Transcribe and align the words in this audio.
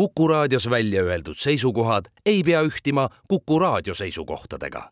Kuku 0.00 0.28
raadios 0.28 0.70
välja 0.70 1.02
öeldud 1.02 1.36
seisukohad 1.36 2.04
ei 2.26 2.42
pea 2.42 2.62
ühtima 2.64 3.08
Kuku 3.28 3.58
raadio 3.58 3.94
seisukohtadega. 3.94 4.90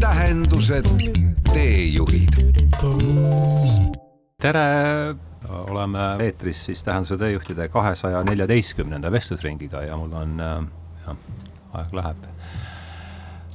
tähendused, 0.00 0.84
teejuhid. 1.52 2.28
tere, 4.40 4.66
oleme 5.48 5.98
eetris 6.20 6.64
siis 6.64 6.84
Tähenduse 6.84 7.16
teejuhtide 7.16 7.68
kahesaja 7.68 8.22
neljateistkümnenda 8.22 9.12
vestlusringiga 9.12 9.82
ja 9.82 9.96
mul 9.96 10.12
on, 10.12 10.36
jah, 11.06 11.16
aeg 11.72 11.92
läheb 11.92 12.28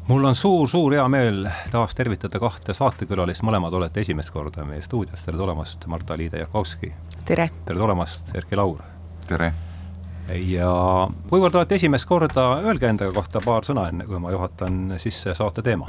mul 0.07 0.23
on 0.23 0.35
suur-suur 0.35 0.93
hea 0.95 1.07
meel 1.11 1.47
taas 1.71 1.95
tervitada 1.95 2.39
kahte 2.39 2.73
saatekülalist, 2.73 3.43
mõlemad 3.43 3.73
olete 3.75 4.03
esimest 4.05 4.31
korda 4.31 4.63
meie 4.65 4.81
stuudios, 4.81 5.23
tere 5.25 5.37
tulemast, 5.37 5.83
Marta-Liide 5.87 6.39
Jakovski. 6.39 6.91
tere! 7.25 7.49
tere 7.65 7.79
tulemast, 7.79 8.31
Erki 8.35 8.55
Laur! 8.55 8.79
tere! 9.27 9.51
ja 10.47 10.69
kuivõrd 11.29 11.55
olete 11.59 11.75
esimest 11.75 12.07
korda, 12.07 12.47
öelge 12.63 12.87
enda 12.87 13.11
kohta 13.11 13.41
paar 13.43 13.67
sõna, 13.67 13.87
enne 13.91 14.07
kui 14.07 14.19
ma 14.19 14.31
juhatan 14.31 14.95
sisse 14.99 15.35
saate 15.35 15.63
teema. 15.63 15.87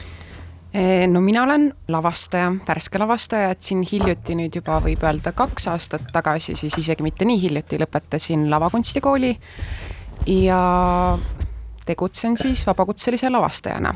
E, 0.74 1.06
no 1.10 1.23
mina 1.24 1.42
olen 1.46 1.70
lavastaja, 1.88 2.50
värske 2.66 2.98
lavastaja, 3.00 3.54
et 3.54 3.62
siin 3.62 3.82
hiljuti 3.87 4.37
nüüd 4.38 4.59
juba 4.60 4.82
võib 4.84 5.02
öelda 5.06 5.32
kaks 5.32 5.70
aastat 5.73 6.10
tagasi, 6.12 6.59
siis 6.59 6.74
isegi 6.78 7.06
mitte 7.06 7.26
nii 7.26 7.40
hiljuti, 7.46 7.78
lõpetasin 7.82 8.48
lavakunstikooli 8.50 9.37
ja 10.26 10.62
tegutsen 11.88 12.37
siis 12.37 12.66
vabakutselise 12.69 13.30
lavastajana. 13.33 13.95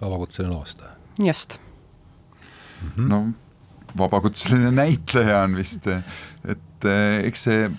vabakutseline 0.00 0.54
lavastaja? 0.54 0.92
just 1.18 1.58
mm. 1.58 2.88
-hmm. 2.88 3.08
no 3.08 3.24
vabakutseline 3.98 4.70
näitleja 4.70 5.42
on 5.42 5.56
vist, 5.56 5.86
et 5.86 6.84
eh, 6.84 7.24
eks 7.28 7.48
see 7.48 7.70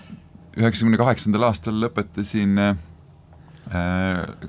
üheksakümne 0.58 0.98
kaheksandal 1.00 1.48
aastal 1.48 1.78
lõpetasin 1.82 2.58
äh, 2.62 2.76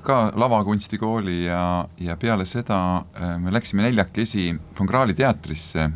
ka 0.06 0.18
lavakunstikooli 0.38 1.44
ja, 1.46 1.86
ja 1.98 2.16
peale 2.20 2.46
seda 2.46 2.80
äh, 2.96 3.36
me 3.42 3.54
läksime 3.54 3.86
neljakesi 3.86 4.52
Von 4.78 4.90
Krahli 4.90 5.14
teatrisse 5.18 5.90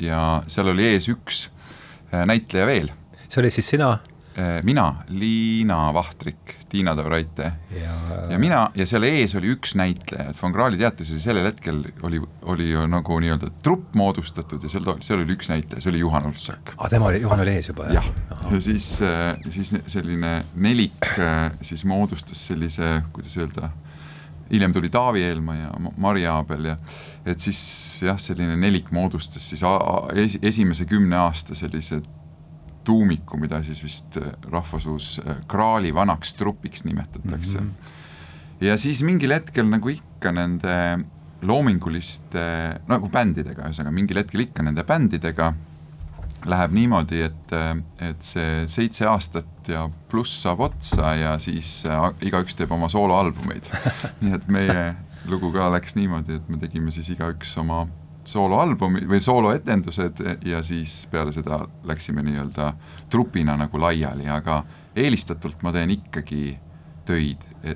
ja 0.00 0.22
seal 0.46 0.72
oli 0.72 0.86
ees 0.94 1.10
üks 1.12 1.48
äh, 2.14 2.24
näitleja 2.26 2.66
veel. 2.66 2.92
see 3.28 3.42
oli 3.42 3.50
siis 3.50 3.68
sina? 3.76 3.98
Mina, 4.66 4.86
Liina 5.08 5.88
Vahtrik 5.94 6.60
Tiina 6.70 6.94
Tavraite 6.96 7.52
ja, 7.82 7.94
ja 8.30 8.38
mina 8.38 8.60
ja 8.78 8.86
seal 8.86 9.04
ees 9.08 9.34
oli 9.38 9.50
üks 9.54 9.74
näitleja, 9.78 10.30
et 10.30 10.38
Von 10.42 10.54
Krahli 10.54 10.78
teatris 10.78 11.10
oli 11.14 11.22
sellel 11.22 11.48
hetkel 11.48 11.82
oli, 12.06 12.20
oli 12.52 12.68
ju 12.70 12.84
nagu 12.90 13.18
nii-öelda 13.22 13.50
trupp 13.64 13.96
moodustatud 13.98 14.62
ja 14.62 14.70
seal, 14.70 14.86
seal 15.02 15.24
oli 15.24 15.34
üks 15.34 15.50
näitleja, 15.50 15.82
see 15.82 15.90
oli 15.92 16.02
Juhan 16.04 16.28
Ulfsak. 16.30 16.74
aa, 16.76 16.88
tema 16.92 17.10
oli, 17.10 17.22
Juhan 17.24 17.42
oli 17.42 17.56
ees 17.58 17.72
juba? 17.72 17.88
jah, 17.94 18.06
ja 18.46 18.62
siis, 18.62 18.92
äh, 19.02 19.34
siis 19.50 19.74
selline 19.90 20.34
nelik 20.54 21.10
äh, 21.16 21.50
siis 21.66 21.84
moodustas 21.88 22.46
sellise, 22.52 23.00
kuidas 23.12 23.34
öelda, 23.40 23.72
hiljem 24.50 24.72
tuli 24.76 24.92
Taavi 24.92 25.26
Eelmaa 25.26 25.58
ja 25.58 25.72
Mari 25.96 26.26
Aabel 26.30 26.70
ja 26.72 26.78
et 27.26 27.42
siis 27.42 27.60
jah, 28.06 28.18
selline 28.20 28.54
nelik 28.58 28.94
moodustas 28.94 29.50
siis 29.50 30.38
esimese 30.42 30.86
kümne 30.90 31.18
aasta 31.18 31.58
sellised 31.58 32.06
tuumiku, 32.84 33.38
mida 33.40 33.62
siis 33.64 33.82
vist 33.84 34.16
äh, 34.20 34.32
rahvasuus 34.50 35.20
äh, 35.20 35.40
kraali 35.48 35.94
vanaks 35.94 36.34
trupiks 36.34 36.84
nimetatakse 36.84 37.60
mm. 37.60 37.70
-hmm. 37.70 38.66
ja 38.66 38.76
siis 38.78 39.02
mingil 39.02 39.32
hetkel 39.32 39.68
nagu 39.68 39.88
ikka 39.88 40.32
nende 40.32 40.76
loominguliste, 41.42 42.40
nagu 42.88 43.08
bändidega, 43.08 43.64
ühesõnaga 43.68 43.94
mingil 43.94 44.20
hetkel 44.20 44.40
ikka 44.40 44.62
nende 44.62 44.84
bändidega 44.84 45.54
läheb 46.46 46.72
niimoodi, 46.72 47.22
et, 47.22 47.52
äh, 47.52 47.76
et 48.10 48.24
see 48.24 48.64
seitse 48.68 49.06
aastat 49.06 49.68
ja 49.68 49.88
pluss 50.08 50.42
saab 50.42 50.60
otsa 50.60 51.14
ja 51.14 51.38
siis 51.38 51.84
igaüks 52.20 52.56
teeb 52.56 52.72
oma 52.72 52.88
sooloalbumeid 52.88 53.70
nii 54.22 54.34
et 54.34 54.48
meie 54.48 54.94
lugu 55.28 55.52
ka 55.52 55.68
läks 55.72 55.94
niimoodi, 55.94 56.40
et 56.40 56.48
me 56.48 56.56
tegime 56.56 56.92
siis 56.92 57.08
igaüks 57.12 57.56
oma 57.60 57.86
sooloalbumi 58.30 59.04
või 59.10 59.20
sooloetendused 59.24 60.20
ja 60.46 60.62
siis 60.66 61.02
peale 61.10 61.32
seda 61.34 61.62
läksime 61.88 62.22
nii-öelda 62.26 62.72
trupina 63.10 63.56
nagu 63.58 63.80
laiali, 63.80 64.28
aga 64.30 64.62
eelistatult 64.96 65.62
ma 65.66 65.72
teen 65.74 65.94
ikkagi 65.94 66.44
töid 67.08 67.42
e, 67.62 67.74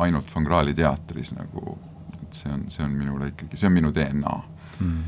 ainult 0.00 0.30
Von 0.34 0.46
Krahli 0.46 0.74
teatris 0.76 1.34
nagu, 1.36 1.76
et 2.22 2.40
see 2.40 2.52
on, 2.52 2.64
see 2.72 2.86
on 2.86 2.96
minule 2.96 3.30
ikkagi, 3.32 3.58
see 3.60 3.68
on 3.68 3.76
minu 3.76 3.92
DNA 3.94 4.34
hmm.. 4.78 5.04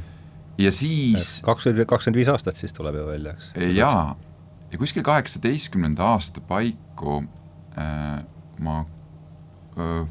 ja 0.62 0.72
siis 0.75 1.38
kakskümmend, 1.47 1.88
kakskümmend 1.88 2.20
viis 2.20 2.32
aastat 2.32 2.58
siis 2.60 2.76
tuleb 2.76 2.98
ju 3.00 3.06
välja, 3.08 3.37
eks? 3.37 3.53
jaa, 3.76 4.16
ja 4.72 4.82
kuskil 4.82 5.06
kaheksateistkümnenda 5.06 6.12
aasta 6.16 6.44
paiku 6.44 7.22
äh, 7.78 8.20
ma 8.60 8.84
öö, 9.76 10.04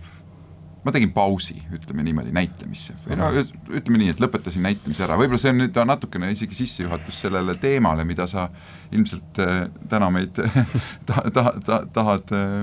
ma 0.86 0.94
tegin 0.94 1.12
pausi, 1.14 1.56
ütleme 1.74 2.04
niimoodi, 2.06 2.32
näitlemisse. 2.36 2.94
Või 3.08 3.18
no 3.18 3.30
ütleme 3.34 4.00
nii, 4.02 4.12
et 4.14 4.20
lõpetasin 4.22 4.62
näitlemise 4.66 5.06
ära, 5.08 5.18
võib-olla 5.18 5.42
see 5.42 5.54
on 5.54 5.64
nüüd 5.64 5.80
natukene 5.90 6.30
isegi 6.34 6.58
sissejuhatus 6.60 7.24
sellele 7.26 7.56
teemale, 7.62 8.06
mida 8.06 8.28
sa 8.30 8.46
ilmselt 8.94 9.40
äh, 9.42 9.56
täna 9.90 10.12
meid 10.14 10.38
ta, 11.10 11.24
ta, 11.34 11.46
ta, 11.66 11.80
tahad 11.96 12.36
äh, 12.38 12.60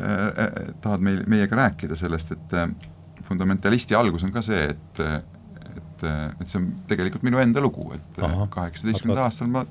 äh,, 0.00 0.54
tahad 0.80 1.04
meil, 1.04 1.20
meiega 1.28 1.58
rääkida 1.60 1.98
sellest, 2.00 2.32
et 2.32 2.56
fundamentalisti 3.28 3.94
algus 3.98 4.24
on 4.24 4.32
ka 4.32 4.42
see, 4.44 4.62
et 4.72 5.04
et, 5.70 6.06
et 6.40 6.48
see 6.48 6.56
on 6.62 6.70
tegelikult 6.88 7.26
minu 7.28 7.38
enda 7.42 7.60
lugu, 7.60 7.90
et 7.92 8.22
kaheksateistkümnendal 8.24 9.26
aastal 9.26 9.52
ma 9.52 9.66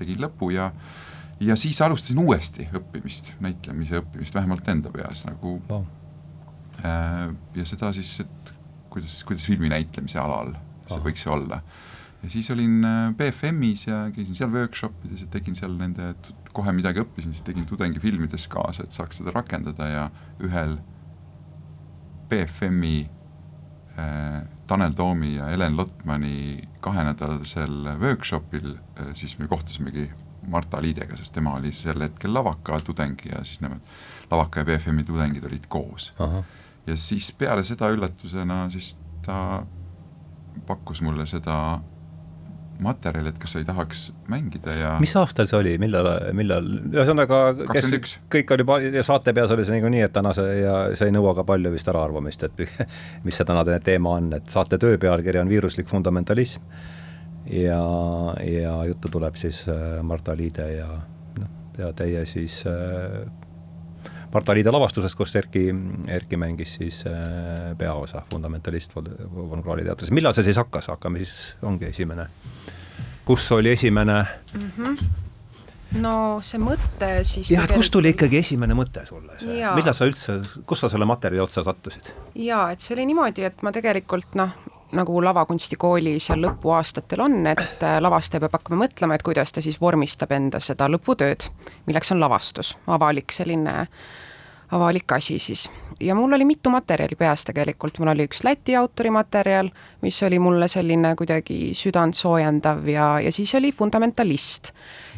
tegin 0.00 0.18
lõpu 0.18 0.50
ja 0.56 0.72
ja 1.40 1.54
siis 1.56 1.78
alustasin 1.80 2.18
uuesti 2.18 2.66
õppimist, 2.74 3.32
näitlemise 3.40 4.02
õppimist, 4.02 4.34
vähemalt 4.34 4.66
enda 4.74 4.90
peas 4.92 5.22
nagu 5.28 5.60
Äh, 5.70 5.99
ja 6.82 7.64
seda 7.68 7.92
siis, 7.92 8.12
et 8.24 8.52
kuidas, 8.90 9.20
kuidas 9.28 9.46
filmi 9.46 9.68
näitlemise 9.72 10.18
alal 10.18 10.54
see 10.90 10.98
Aha. 10.98 11.06
võiks 11.06 11.26
olla. 11.30 11.60
ja 12.22 12.30
siis 12.32 12.50
olin 12.52 12.84
äh, 12.84 13.14
BFM-is 13.16 13.86
ja 13.86 14.02
käisin 14.14 14.36
seal 14.36 14.52
workshopides 14.52 15.24
ja 15.24 15.28
tegin 15.32 15.56
seal 15.56 15.76
nende, 15.80 16.12
kohe 16.52 16.72
midagi 16.76 17.02
õppisin, 17.04 17.34
siis 17.34 17.46
tegin 17.46 17.66
tudengifilmides 17.68 18.48
kaasa, 18.52 18.84
et 18.84 18.96
saaks 18.96 19.22
seda 19.22 19.32
rakendada 19.34 19.88
ja 19.88 20.08
ühel 20.44 20.76
BFM-i 22.30 22.96
äh, 23.98 24.42
Tanel 24.70 24.92
Toomi 24.98 25.36
ja 25.38 25.48
Helen 25.50 25.78
Lotmani 25.78 26.68
kahenädalasel 26.84 27.94
workshopil 28.02 28.74
äh, 28.74 29.14
siis 29.18 29.38
me 29.38 29.48
kohtusimegi 29.48 30.10
Marta 30.50 30.80
Liidega, 30.82 31.16
sest 31.20 31.34
tema 31.36 31.54
oli 31.58 31.72
sel 31.76 32.00
hetkel 32.00 32.32
lavaka 32.34 32.78
tudeng 32.84 33.20
ja 33.28 33.42
siis 33.44 33.60
nemad, 33.60 33.84
lavaka 34.30 34.62
ja 34.62 34.68
BFM-i 34.68 35.04
tudengid 35.04 35.44
olid 35.46 35.68
koos. 35.68 36.12
Ja 36.86 36.96
siis 36.96 37.32
peale 37.38 37.64
seda 37.66 37.90
üllatusena 37.92 38.64
siis 38.72 38.94
ta 39.26 39.62
pakkus 40.66 41.02
mulle 41.02 41.26
seda 41.28 41.80
materjali, 42.80 43.28
et 43.28 43.38
kas 43.40 43.54
sa 43.54 43.60
ei 43.60 43.66
tahaks 43.68 44.04
mängida 44.30 44.74
ja 44.76 44.92
mis 45.02 45.12
aastal 45.20 45.48
see 45.50 45.58
oli, 45.58 45.74
millal, 45.82 46.06
millal, 46.36 46.68
ühesõnaga 46.88 47.40
kakskümmend 47.58 47.98
üks. 47.98 48.14
kõik 48.32 48.54
oli 48.56 48.94
ja 48.96 49.04
saate 49.06 49.34
peas 49.36 49.52
oli 49.54 49.66
see 49.68 49.76
niikuinii, 49.76 50.04
et 50.06 50.14
täna 50.14 50.32
see 50.36 50.62
ja 50.62 50.76
see 50.96 51.10
ei 51.10 51.14
nõua 51.14 51.34
ka 51.36 51.44
palju 51.48 51.72
vist 51.74 51.90
äraarvamist, 51.92 52.46
et 52.48 52.64
mis 53.26 53.36
see 53.36 53.48
tänane 53.48 53.76
teema 53.84 54.16
on, 54.20 54.32
et 54.38 54.48
saate 54.52 54.80
töö 54.80 54.98
pealkiri 55.00 55.42
on 55.42 55.52
viiruslik 55.52 55.90
fundamentalism. 55.92 56.64
Ja, 57.50 57.80
ja 58.44 58.74
juttu 58.86 59.08
tuleb 59.10 59.36
siis 59.40 59.62
äh, 59.68 60.00
Marta 60.06 60.36
Liide 60.36 60.66
ja 60.76 60.88
noh, 61.40 61.52
ja 61.78 61.88
teie 61.96 62.24
siis 62.28 62.60
äh, 62.68 63.24
Marta 64.32 64.54
Liide 64.54 64.70
lavastusest, 64.70 65.16
kus 65.18 65.34
Erki, 65.36 65.64
Erki 66.08 66.38
mängis 66.38 66.76
siis 66.78 67.02
äh, 67.06 67.72
peaosa, 67.78 68.22
fundamentalist 68.30 68.94
Von 68.96 69.62
Krahli 69.62 69.84
teatris. 69.84 70.10
millal 70.14 70.36
see 70.36 70.46
siis 70.46 70.60
hakkas, 70.60 70.90
hakkame 70.92 71.24
siis, 71.24 71.56
ongi 71.62 71.90
esimene. 71.90 72.28
kus 73.24 73.52
oli 73.52 73.72
esimene 73.76 74.22
mm? 74.54 74.70
-hmm 74.76 75.26
no 75.98 76.38
see 76.44 76.60
mõte 76.62 77.08
siis 77.26 77.50
jah, 77.50 77.64
et 77.66 77.74
kust 77.74 77.92
tuli 77.94 78.12
ikkagi 78.14 78.40
esimene 78.44 78.76
mõte 78.78 79.02
sulle 79.08 79.38
see, 79.40 79.58
millal 79.74 79.96
sa 79.96 80.06
üldse, 80.06 80.36
kus 80.66 80.84
sa 80.84 80.90
selle 80.92 81.08
materjali 81.08 81.42
otsa 81.42 81.64
sattusid? 81.66 82.12
jaa, 82.38 82.70
et 82.70 82.84
see 82.84 82.94
oli 82.94 83.08
niimoodi, 83.10 83.44
et 83.48 83.64
ma 83.66 83.72
tegelikult 83.74 84.38
noh, 84.38 84.54
nagu 84.96 85.20
lavakunstikooli 85.24 86.16
seal 86.22 86.42
lõpuaastatel 86.44 87.24
on, 87.26 87.38
et 87.50 87.84
lavastaja 88.02 88.44
peab 88.44 88.58
hakkama 88.58 88.84
mõtlema, 88.84 89.16
et 89.16 89.26
kuidas 89.26 89.54
ta 89.54 89.62
siis 89.64 89.80
vormistab 89.82 90.32
enda 90.34 90.60
seda 90.62 90.88
lõputööd, 90.90 91.50
milleks 91.88 92.14
on 92.14 92.22
lavastus, 92.22 92.74
avalik 92.90 93.34
selline 93.34 93.76
avalik 94.70 95.12
asi 95.12 95.38
siis. 95.38 95.70
ja 96.00 96.14
mul 96.14 96.32
oli 96.32 96.44
mitu 96.44 96.70
materjali 96.70 97.16
peas 97.18 97.44
tegelikult, 97.44 97.98
mul 97.98 98.12
oli 98.12 98.26
üks 98.28 98.44
Läti 98.44 98.76
autori 98.76 99.10
materjal, 99.10 99.70
mis 100.02 100.22
oli 100.22 100.38
mulle 100.38 100.68
selline 100.68 101.14
kuidagi 101.16 101.74
südant 101.74 102.14
soojendav 102.14 102.86
ja, 102.88 103.20
ja 103.20 103.32
siis 103.32 103.54
oli 103.54 103.72
fundamentalist. 103.72 104.72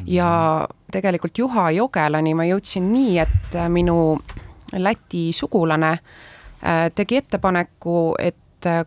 ja 0.06 0.68
tegelikult 0.92 1.38
Juha 1.38 1.70
Jogelani 1.70 2.34
ma 2.34 2.48
jõudsin 2.48 2.92
nii, 2.92 3.18
et 3.18 3.60
minu 3.68 4.18
Läti 4.72 5.32
sugulane 5.36 5.92
äh, 5.92 6.88
tegi 6.94 7.16
ettepaneku, 7.16 8.14
et 8.18 8.36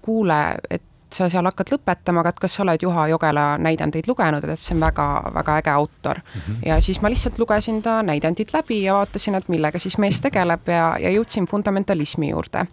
kuule, 0.02 0.56
et 0.70 0.82
sa 1.16 1.28
seal 1.32 1.48
hakkad 1.48 1.72
lõpetama, 1.74 2.22
aga 2.22 2.34
et 2.34 2.40
kas 2.44 2.58
sa 2.58 2.64
oled 2.66 2.84
Juha 2.84 3.08
Jogela 3.12 3.46
näidendeid 3.62 4.10
lugenud, 4.10 4.46
et 4.52 4.64
see 4.64 4.76
on 4.76 4.84
väga-väga 4.84 5.58
äge 5.62 5.72
autor 5.74 6.20
mm. 6.22 6.42
-hmm. 6.42 6.66
ja 6.70 6.80
siis 6.82 7.02
ma 7.02 7.10
lihtsalt 7.10 7.40
lugesin 7.40 7.82
ta 7.82 8.02
näidendid 8.04 8.54
läbi 8.54 8.84
ja 8.84 8.94
vaatasin, 8.94 9.36
et 9.36 9.48
millega 9.50 9.80
siis 9.80 9.98
mees 9.98 10.22
tegeleb 10.22 10.68
ja, 10.68 10.98
ja 11.00 11.10
jõudsin 11.10 11.48
fundamentalismi 11.48 12.30
juurde. 12.30 12.66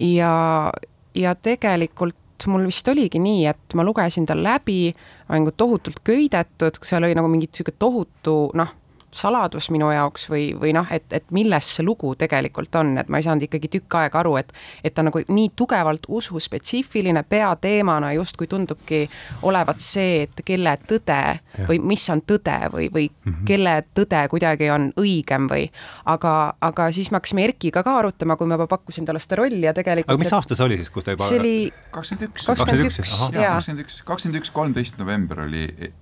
ja, 0.00 0.72
ja 1.14 1.34
tegelikult 1.34 2.16
mul 2.46 2.66
vist 2.66 2.88
oligi 2.88 3.18
nii, 3.18 3.46
et 3.46 3.74
ma 3.74 3.84
lugesin 3.84 4.26
ta 4.26 4.36
läbi, 4.36 4.94
olin 5.28 5.42
nagu 5.42 5.52
tohutult 5.56 6.00
köidetud, 6.04 6.78
seal 6.82 7.04
oli 7.04 7.14
nagu 7.14 7.28
mingi 7.28 7.46
niisugune 7.46 7.76
tohutu 7.78 8.50
noh, 8.54 8.74
saladus 9.14 9.70
minu 9.70 9.90
jaoks 9.92 10.28
või, 10.30 10.50
või 10.58 10.72
noh, 10.76 10.86
et, 10.92 11.06
et 11.14 11.24
milles 11.34 11.70
see 11.76 11.84
lugu 11.84 12.12
tegelikult 12.18 12.74
on, 12.80 12.94
et 13.00 13.08
ma 13.08 13.20
ei 13.20 13.26
saanud 13.26 13.46
ikkagi 13.46 13.70
tükk 13.72 13.98
aega 14.02 14.20
aru, 14.22 14.36
et 14.40 14.52
et 14.84 14.94
ta 14.94 15.02
nagu 15.06 15.20
nii 15.28 15.50
tugevalt 15.56 16.06
ususpetsiifiline 16.08 17.22
peateemana 17.28 18.12
justkui 18.16 18.46
tundubki 18.50 19.04
olevat 19.42 19.80
see, 19.84 20.24
et 20.26 20.42
kelle 20.44 20.74
tõde 20.88 21.18
ja. 21.18 21.66
või 21.68 21.80
mis 21.92 22.04
on 22.12 22.22
tõde 22.26 22.58
või, 22.72 22.88
või 22.94 23.08
mm 23.08 23.32
-hmm. 23.32 23.46
kelle 23.48 23.76
tõde 23.94 24.24
kuidagi 24.28 24.70
on 24.70 24.90
õigem 25.00 25.48
või 25.50 25.68
aga, 26.04 26.54
aga 26.60 26.90
siis 26.92 27.10
me 27.10 27.20
hakkasime 27.20 27.44
Erkiga 27.48 27.82
ka 27.82 27.98
arutama, 27.98 28.36
kui 28.36 28.46
ma 28.46 28.58
juba 28.58 28.66
pakkusin 28.66 29.06
talle 29.08 29.20
seda 29.20 29.40
rolli 29.42 29.62
ja 29.64 29.74
tegelikult 29.74 30.14
aga 30.14 30.24
mis 30.24 30.32
aasta 30.32 30.54
see 30.54 30.64
oli 30.64 30.76
siis, 30.76 30.90
kus 30.90 31.04
ta 31.04 31.16
juba 31.16 31.24
see 31.24 31.40
oli 31.40 31.56
kakskümmend 31.90 32.28
üks. 32.28 32.46
kakskümmend 32.46 33.80
üks, 33.84 34.02
kakskümmend 34.04 34.42
üks, 34.42 34.52
kolmteist 34.52 34.98
november 34.98 35.46
oli 35.46 35.92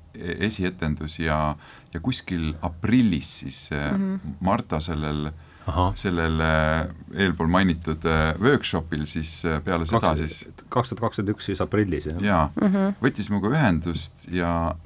esietendus 0.49 1.19
ja 1.21 1.57
ja 1.95 2.01
kuskil 2.01 2.55
aprillis 2.63 3.39
siis 3.39 3.71
mm 3.71 4.17
-hmm. 4.17 4.37
Marta 4.41 4.81
sellel 4.81 5.31
Aha. 5.67 5.93
sellel 5.95 6.41
äh, 6.41 6.87
eelpool 7.15 7.47
mainitud 7.47 8.05
äh, 8.05 8.41
workshopil 8.41 9.07
siis 9.07 9.43
peale 9.65 9.87
seda 9.87 10.01
kaks, 10.01 10.19
siis 10.19 10.49
kaks 10.69 10.89
tuhat 10.89 11.01
kakskümmend 11.01 11.35
üks 11.35 11.47
siis 11.51 11.61
aprillis, 11.61 12.07
jah? 12.07 12.23
jaa 12.23 12.51
mm, 12.55 12.69
-hmm. 12.69 12.95
võttis 13.03 13.31
minuga 13.31 13.49
ühendust 13.49 14.29
ja, 14.31 14.77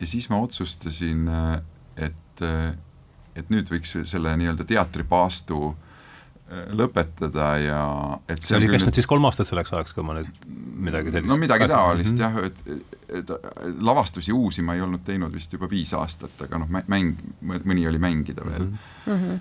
ja 0.00 0.06
siis 0.06 0.30
ma 0.30 0.40
otsustasin, 0.40 1.28
et, 1.96 2.42
et 3.36 3.50
nüüd 3.50 3.68
võiks 3.68 3.96
selle 4.04 4.36
nii-öelda 4.36 4.64
teatripaastu 4.64 5.60
äh, 5.68 5.89
lõpetada 6.50 7.50
ja 7.62 7.82
et 8.30 8.42
see 8.42 8.56
oli 8.58 8.70
kestnud 8.72 8.96
siis 8.96 9.06
kolm 9.10 9.26
aastat 9.28 9.48
selleks 9.48 9.70
ajaks, 9.74 9.94
kui 9.94 10.06
ma 10.06 10.16
nüüd 10.18 10.48
midagi 10.82 11.12
sellist 11.14 11.30
no 11.30 11.36
midagi 11.38 11.68
taolist 11.70 12.16
mm 12.16 12.24
-hmm. 12.24 12.48
jah, 12.48 12.80
et, 13.14 13.20
et 13.20 13.84
lavastusi 13.86 14.32
uusi 14.32 14.62
ma 14.62 14.74
ei 14.74 14.82
olnud 14.82 15.04
teinud 15.06 15.34
vist 15.34 15.52
juba 15.52 15.70
viis 15.70 15.92
aastat, 15.94 16.34
aga 16.46 16.58
noh, 16.58 16.82
mäng, 16.88 17.22
mõni 17.42 17.86
oli 17.88 18.02
mängida 18.02 18.46
veel 18.46 18.66
mm. 18.66 19.14
-hmm. 19.14 19.38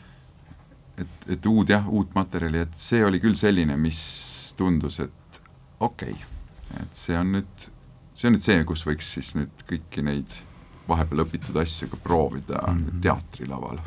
et, 0.97 1.15
et 1.37 1.45
uud 1.45 1.69
jah, 1.69 1.89
uut 1.89 2.13
materjali, 2.15 2.65
et 2.67 2.77
see 2.77 3.05
oli 3.05 3.19
küll 3.19 3.35
selline, 3.35 3.77
mis 3.77 4.53
tundus, 4.57 4.99
et 4.99 5.41
okei 5.79 6.11
okay,, 6.13 6.83
et 6.83 6.93
see 6.93 7.17
on 7.17 7.33
nüüd, 7.39 7.69
see 8.13 8.29
on 8.29 8.37
nüüd 8.37 8.45
see, 8.45 8.63
kus 8.63 8.85
võiks 8.85 9.13
siis 9.17 9.33
nüüd 9.35 9.65
kõiki 9.69 10.05
neid 10.05 10.41
vahepeal 10.89 11.25
õpitud 11.25 11.57
asju 11.61 11.89
ka 11.89 11.97
proovida 12.03 12.61
mm 12.67 12.85
-hmm. 12.85 13.01
teatrilaval 13.01 13.79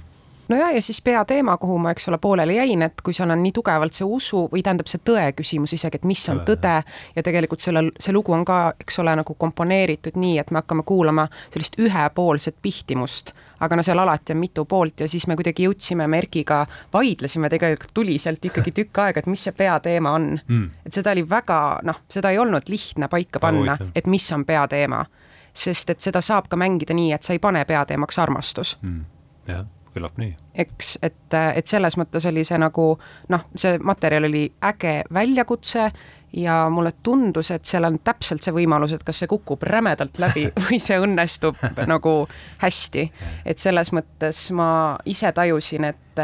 no 0.53 0.59
ja, 0.59 0.71
ja 0.71 0.83
siis 0.83 1.01
peateema, 1.03 1.57
kuhu 1.57 1.79
ma, 1.79 1.91
eks 1.91 2.09
ole, 2.09 2.19
pooleli 2.19 2.57
jäin, 2.57 2.83
et 2.83 3.01
kui 3.05 3.15
seal 3.17 3.31
on 3.33 3.41
nii 3.43 3.53
tugevalt 3.57 3.97
see 3.97 4.07
usu 4.07 4.45
või 4.53 4.63
tähendab 4.65 4.91
see 4.91 5.01
tõe 5.05 5.25
küsimus 5.37 5.73
isegi, 5.77 6.01
et 6.01 6.09
mis 6.09 6.23
on 6.33 6.43
tõde 6.47 6.75
ja 7.17 7.25
tegelikult 7.25 7.65
sellel, 7.65 7.93
see 8.01 8.13
lugu 8.15 8.35
on 8.37 8.45
ka, 8.49 8.59
eks 8.85 9.01
ole, 9.03 9.15
nagu 9.23 9.37
komponeeritud 9.39 10.19
nii, 10.21 10.37
et 10.43 10.53
me 10.53 10.61
hakkame 10.61 10.85
kuulama 10.87 11.27
sellist 11.55 11.79
ühepoolset 11.81 12.59
pihtimust, 12.63 13.33
aga 13.65 13.79
no 13.79 13.87
seal 13.87 14.03
alati 14.03 14.37
on 14.37 14.43
mitu 14.43 14.67
poolt 14.69 15.05
ja 15.05 15.09
siis 15.09 15.27
me 15.31 15.37
kuidagi 15.39 15.67
jõudsime 15.69 16.07
Merkiga, 16.11 16.63
vaidlesime 16.93 17.51
tegelikult 17.53 17.95
tuliselt 17.95 18.45
ikkagi 18.45 18.75
tükk 18.83 19.03
aega, 19.07 19.23
et 19.23 19.31
mis 19.31 19.49
see 19.49 19.57
peateema 19.57 20.17
on. 20.19 20.31
Mm.. 20.47 20.71
et 20.87 21.01
seda 21.01 21.15
oli 21.17 21.25
väga, 21.29 21.59
noh, 21.89 22.05
seda 22.11 22.35
ei 22.35 22.41
olnud 22.43 22.69
lihtne 22.69 23.09
paika 23.09 23.41
panna, 23.41 23.79
et 23.95 24.07
mis 24.07 24.33
on 24.37 24.45
peateema. 24.45 25.05
sest 25.53 25.91
et 25.93 26.01
seda 26.01 26.21
saab 26.25 26.47
ka 26.49 26.57
mängida 26.57 26.95
nii, 26.97 27.13
et 27.13 27.23
sa 27.23 27.35
ei 27.35 27.39
pane 27.39 27.65
peateemaks 27.69 28.19
armastus. 28.19 28.79
Mm.. 28.83 29.05
jah 29.47 29.65
küllap 29.95 30.19
nii. 30.21 30.35
eks, 30.65 30.97
et, 31.03 31.37
et 31.55 31.67
selles 31.67 31.97
mõttes 32.01 32.27
oli 32.29 32.45
see 32.49 32.59
nagu 32.61 32.89
noh, 33.33 33.47
see 33.57 33.79
materjal 33.83 34.29
oli 34.29 34.47
äge 34.73 35.03
väljakutse 35.13 35.91
ja 36.33 36.69
mulle 36.73 36.95
tundus, 37.03 37.51
et 37.51 37.65
seal 37.69 37.85
on 37.85 37.99
täpselt 38.05 38.45
see 38.45 38.55
võimalus, 38.57 38.95
et 38.97 39.05
kas 39.05 39.23
see 39.23 39.31
kukub 39.31 39.63
rämedalt 39.69 40.19
läbi 40.23 40.47
või 40.65 40.81
see 40.83 40.99
õnnestub 41.01 41.61
nagu 41.87 42.15
hästi. 42.63 43.09
et 43.45 43.59
selles 43.59 43.93
mõttes 43.93 44.47
ma 44.57 44.69
ise 45.05 45.33
tajusin, 45.33 45.91
et 45.93 46.23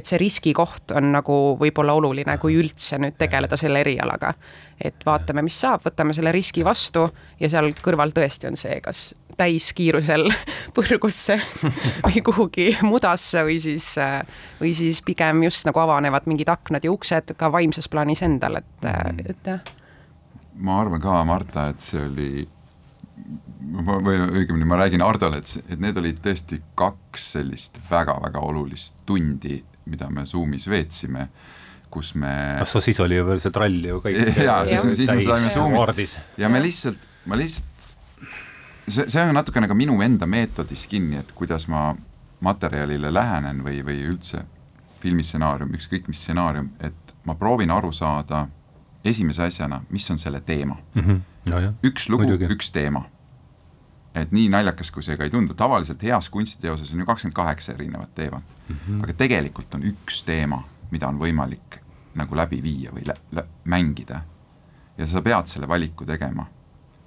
et 0.00 0.08
see 0.08 0.18
riskikoht 0.20 0.94
on 0.96 1.12
nagu 1.14 1.36
võib-olla 1.60 1.94
oluline, 1.98 2.36
kui 2.42 2.56
üldse 2.58 2.98
nüüd 3.00 3.18
tegeleda 3.20 3.58
selle 3.60 3.82
erialaga. 3.84 4.34
et 4.80 5.04
vaatame, 5.04 5.42
mis 5.44 5.58
saab, 5.60 5.82
võtame 5.84 6.14
selle 6.16 6.32
riski 6.32 6.64
vastu 6.64 7.02
ja 7.40 7.50
seal 7.52 7.68
kõrval 7.84 8.14
tõesti 8.16 8.48
on 8.48 8.56
see, 8.56 8.78
kas 8.80 9.10
täiskiirusel 9.36 10.30
põrgusse 10.76 11.36
või 12.06 12.22
kuhugi 12.24 12.70
mudasse 12.86 13.44
või 13.44 13.58
siis, 13.60 13.92
või 14.60 14.72
siis 14.76 15.02
pigem 15.04 15.44
just 15.44 15.68
nagu 15.68 15.82
avanevad 15.84 16.28
mingid 16.30 16.48
aknad 16.48 16.84
ja 16.84 16.94
uksed 16.94 17.34
ka 17.36 17.52
vaimses 17.52 17.90
plaanis 17.92 18.24
endal, 18.24 18.62
et, 18.62 18.88
mm. 18.88 19.20
et 19.34 19.52
jah. 19.52 19.76
ma 20.56 20.80
arvan 20.80 21.04
ka, 21.04 21.20
Marta, 21.28 21.68
et 21.74 21.84
see 21.84 22.00
oli 22.06 22.48
või 23.60 24.16
õigemini 24.24 24.66
ma 24.68 24.78
räägin 24.80 25.04
Hardole, 25.04 25.40
et, 25.40 25.56
et 25.68 25.80
need 25.80 25.98
olid 26.00 26.20
tõesti 26.24 26.60
kaks 26.78 27.32
sellist 27.36 27.78
väga-väga 27.90 28.40
olulist 28.42 28.96
tundi 29.06 29.60
mida 29.86 30.10
me 30.10 30.26
Zoomis 30.26 30.68
veetsime, 30.70 31.28
kus 31.90 32.14
me 32.14 32.32
noh, 32.60 32.68
sa 32.68 32.82
siis 32.84 33.00
oli 33.02 33.18
ju 33.18 33.26
veel 33.26 33.40
see 33.42 33.54
trall 33.54 33.88
ju 33.88 34.00
kõik 34.04 34.36
jaa, 34.48 34.62
siis, 34.68 34.84
siis 35.00 35.10
me 35.10 35.22
saime 35.24 35.50
Zoomi 35.54 36.06
ja 36.38 36.52
me 36.52 36.62
lihtsalt, 36.62 37.00
ma 37.30 37.38
lihtsalt, 37.40 37.90
see, 38.86 39.06
see 39.06 39.24
on 39.24 39.34
natukene 39.34 39.68
ka 39.70 39.76
minu 39.78 39.98
enda 40.04 40.28
meetodis 40.30 40.86
kinni, 40.90 41.20
et 41.22 41.34
kuidas 41.36 41.66
ma 41.70 41.90
materjalile 42.40 43.12
lähenen 43.12 43.60
või, 43.64 43.82
või 43.84 44.00
üldse 44.08 44.44
filmistsenaarium, 45.00 45.72
ükskõik 45.76 46.08
mis 46.08 46.20
stsenaarium, 46.22 46.70
et 46.80 47.14
ma 47.24 47.36
proovin 47.36 47.72
aru 47.72 47.92
saada 47.92 48.46
esimese 49.04 49.46
asjana, 49.48 49.80
mis 49.90 50.06
on 50.12 50.18
selle 50.20 50.40
teema 50.44 50.76
mm. 50.94 51.02
-hmm. 51.02 51.20
No, 51.50 51.58
jah. 51.58 51.72
üks 51.84 52.08
lugu, 52.12 52.26
üks 52.52 52.68
teema 52.70 53.06
et 54.14 54.32
nii 54.32 54.48
naljakas, 54.50 54.90
kui 54.90 55.02
see 55.06 55.16
ka 55.16 55.24
ei 55.24 55.30
tundu, 55.30 55.54
tavaliselt 55.54 56.02
heas 56.02 56.28
kunstiteoses 56.30 56.92
on 56.92 57.02
ju 57.02 57.06
kakskümmend 57.06 57.36
kaheksa 57.36 57.72
erinevat 57.72 58.14
teemat 58.14 58.42
mm. 58.68 58.76
-hmm. 58.76 59.02
aga 59.04 59.12
tegelikult 59.12 59.74
on 59.74 59.86
üks 59.86 60.24
teema, 60.26 60.64
mida 60.90 61.08
on 61.08 61.18
võimalik 61.18 61.78
nagu 62.14 62.36
läbi 62.36 62.62
viia 62.62 62.90
või 62.90 63.06
lä 63.06 63.14
lä 63.32 63.44
mängida. 63.64 64.20
ja 64.98 65.06
sa 65.06 65.22
pead 65.22 65.46
selle 65.46 65.68
valiku 65.68 66.04
tegema. 66.06 66.46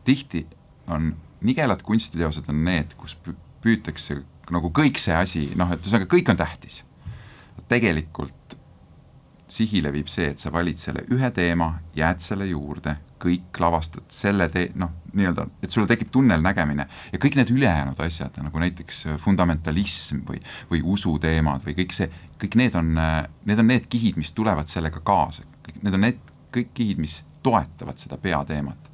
tihti 0.03 0.47
on 0.87 1.15
nigelad 1.41 1.81
kunstiteosed 1.81 2.43
on 2.47 2.65
need, 2.65 2.93
kus 2.97 3.17
püütakse 3.61 4.23
nagu 4.51 4.71
kõik 4.75 4.99
see 4.99 5.15
asi, 5.15 5.43
noh, 5.55 5.71
et 5.71 5.83
ühesõnaga 5.83 6.09
kõik 6.15 6.31
on 6.31 6.37
tähtis. 6.37 6.83
tegelikult 7.67 8.57
sihile 9.47 9.91
viib 9.93 10.09
see, 10.09 10.31
et 10.33 10.39
sa 10.39 10.51
valid 10.51 10.79
selle 10.81 11.03
ühe 11.13 11.29
teema, 11.31 11.79
jääd 11.95 12.23
selle 12.25 12.47
juurde, 12.49 12.95
kõik 13.23 13.59
lavastad 13.63 14.05
selle 14.13 14.49
tee-, 14.51 14.71
noh, 14.79 14.91
nii-öelda, 15.13 15.45
et 15.63 15.71
sulle 15.71 15.87
tekib 15.89 16.11
tunnelnägemine 16.13 16.85
ja 17.13 17.21
kõik 17.21 17.37
need 17.39 17.53
ülejäänud 17.53 17.99
asjad, 18.03 18.35
nagu 18.43 18.61
näiteks 18.63 19.03
fundamentalism 19.23 20.23
või, 20.27 20.41
või 20.71 20.83
usuteemad 20.95 21.65
või 21.67 21.77
kõik 21.81 21.95
see, 21.95 22.09
kõik 22.41 22.57
need 22.59 22.77
on, 22.79 22.95
need 23.45 23.63
on 23.63 23.69
need 23.71 23.87
kihid, 23.91 24.19
mis 24.19 24.33
tulevad 24.35 24.71
sellega 24.71 25.03
kaasa, 25.05 25.45
need 25.81 25.93
on 25.93 26.05
need 26.07 26.33
kõik 26.53 26.73
kihid, 26.77 27.01
mis 27.01 27.21
toetavad 27.43 27.99
seda 27.99 28.17
peateemat. 28.17 28.91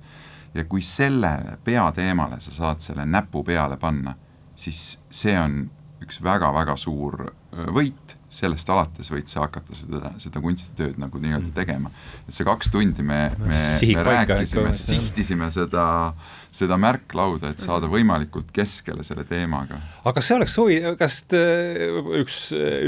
ja 0.53 0.63
kui 0.65 0.81
sellele 0.81 1.57
peateemale 1.63 2.39
sa 2.41 2.51
saad 2.51 2.79
selle 2.81 3.05
näpu 3.05 3.43
peale 3.43 3.77
panna, 3.77 4.15
siis 4.55 5.00
see 5.09 5.36
on 5.39 5.62
üks 6.01 6.24
väga-väga 6.24 6.75
suur 6.79 7.27
võit 7.75 8.09
sellest 8.29 8.69
alates 8.69 9.09
võid 9.09 9.29
sa 9.29 9.41
hakata 9.48 9.75
seda, 9.77 10.12
seda 10.21 10.41
kunstitööd 10.43 11.00
nagu 11.01 11.17
nii-öelda 11.21 11.50
mm. 11.50 11.55
tegema. 11.55 11.89
et 12.27 12.36
see 12.36 12.45
kaks 12.45 12.69
tundi 12.69 13.01
me, 13.05 13.24
me, 13.41 13.62
me 13.89 14.03
rääkisime, 14.05 14.74
sihtisime 14.77 15.50
seda, 15.53 15.86
seda 16.53 16.77
märklauda, 16.81 17.55
et 17.55 17.65
saada 17.65 17.89
võimalikult 17.89 18.51
keskele 18.53 19.05
selle 19.07 19.25
teemaga. 19.29 19.81
aga 20.03 20.13
kas 20.19 20.29
see 20.29 20.38
oleks 20.38 20.57
huvi, 20.62 20.77
kas 21.01 21.19
üks, 22.21 22.39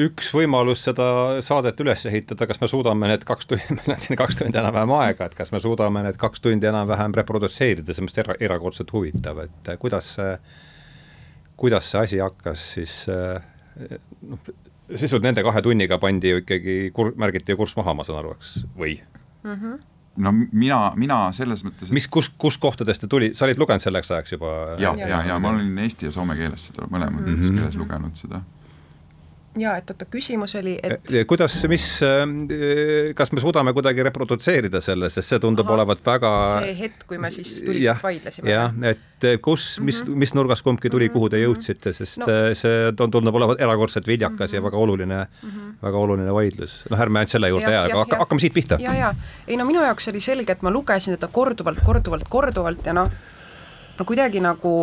üks 0.05 0.31
võimalus 0.37 0.85
seda 0.85 1.09
saadet 1.45 1.81
üles 1.81 2.05
ehitada, 2.11 2.45
kas 2.49 2.61
me 2.61 2.69
suudame 2.69 3.09
need 3.09 3.25
kaks 3.25 3.49
tundi, 3.49 3.65
meil 3.79 3.95
on 3.97 4.01
siin 4.05 4.21
kaks 4.21 4.43
tundi 4.43 4.61
enam-vähem 4.61 4.97
aega, 5.01 5.29
et 5.29 5.37
kas 5.37 5.53
me 5.55 5.63
suudame 5.63 6.05
need 6.05 6.21
kaks 6.21 6.45
tundi 6.45 6.69
enam-vähem 6.69 7.17
reprodutseerida, 7.17 7.95
see 7.95 8.05
on 8.05 8.11
minu 8.11 8.27
arust 8.27 8.49
erakordselt 8.49 8.93
huvitav, 8.93 9.41
et 9.47 9.73
kuidas 9.81 10.15
see, 10.19 10.35
kuidas 11.57 11.89
see 11.89 12.05
asi 12.05 12.21
hakkas 12.21 12.73
siis 12.77 12.97
noh, 13.09 14.51
sisult 14.95 15.23
nende 15.23 15.43
kahe 15.43 15.61
tunniga 15.61 15.97
pandi 16.01 16.33
ju 16.33 16.41
ikkagi 16.41 16.75
kur-, 16.95 17.13
märgiti 17.19 17.53
ju 17.53 17.57
kurss 17.57 17.77
maha, 17.77 17.93
ma 17.93 18.03
saan 18.07 18.19
aru, 18.19 18.35
eks, 18.39 18.59
või 18.77 18.97
mm? 19.43 19.55
-hmm 19.55 19.79
no 20.21 20.31
mina, 20.35 20.79
mina 20.99 21.17
selles 21.35 21.63
mõttes 21.63 21.91
mis, 21.95 22.07
kus, 22.11 22.27
kus 22.39 22.57
kohtadest 22.61 23.05
te 23.05 23.07
tuli, 23.11 23.31
sa 23.37 23.45
olid 23.45 23.59
lugenud 23.61 23.83
selleks 23.83 24.11
ajaks 24.11 24.35
juba? 24.35 24.49
ja, 24.81 24.91
ja, 24.99 25.07
ja, 25.07 25.21
ja 25.29 25.37
ma 25.39 25.53
olin 25.55 25.77
eesti 25.85 26.09
ja 26.09 26.11
soome 26.11 26.35
keeles 26.39 26.67
seda 26.67 26.87
mõlemas 26.91 27.23
mm 27.23 27.37
-hmm. 27.37 27.59
keeles 27.59 27.77
lugenud 27.79 28.19
seda. 28.19 28.41
Ja 29.59 29.73
et 29.79 29.89
oota, 29.91 30.05
küsimus 30.07 30.53
oli, 30.55 30.77
et 30.83 31.11
kuidas, 31.27 31.55
mis, 31.71 31.85
kas 33.17 33.31
me 33.35 33.43
suudame 33.43 33.73
kuidagi 33.75 34.03
reprodutseerida 34.07 34.79
selle, 34.83 35.09
sest 35.11 35.33
see 35.33 35.41
tundub 35.43 35.67
Aha, 35.67 35.79
olevat 35.79 36.05
väga 36.05 36.31
see 36.53 36.75
hetk, 36.79 37.03
kui 37.09 37.19
me 37.21 37.31
siis 37.33 37.57
tuliselt 37.65 38.03
vaidlesime. 38.03 38.51
jah, 38.53 38.75
et 38.87 39.27
kus, 39.43 39.79
mis 39.83 39.99
mm, 40.01 40.07
-hmm. 40.07 40.21
mis 40.23 40.33
nurgast 40.37 40.63
kumbki 40.65 40.89
tuli 40.89 41.09
kuhu 41.09 41.29
te 41.29 41.37
mhm. 41.37 41.45
jõudsite, 41.45 41.93
sest 41.93 42.23
no. 42.23 42.29
see 42.57 42.93
tundub 42.97 43.35
olevat 43.35 43.61
erakordselt 43.61 44.07
viljakas 44.07 44.37
mm 44.37 44.45
-hmm. 44.45 44.55
ja 44.55 44.61
mhm. 44.61 44.67
väga 44.67 44.77
oluline 44.77 45.17
mm, 45.17 45.49
-hmm. 45.49 45.75
väga 45.83 45.97
oluline 45.97 46.33
vaidlus. 46.33 46.85
noh, 46.89 47.01
ärme 47.01 47.19
ainult 47.19 47.29
selle 47.29 47.49
juurde 47.49 47.71
jää, 47.71 47.83
aga 47.83 47.97
hakka, 48.05 48.17
hakkame 48.17 48.39
siit 48.39 48.53
pihta. 48.53 48.77
ja, 48.79 48.93
ja 48.93 49.13
ei 49.47 49.57
no 49.57 49.65
minu 49.65 49.83
jaoks 49.83 50.07
oli 50.07 50.19
selge, 50.19 50.51
et 50.51 50.61
ma 50.61 50.71
lugesin 50.71 51.13
teda 51.17 51.27
korduvalt, 51.27 51.79
korduvalt, 51.85 52.27
korduvalt 52.29 52.85
ja 52.85 52.93
noh, 52.93 53.09
no 54.01 54.07
kuidagi 54.09 54.41
nagu 54.41 54.75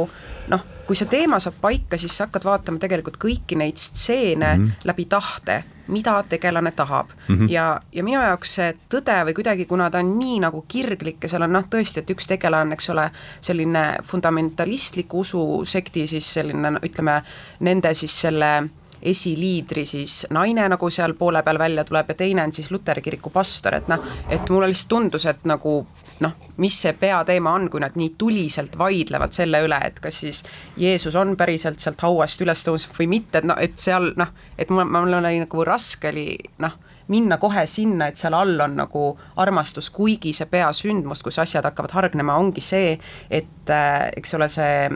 noh, 0.48 0.62
kui 0.86 0.96
see 0.96 1.08
teema 1.10 1.40
saab 1.42 1.58
paika, 1.60 1.98
siis 2.00 2.14
sa 2.16 2.26
hakkad 2.26 2.46
vaatama 2.48 2.80
tegelikult 2.80 3.18
kõiki 3.20 3.58
neid 3.60 3.76
stseene 3.80 4.54
mm 4.54 4.64
-hmm. 4.64 4.86
läbi 4.88 5.04
tahte, 5.04 5.64
mida 5.88 6.22
tegelane 6.28 6.70
tahab 6.72 7.10
mm. 7.28 7.36
-hmm. 7.36 7.50
ja, 7.50 7.80
ja 7.92 8.04
minu 8.04 8.22
jaoks 8.22 8.54
see 8.54 8.72
tõde 8.94 9.18
või 9.26 9.34
kuidagi, 9.34 9.66
kuna 9.66 9.90
ta 9.90 9.98
on 9.98 10.18
nii 10.18 10.40
nagu 10.40 10.64
kirglik 10.68 11.22
ja 11.22 11.28
seal 11.28 11.42
on 11.42 11.52
noh, 11.52 11.64
tõesti, 11.64 11.98
et 11.98 12.10
üks 12.10 12.26
tegelane 12.26 12.72
eks 12.72 12.90
ole, 12.90 13.10
selline 13.40 13.84
fundamentalistliku 14.02 15.20
ususekti 15.20 16.06
siis 16.06 16.34
selline 16.34 16.70
no, 16.70 16.78
ütleme, 16.82 17.22
nende 17.60 17.94
siis 17.94 18.20
selle 18.20 18.68
esiliidri 19.02 19.86
siis 19.86 20.26
naine, 20.30 20.68
nagu 20.68 20.90
seal 20.90 21.14
poole 21.14 21.42
peal 21.42 21.58
välja 21.58 21.84
tuleb 21.84 22.08
ja 22.08 22.14
teine 22.14 22.42
on 22.42 22.52
siis 22.52 22.70
luteri 22.70 23.02
kiriku 23.02 23.30
pastor, 23.30 23.74
et 23.74 23.88
noh, 23.88 23.98
et 24.28 24.50
mulle 24.50 24.68
lihtsalt 24.68 24.88
tundus, 24.88 25.26
et 25.26 25.44
nagu 25.44 25.86
noh, 26.24 26.34
mis 26.62 26.80
see 26.82 26.92
peateema 26.98 27.52
on, 27.54 27.68
kui 27.70 27.82
nad 27.82 27.96
nii 27.98 28.14
tuliselt 28.18 28.78
vaidlevad 28.78 29.34
selle 29.36 29.62
üle, 29.64 29.78
et 29.84 30.00
kas 30.02 30.20
siis 30.24 30.42
Jeesus 30.76 31.16
on 31.18 31.36
päriselt 31.38 31.80
sealt 31.82 32.02
hauast 32.02 32.42
üles 32.44 32.64
tõusnud 32.66 32.98
või 32.98 33.08
mitte, 33.18 33.42
et 33.42 33.48
noh, 33.48 33.58
et 33.60 33.78
seal 33.78 34.12
noh, 34.18 34.34
et 34.58 34.70
mul, 34.74 34.86
mul 34.88 35.18
oli 35.20 35.38
nagu 35.44 35.64
raske 35.66 36.10
oli 36.12 36.30
noh, 36.64 36.76
minna 37.08 37.38
kohe 37.40 37.64
sinna, 37.66 38.08
et 38.08 38.20
seal 38.20 38.36
all 38.36 38.60
on 38.60 38.74
nagu 38.76 39.02
armastus, 39.40 39.88
kuigi 39.94 40.34
see 40.36 40.48
peasündmus, 40.50 41.22
kus 41.24 41.40
asjad 41.40 41.64
hakkavad 41.64 41.94
hargnema, 41.96 42.36
ongi 42.40 42.62
see, 42.64 42.98
et 43.30 43.72
äh, 43.72 44.10
eks 44.18 44.36
ole, 44.36 44.50
see 44.52 44.88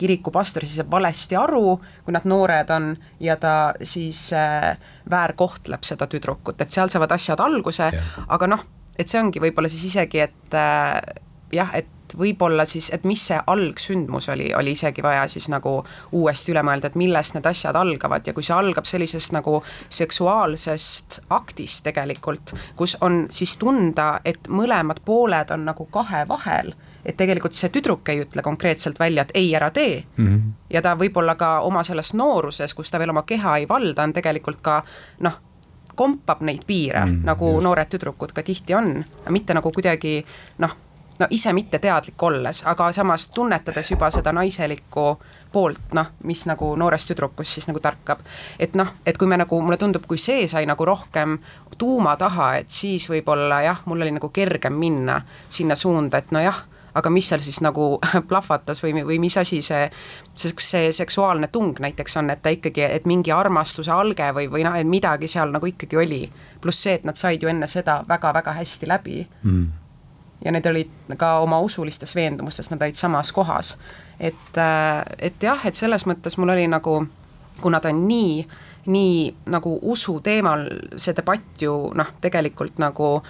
kirikupastor 0.00 0.66
siis 0.66 0.80
saab 0.82 0.90
valesti 0.96 1.38
aru, 1.38 1.76
kui 2.04 2.16
nad 2.16 2.26
noored 2.26 2.74
on, 2.74 2.90
ja 3.22 3.38
ta 3.40 3.56
siis 3.86 4.26
äh, 4.34 4.72
väärkohtleb 5.10 5.86
seda 5.86 6.10
tüdrukut, 6.10 6.58
et 6.60 6.74
seal 6.74 6.90
saavad 6.92 7.14
asjad 7.14 7.42
alguse, 7.44 7.92
aga 8.26 8.50
noh 8.50 8.66
et 8.98 9.08
see 9.08 9.20
ongi 9.20 9.42
võib-olla 9.42 9.68
siis 9.72 9.84
isegi, 9.90 10.20
et 10.24 10.58
äh, 10.58 11.00
jah, 11.54 11.70
et 11.74 11.90
võib-olla 12.18 12.64
siis, 12.68 12.90
et 12.94 13.04
mis 13.08 13.20
see 13.28 13.38
algsündmus 13.46 14.28
oli, 14.32 14.48
oli 14.54 14.74
isegi 14.76 15.02
vaja 15.02 15.26
siis 15.28 15.48
nagu 15.52 15.76
uuesti 16.12 16.52
üle 16.52 16.62
mõelda, 16.66 16.90
et 16.90 16.98
millest 17.00 17.34
need 17.34 17.46
asjad 17.48 17.76
algavad 17.78 18.26
ja 18.26 18.34
kui 18.36 18.46
see 18.46 18.54
algab 18.56 18.86
sellisest 18.88 19.34
nagu 19.34 19.58
seksuaalsest 19.88 21.20
aktist 21.34 21.84
tegelikult, 21.88 22.54
kus 22.76 22.96
on 23.00 23.24
siis 23.34 23.56
tunda, 23.60 24.18
et 24.24 24.48
mõlemad 24.48 25.02
pooled 25.04 25.54
on 25.54 25.64
nagu 25.70 25.88
kahe 25.94 26.24
vahel, 26.28 26.74
et 27.04 27.16
tegelikult 27.16 27.56
see 27.56 27.72
tüdruk 27.72 28.08
ei 28.12 28.22
ütle 28.24 28.44
konkreetselt 28.44 29.00
välja, 29.00 29.24
et 29.24 29.34
ei, 29.34 29.50
ära 29.56 29.70
tee 29.70 30.04
mm. 30.04 30.26
-hmm. 30.26 30.52
ja 30.70 30.82
ta 30.82 30.94
võib-olla 31.00 31.34
ka 31.40 31.58
oma 31.60 31.82
selles 31.82 32.14
nooruses, 32.14 32.74
kus 32.74 32.90
ta 32.90 32.98
veel 32.98 33.10
oma 33.10 33.22
keha 33.22 33.56
ei 33.56 33.68
valda, 33.68 34.02
on 34.02 34.12
tegelikult 34.12 34.62
ka 34.62 34.82
noh, 35.20 35.40
kompab 35.94 36.42
neid 36.46 36.64
piire 36.66 37.04
mm,, 37.04 37.22
nagu 37.26 37.52
just. 37.54 37.64
noored 37.64 37.92
tüdrukud 37.92 38.34
ka 38.34 38.42
tihti 38.42 38.74
on, 38.74 38.96
mitte 39.30 39.54
nagu 39.54 39.70
kuidagi 39.74 40.18
noh, 40.62 40.76
no 41.18 41.26
ise 41.30 41.52
mitte 41.52 41.78
teadlik 41.78 42.22
olles, 42.22 42.62
aga 42.66 42.90
samas 42.92 43.28
tunnetades 43.34 43.90
juba 43.90 44.10
seda 44.10 44.32
naiselikku 44.32 45.06
poolt, 45.52 45.94
noh, 45.94 46.10
mis 46.26 46.42
nagu 46.50 46.72
noores 46.78 47.06
tüdrukus 47.06 47.54
siis 47.54 47.68
nagu 47.70 47.80
tärkab. 47.80 48.20
et 48.58 48.74
noh, 48.74 48.90
et 49.06 49.18
kui 49.18 49.28
me 49.30 49.38
nagu, 49.38 49.60
mulle 49.62 49.78
tundub, 49.78 50.06
kui 50.06 50.18
see 50.18 50.48
sai 50.48 50.66
nagu 50.66 50.84
rohkem 50.84 51.38
tuuma 51.78 52.16
taha, 52.16 52.56
et 52.62 52.70
siis 52.70 53.08
võib-olla 53.10 53.62
jah, 53.62 53.82
mul 53.86 54.02
oli 54.02 54.14
nagu 54.14 54.28
kergem 54.28 54.74
minna 54.78 55.20
sinna 55.48 55.76
suunda, 55.76 56.18
et 56.18 56.34
nojah 56.34 56.64
aga 56.94 57.10
mis 57.10 57.28
seal 57.28 57.42
siis 57.42 57.60
nagu 57.64 57.98
plahvatas 58.30 58.82
või, 58.82 59.04
või 59.06 59.18
mis 59.22 59.36
asi 59.40 59.60
see, 59.62 59.88
see, 60.34 60.54
see 60.60 60.92
seksuaalne 60.92 61.48
tung 61.52 61.78
näiteks 61.80 62.16
on, 62.20 62.30
et 62.30 62.42
ta 62.42 62.52
ikkagi, 62.54 62.86
et 62.86 63.08
mingi 63.10 63.32
armastuse 63.34 63.92
alge 63.92 64.30
või, 64.36 64.48
või 64.50 64.66
noh, 64.66 64.76
et 64.78 64.88
midagi 64.88 65.28
seal 65.30 65.54
nagu 65.54 65.66
ikkagi 65.66 65.98
oli. 66.00 66.22
pluss 66.60 66.82
see, 66.82 66.94
et 66.94 67.04
nad 67.04 67.18
said 67.20 67.42
ju 67.42 67.48
enne 67.48 67.66
seda 67.66 68.02
väga-väga 68.08 68.52
hästi 68.60 68.88
läbi 68.88 69.26
mm. 69.42 69.66
ja 70.44 70.52
need 70.52 70.66
olid 70.66 71.16
ka 71.18 71.38
oma 71.44 71.60
usulistes 71.60 72.14
veendumustes, 72.14 72.70
nad 72.70 72.82
olid 72.82 72.96
samas 72.96 73.32
kohas. 73.32 73.76
et, 74.20 74.56
äh, 74.56 75.02
et 75.18 75.42
jah, 75.42 75.66
et 75.66 75.74
selles 75.74 76.06
mõttes 76.06 76.38
mul 76.38 76.54
oli 76.54 76.68
nagu, 76.68 77.06
kuna 77.60 77.80
ta 77.80 77.88
on 77.88 78.06
nii 78.08 78.46
nii 78.84 79.34
nagu 79.48 79.78
usu 79.82 80.18
teemal 80.20 80.66
see 80.96 81.14
debatt 81.16 81.62
ju 81.62 81.90
noh, 81.96 82.10
tegelikult 82.20 82.78
nagu 82.78 83.22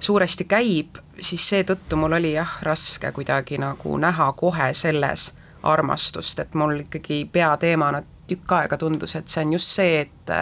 suuresti 0.00 0.44
käib, 0.44 0.98
siis 1.20 1.48
seetõttu 1.48 1.96
mul 1.96 2.12
oli 2.12 2.32
jah, 2.34 2.58
raske 2.62 3.12
kuidagi 3.12 3.58
nagu 3.58 3.96
näha 3.98 4.32
kohe 4.32 4.72
selles 4.74 5.32
armastust, 5.62 6.38
et 6.38 6.54
mul 6.54 6.80
ikkagi 6.84 7.24
peateemana 7.32 8.02
tükk 8.26 8.52
aega 8.52 8.76
tundus, 8.78 9.14
et 9.16 9.28
see 9.28 9.44
on 9.44 9.52
just 9.56 9.72
see, 9.78 10.00
et, 10.00 10.32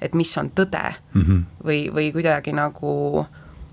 et 0.00 0.14
mis 0.14 0.38
on 0.38 0.50
tõde 0.50 0.84
mm 1.14 1.22
-hmm. 1.22 1.42
või, 1.64 1.80
või 1.94 2.12
kuidagi 2.12 2.52
nagu 2.52 3.26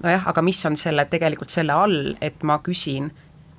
nojah, 0.03 0.27
aga 0.27 0.41
mis 0.41 0.65
on 0.65 0.77
selle, 0.77 1.05
tegelikult 1.05 1.49
selle 1.49 1.73
all, 1.73 2.15
et 2.21 2.43
ma 2.43 2.59
küsin, 2.63 3.11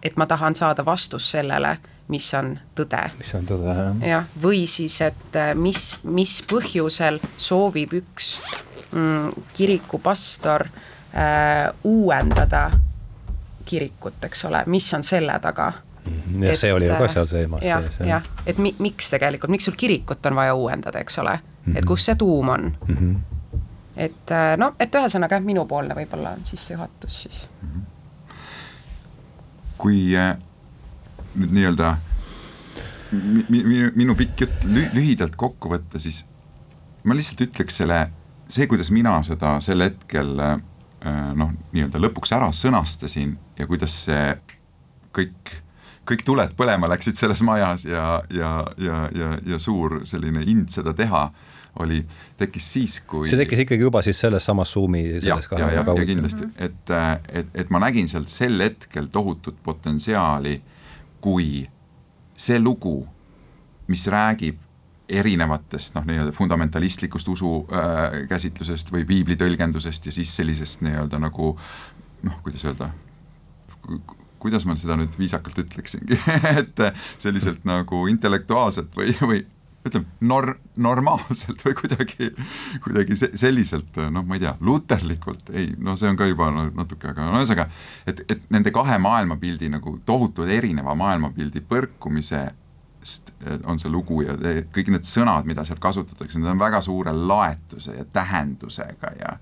et 0.02 0.16
ma 0.16 0.26
tahan 0.26 0.56
saada 0.56 0.84
vastust 0.84 1.30
sellele, 1.30 1.76
mis 2.08 2.34
on 2.34 2.58
tõde. 2.76 3.02
mis 3.18 3.34
on 3.34 3.46
tõde, 3.46 3.76
jah. 3.76 4.08
jah, 4.08 4.24
või 4.42 4.66
siis, 4.66 5.00
et 5.00 5.38
mis, 5.54 5.98
mis 6.02 6.42
põhjusel 6.42 7.20
soovib 7.36 7.92
üks 7.92 8.40
mm, 8.90 9.30
kirikupastor 9.52 10.66
äh, 10.66 11.72
uuendada 11.84 12.70
kirikut, 13.64 14.24
eks 14.24 14.44
ole, 14.44 14.62
mis 14.66 14.94
on 14.94 15.04
selle 15.04 15.38
taga 15.42 15.72
mhm. 16.04 16.42
ja 16.42 16.52
et, 16.52 16.58
see 16.58 16.72
oli 16.74 16.88
ju 16.88 16.96
ka 16.98 17.08
seal 17.12 17.28
teemas. 17.30 17.64
jah, 17.66 17.84
jah, 18.06 18.30
et 18.46 18.58
mi-, 18.58 18.74
miks 18.78 19.10
tegelikult, 19.14 19.52
miks 19.54 19.68
sul 19.68 19.76
kirikut 19.78 20.26
on 20.30 20.38
vaja 20.38 20.54
uuendada, 20.54 21.02
eks 21.02 21.18
ole 21.18 21.34
mm, 21.34 21.72
-hmm. 21.72 21.78
et 21.78 21.88
kus 21.88 22.04
see 22.04 22.14
tuum 22.14 22.48
on 22.48 22.72
mm. 22.88 22.96
-hmm. 22.96 23.16
et 23.96 24.30
äh, 24.30 24.56
no, 24.56 24.74
et 24.80 24.94
ühesõnaga 24.94 25.38
jah, 25.38 25.44
minupoolne 25.44 25.94
võib-olla 25.94 26.36
sissejuhatus 26.44 27.22
siis 27.22 27.46
mm. 27.62 27.68
-hmm. 27.68 28.34
kui 29.78 30.16
äh, 30.16 30.36
nüüd 31.34 31.52
nii-öelda 31.52 31.96
minu, 33.48 33.90
minu 33.94 34.14
pikk 34.14 34.40
jutt 34.40 34.64
lühidalt 34.64 35.36
kokku 35.36 35.68
võtta, 35.68 36.00
siis 36.00 36.24
ma 37.04 37.14
lihtsalt 37.14 37.40
ütleks 37.40 37.76
selle, 37.76 38.06
see, 38.48 38.66
kuidas 38.66 38.90
mina 38.90 39.22
seda 39.22 39.60
sel 39.60 39.80
hetkel 39.84 40.38
äh, 40.40 40.60
Äh, 41.02 41.32
noh, 41.34 41.50
nii-öelda 41.74 41.98
lõpuks 41.98 42.30
ära 42.36 42.52
sõnastasin 42.54 43.32
ja 43.62 43.68
kuidas 43.70 43.96
see 44.06 44.26
kõik, 45.14 45.54
kõik 46.08 46.26
tuled 46.26 46.54
põlema 46.58 46.90
läksid 46.92 47.18
selles 47.20 47.42
majas 47.46 47.86
ja, 47.86 48.20
ja, 48.34 48.52
ja, 48.82 49.06
ja, 49.16 49.32
ja 49.54 49.62
suur 49.62 50.02
selline 50.08 50.44
ind 50.50 50.72
seda 50.74 50.94
teha 50.96 51.28
oli, 51.80 52.02
tekkis 52.36 52.66
siis, 52.74 52.98
kui 53.08 53.28
see 53.28 53.38
tekkis 53.40 53.62
ikkagi 53.64 53.86
juba 53.86 54.02
siis 54.04 54.18
selles 54.20 54.44
samas 54.44 54.74
Zoomi 54.74 55.04
selles 55.22 55.46
ja, 55.48 55.60
ja, 55.62 55.70
ja, 55.78 55.84
ja 55.86 56.08
kindlasti, 56.08 56.48
et, 56.60 56.92
et, 57.32 57.54
et 57.64 57.70
ma 57.72 57.80
nägin 57.86 58.10
seal 58.12 58.26
sel 58.28 58.60
hetkel 58.60 59.08
tohutut 59.12 59.56
potentsiaali, 59.64 60.58
kui 61.24 61.62
see 62.36 62.58
lugu, 62.60 62.98
mis 63.88 64.04
räägib 64.10 64.60
erinevatest 65.12 65.96
noh, 65.96 66.04
nii-öelda 66.08 66.32
fundamentalistlikust 66.36 67.28
usu 67.28 67.54
äh, 67.72 68.22
käsitlusest 68.28 68.92
või 68.92 69.04
piibli 69.08 69.36
tõlgendusest 69.40 70.08
ja 70.08 70.14
siis 70.14 70.32
sellisest 70.36 70.84
nii-öelda 70.84 71.20
nagu 71.20 71.54
noh, 72.22 72.36
kuidas 72.44 72.64
öelda, 72.68 72.92
kuidas 74.42 74.66
ma 74.66 74.76
seda 74.78 74.96
nüüd 74.98 75.14
viisakalt 75.18 75.58
ütleksingi? 75.64 76.18
Et 76.60 76.86
selliselt 77.22 77.66
nagu 77.68 78.06
intellektuaalselt 78.10 78.94
või, 78.98 79.14
või 79.22 79.42
ütleme, 79.86 80.06
nor-, 80.20 80.56
normaalselt 80.76 81.62
või 81.66 81.74
kuidagi, 81.78 82.30
kuidagi 82.84 83.18
se-, 83.18 83.32
selliselt 83.38 83.98
noh, 84.14 84.24
ma 84.26 84.38
ei 84.38 84.44
tea, 84.44 84.54
luterlikult, 84.62 85.50
ei, 85.54 85.72
no 85.78 85.96
see 85.98 86.10
on 86.10 86.18
ka 86.18 86.28
juba 86.30 86.50
natuke, 86.54 87.10
aga 87.10 87.28
no 87.28 87.40
ühesõnaga, 87.40 87.68
et, 88.06 88.24
et 88.30 88.44
nende 88.54 88.74
kahe 88.74 88.98
maailmapildi 89.02 89.70
nagu 89.72 89.96
tohutu 90.06 90.46
erineva 90.46 90.94
maailmapildi 90.98 91.64
põrkumise 91.68 92.46
on 93.64 93.78
see 93.78 93.90
lugu 93.90 94.22
ja 94.22 94.36
kõik 94.74 94.92
need 94.94 95.06
sõnad, 95.08 95.46
mida 95.48 95.64
seal 95.66 95.80
kasutatakse, 95.82 96.38
need 96.38 96.52
on 96.52 96.60
väga 96.60 96.80
suure 96.84 97.12
laetuse 97.12 97.96
ja 97.96 98.04
tähendusega 98.04 99.12
ja 99.18 99.36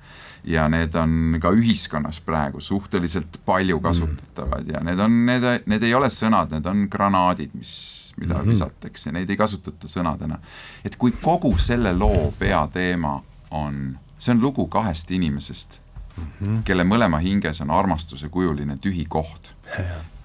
ja 0.44 0.68
need 0.68 0.94
on 0.96 1.36
ka 1.40 1.50
ühiskonnas 1.52 2.20
praegu 2.24 2.60
suhteliselt 2.60 3.40
palju 3.44 3.76
mm. 3.76 3.82
kasutatavad 3.82 4.64
mm. 4.64 4.74
ja 4.74 4.80
need 4.80 4.98
on, 4.98 5.18
need, 5.26 5.46
need 5.66 5.82
ei 5.84 5.94
ole 5.94 6.08
sõnad, 6.12 6.52
need 6.54 6.66
on 6.66 6.86
granaadid, 6.90 7.52
mis, 7.54 8.14
mida 8.16 8.34
mm 8.34 8.40
-hmm. 8.40 8.50
visatakse, 8.50 9.12
neid 9.12 9.30
ei 9.30 9.36
kasutata 9.36 9.88
sõnadena. 9.88 10.38
et 10.84 10.96
kui 10.96 11.12
kogu 11.12 11.58
selle 11.58 11.92
loo 11.92 12.32
peateema 12.38 13.22
on, 13.50 13.98
see 14.18 14.32
on 14.32 14.40
lugu 14.40 14.66
kahest 14.66 15.10
inimesest 15.10 15.80
mm, 16.16 16.24
-hmm. 16.24 16.62
kelle 16.64 16.84
mõlema 16.84 17.18
hinges 17.18 17.60
on 17.60 17.70
armastuse 17.70 18.28
kujuline 18.28 18.76
tühi 18.76 19.06
koht 19.08 19.54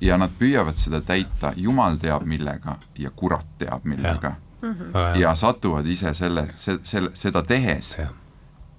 ja 0.02 0.18
nad 0.18 0.34
püüavad 0.40 0.78
seda 0.78 1.02
täita 1.02 1.54
jumal 1.56 1.98
teab 2.02 2.26
millega 2.26 2.78
ja 2.98 3.12
kurat 3.16 3.48
teab 3.60 3.86
millega. 3.86 4.36
-hmm. 4.62 5.18
ja 5.20 5.36
satuvad 5.36 5.86
ise 5.86 6.14
selle, 6.14 6.48
selle, 6.56 7.10
seda 7.14 7.44
tehes 7.44 7.96
jah. 7.98 8.10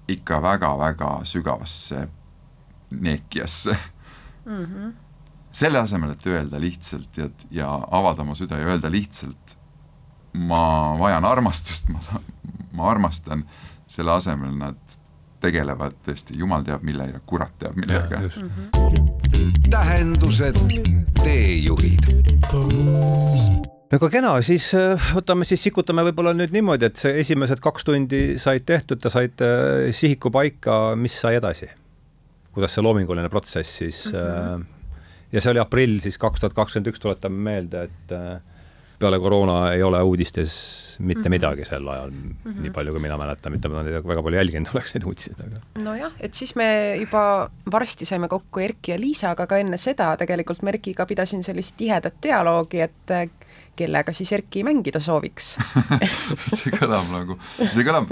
ikka 0.07 0.41
väga-väga 0.41 1.19
sügavasse 1.23 2.07
neekiasse 2.89 3.77
mm. 4.45 4.65
-hmm. 4.65 4.93
selle 5.51 5.79
asemel, 5.79 6.11
et 6.11 6.25
öelda 6.25 6.59
lihtsalt 6.59 7.17
ja, 7.17 7.29
ja 7.51 7.87
avada 7.91 8.21
oma 8.21 8.35
süda 8.35 8.57
ja 8.57 8.67
öelda 8.67 8.91
lihtsalt, 8.91 9.57
ma 10.33 10.99
vajan 10.99 11.25
armastust, 11.25 11.89
ma, 11.89 11.99
ma 12.71 12.91
armastan, 12.91 13.45
selle 13.87 14.11
asemel 14.11 14.51
nad 14.57 14.75
tegelevad 15.41 15.93
tõesti 16.05 16.37
jumal 16.37 16.63
teab 16.63 16.83
mille 16.83 17.09
ja 17.11 17.19
kurat 17.25 17.53
teab 17.59 17.75
millega. 17.75 18.21
Tähendused, 19.71 20.59
teejuhid 21.23 22.07
väga 23.91 24.09
kena, 24.11 24.33
siis 24.43 24.67
äh, 24.75 25.09
võtame 25.15 25.47
siis, 25.47 25.61
sikutame 25.63 26.03
võib-olla 26.09 26.33
nüüd 26.35 26.51
niimoodi, 26.55 26.89
et 26.89 26.99
see 26.99 27.13
esimesed 27.21 27.61
kaks 27.63 27.87
tundi 27.87 28.21
said 28.41 28.65
tehtud, 28.67 28.99
te 29.01 29.11
saite 29.13 29.47
äh, 29.47 29.91
sihiku 29.95 30.31
paika, 30.33 30.95
mis 30.99 31.15
sai 31.21 31.37
edasi? 31.39 31.69
kuidas 32.57 32.73
see 32.73 32.81
loominguline 32.81 33.29
protsess 33.29 33.75
siis 33.83 33.97
mm 34.09 34.19
-hmm. 34.19 34.63
ja 35.31 35.41
see 35.41 35.51
oli 35.51 35.61
aprill 35.61 35.99
siis 36.01 36.17
kaks 36.17 36.41
tuhat 36.41 36.55
kakskümmend 36.57 36.89
üks, 36.89 36.99
tuletame 36.99 37.37
meelde, 37.37 37.83
et 37.83 38.15
peale 38.99 39.19
koroona 39.19 39.71
ei 39.73 39.83
ole 39.83 40.01
uudistes 40.01 40.53
mitte 40.99 41.19
mm 41.19 41.25
-hmm. 41.25 41.29
midagi 41.29 41.65
sel 41.65 41.87
ajal 41.87 42.11
mm, 42.11 42.35
-hmm. 42.45 42.61
nii 42.61 42.71
palju 42.71 42.91
kui 42.91 43.01
mina 43.01 43.17
mäletan, 43.17 43.51
mitte 43.51 43.69
ma 43.69 43.83
neid 43.83 44.03
väga 44.03 44.23
palju 44.23 44.37
jälginud 44.37 44.69
oleks 44.73 44.93
neid 44.95 45.05
uudiseid, 45.05 45.39
aga. 45.39 45.61
nojah, 45.83 46.11
et 46.19 46.33
siis 46.33 46.55
me 46.55 46.95
juba 46.99 47.49
varsti 47.71 48.05
saime 48.05 48.27
kokku 48.27 48.59
Erki 48.59 48.91
ja 48.91 48.99
Liisaga, 48.99 49.43
aga 49.43 49.57
enne 49.57 49.77
seda 49.77 50.15
tegelikult 50.17 50.61
ma 50.61 50.69
Erkiga 50.69 51.05
pidasin 51.05 51.43
sellist 51.43 51.77
tihedat 51.77 52.17
dialoogi, 52.23 52.81
et 52.81 53.11
äh, 53.11 53.29
kellega 53.75 54.13
siis 54.13 54.31
Erki 54.33 54.63
mängida 54.63 54.99
sooviks 54.99 55.51
see 56.57 56.73
kõlab 56.73 57.11
nagu, 57.11 57.37
see 57.59 57.85
kõlab 57.85 58.09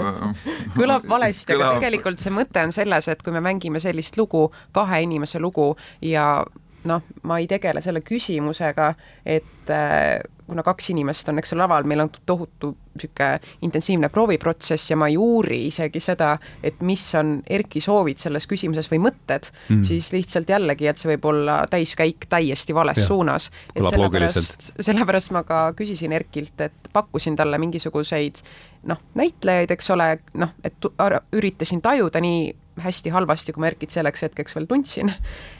kõlab 0.76 1.08
valesti 1.08 1.52
kõlab..., 1.52 1.66
aga 1.72 1.80
tegelikult 1.80 2.22
see 2.22 2.30
mõte 2.30 2.62
on 2.62 2.72
selles, 2.72 3.08
et 3.08 3.22
kui 3.22 3.34
me 3.34 3.42
mängime 3.42 3.82
sellist 3.82 4.16
lugu, 4.16 4.52
kahe 4.72 5.02
inimese 5.02 5.42
lugu 5.42 5.72
ja 6.00 6.44
noh, 6.86 7.02
ma 7.26 7.38
ei 7.42 7.50
tegele 7.50 7.82
selle 7.82 8.00
küsimusega, 8.06 8.94
et 9.26 9.74
äh, 9.74 10.22
kuna 10.46 10.62
kaks 10.62 10.90
inimest 10.92 11.28
on, 11.28 11.40
eks 11.40 11.54
ole, 11.54 11.62
laval, 11.64 11.86
meil 11.88 12.04
on 12.04 12.10
tohutu 12.26 12.72
niisugune 12.96 13.40
intensiivne 13.66 14.08
prooviprotsess 14.08 14.90
ja 14.90 14.96
ma 14.96 15.08
ei 15.10 15.18
uuri 15.20 15.58
isegi 15.68 16.00
seda, 16.00 16.30
et 16.64 16.80
mis 16.86 17.02
on 17.18 17.40
Erki 17.50 17.82
soovid 17.84 18.22
selles 18.22 18.46
küsimuses 18.48 18.88
või 18.92 19.02
mõtted 19.08 19.50
mm., 19.68 19.82
siis 19.88 20.08
lihtsalt 20.14 20.48
jällegi, 20.48 20.88
et 20.88 21.02
see 21.02 21.10
võib 21.12 21.28
olla 21.32 21.58
täiskäik 21.70 22.28
täiesti 22.32 22.74
vales 22.74 23.02
ja. 23.02 23.08
suunas. 23.08 23.50
et 23.74 23.84
sellepärast, 23.84 24.70
sellepärast 24.80 25.34
ma 25.36 25.44
ka 25.46 25.66
küsisin 25.76 26.14
Erkilt, 26.16 26.60
et 26.64 26.92
pakkusin 26.92 27.36
talle 27.36 27.58
mingisuguseid 27.60 28.40
noh, 28.86 29.02
näitlejaid, 29.18 29.74
eks 29.74 29.90
ole, 29.90 30.12
noh, 30.40 30.54
et 30.64 30.88
üritasin 31.36 31.82
tajuda 31.84 32.22
nii 32.22 32.54
hästi 32.82 33.10
halvasti, 33.10 33.52
kui 33.52 33.64
ma 33.64 33.70
Erkit 33.70 33.94
selleks 33.94 34.26
hetkeks 34.26 34.56
veel 34.56 34.66
tundsin, 34.70 35.12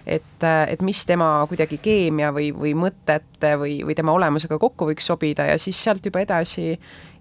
et, 0.07 0.43
et 0.43 0.83
mis 0.85 1.03
tema 1.09 1.31
kuidagi 1.49 1.79
keemia 1.83 2.33
või, 2.35 2.51
või 2.57 2.75
mõtete 2.79 3.55
või, 3.61 3.79
või 3.87 3.97
tema 3.99 4.15
olemusega 4.17 4.59
kokku 4.61 4.91
võiks 4.91 5.07
sobida 5.09 5.49
ja 5.51 5.59
siis 5.61 5.81
sealt 5.83 6.05
juba 6.05 6.25
edasi 6.25 6.75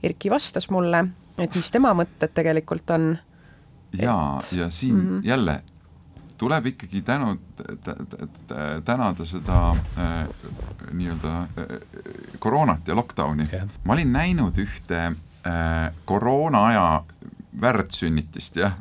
Erki 0.04 0.30
vastas 0.30 0.70
mulle, 0.70 1.06
et 1.42 1.56
mis 1.56 1.72
tema 1.72 1.94
mõtted 1.98 2.36
tegelikult 2.36 2.92
on. 2.98 3.16
ja 3.98 4.18
et..., 4.44 4.52
ja 4.58 4.70
siin 4.70 4.96
mm 4.96 5.08
-hmm. 5.08 5.24
jälle 5.24 5.62
tuleb 6.38 6.66
ikkagi 6.66 7.02
tänu, 7.02 7.38
tänada 8.86 9.25
seda 9.25 9.72
äh, 9.72 10.28
nii-öelda 10.92 11.38
äh, 11.38 11.48
koroonat 12.40 12.88
ja 12.88 12.96
lockdowni 12.96 13.48
yeah.. 13.54 13.68
ma 13.84 13.94
olin 13.94 14.12
näinud 14.14 14.58
ühte 14.58 15.00
äh, 15.06 15.94
koroona 16.06 16.66
aja 16.66 17.04
väärtsünnitist, 17.62 18.58
jah 18.60 18.76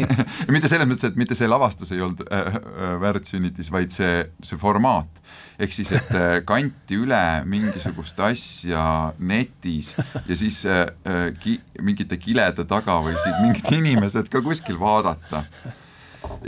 mitte 0.54 0.70
selles 0.70 0.88
mõttes, 0.88 1.10
et 1.10 1.18
mitte 1.20 1.36
see 1.38 1.48
lavastus 1.50 1.92
ei 1.94 2.02
olnud 2.04 2.22
äh, 2.26 2.58
äh, 2.60 2.94
väärtsünnitis, 3.02 3.70
vaid 3.72 3.94
see, 3.94 4.24
see 4.44 4.58
formaat. 4.60 5.22
ehk 5.60 5.74
siis, 5.76 5.92
et 5.96 6.12
äh, 6.16 6.36
kanti 6.46 6.98
üle 7.02 7.20
mingisugust 7.48 8.20
asja 8.24 8.84
netis 9.18 9.94
ja 10.26 10.36
siis 10.36 10.62
äh, 10.66 10.86
äh, 11.06 11.26
ki, 11.40 11.58
mingite 11.82 12.18
kilede 12.20 12.64
taga 12.68 13.00
võisid 13.04 13.42
mingid 13.42 13.70
inimesed 13.80 14.30
ka 14.32 14.42
kuskil 14.44 14.78
vaadata. 14.80 15.44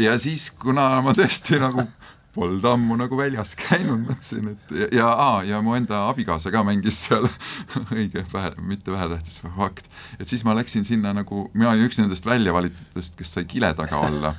ja 0.01 0.17
siis, 0.19 0.51
kuna 0.51 1.01
ma 1.05 1.15
tõesti 1.17 1.61
nagu 1.63 1.87
polnud 2.35 2.65
ammu 2.65 2.97
nagu 3.01 3.17
väljas 3.19 3.55
käinud, 3.61 4.07
mõtlesin, 4.07 4.53
et 4.55 4.75
ja, 4.79 4.89
ja, 5.11 5.31
ja 5.51 5.61
mu 5.65 5.77
enda 5.77 6.07
abikaasa 6.11 6.53
ka 6.55 6.65
mängis 6.67 7.05
seal 7.07 7.29
õige 7.97 8.25
vähe, 8.33 8.55
mitte 8.69 8.95
vähetähtis 8.95 9.43
fakt. 9.45 9.89
et 10.19 10.29
siis 10.29 10.45
ma 10.49 10.57
läksin 10.57 10.87
sinna 10.89 11.15
nagu, 11.17 11.49
mina 11.55 11.73
olin 11.75 11.89
üks 11.89 12.01
nendest 12.01 12.27
väljavalitutest, 12.29 13.17
kes 13.19 13.37
sai 13.37 13.49
kile 13.51 13.73
taga 13.79 14.01
olla. 14.09 14.35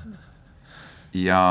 ja 1.13 1.41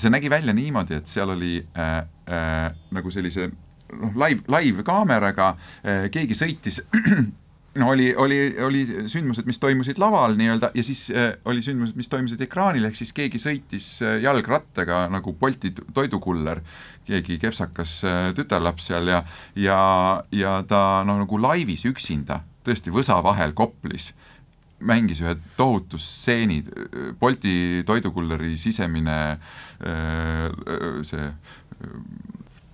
see 0.00 0.12
nägi 0.12 0.30
välja 0.30 0.54
niimoodi, 0.56 1.00
et 1.00 1.10
seal 1.10 1.34
oli 1.34 1.58
äh, 1.76 1.98
äh, 2.30 2.70
nagu 2.94 3.10
sellise 3.10 3.50
noh, 3.50 4.14
live, 4.14 4.46
live 4.48 4.86
kaameraga 4.86 5.52
äh, 5.82 6.06
keegi 6.14 6.38
sõitis 6.38 6.82
no 7.74 7.88
oli, 7.88 8.14
oli, 8.14 8.38
oli 8.62 8.82
sündmused, 9.06 9.46
mis 9.46 9.60
toimusid 9.62 9.98
laval 9.98 10.34
nii-öelda 10.38 10.72
ja 10.74 10.84
siis 10.84 11.06
äh, 11.14 11.32
oli 11.44 11.62
sündmused, 11.62 11.98
mis 11.98 12.10
toimusid 12.10 12.40
ekraanil, 12.42 12.88
ehk 12.88 12.98
siis 12.98 13.12
keegi 13.14 13.38
sõitis 13.42 13.90
äh, 14.02 14.18
jalgrattaga 14.24 15.04
nagu 15.12 15.34
Bolti 15.38 15.70
toidukuller, 15.94 16.62
keegi 17.06 17.38
kepsakas 17.42 18.00
äh, 18.04 18.22
tütarlaps 18.34 18.90
seal 18.90 19.12
ja, 19.12 19.22
ja, 19.54 19.78
ja 20.34 20.56
ta 20.66 21.04
noh, 21.06 21.22
nagu 21.22 21.40
laivis 21.42 21.86
üksinda, 21.90 22.42
tõesti 22.66 22.92
võsa 22.94 23.20
vahel 23.24 23.54
Koplis, 23.54 24.10
mängis 24.80 25.20
ühe 25.22 25.36
tohutu 25.58 26.00
stseeni, 26.00 26.64
Bolti 27.20 27.84
toidukulleri 27.86 28.56
sisemine 28.58 29.20
äh, 29.30 30.46
see 31.06 31.22
äh, 31.22 31.96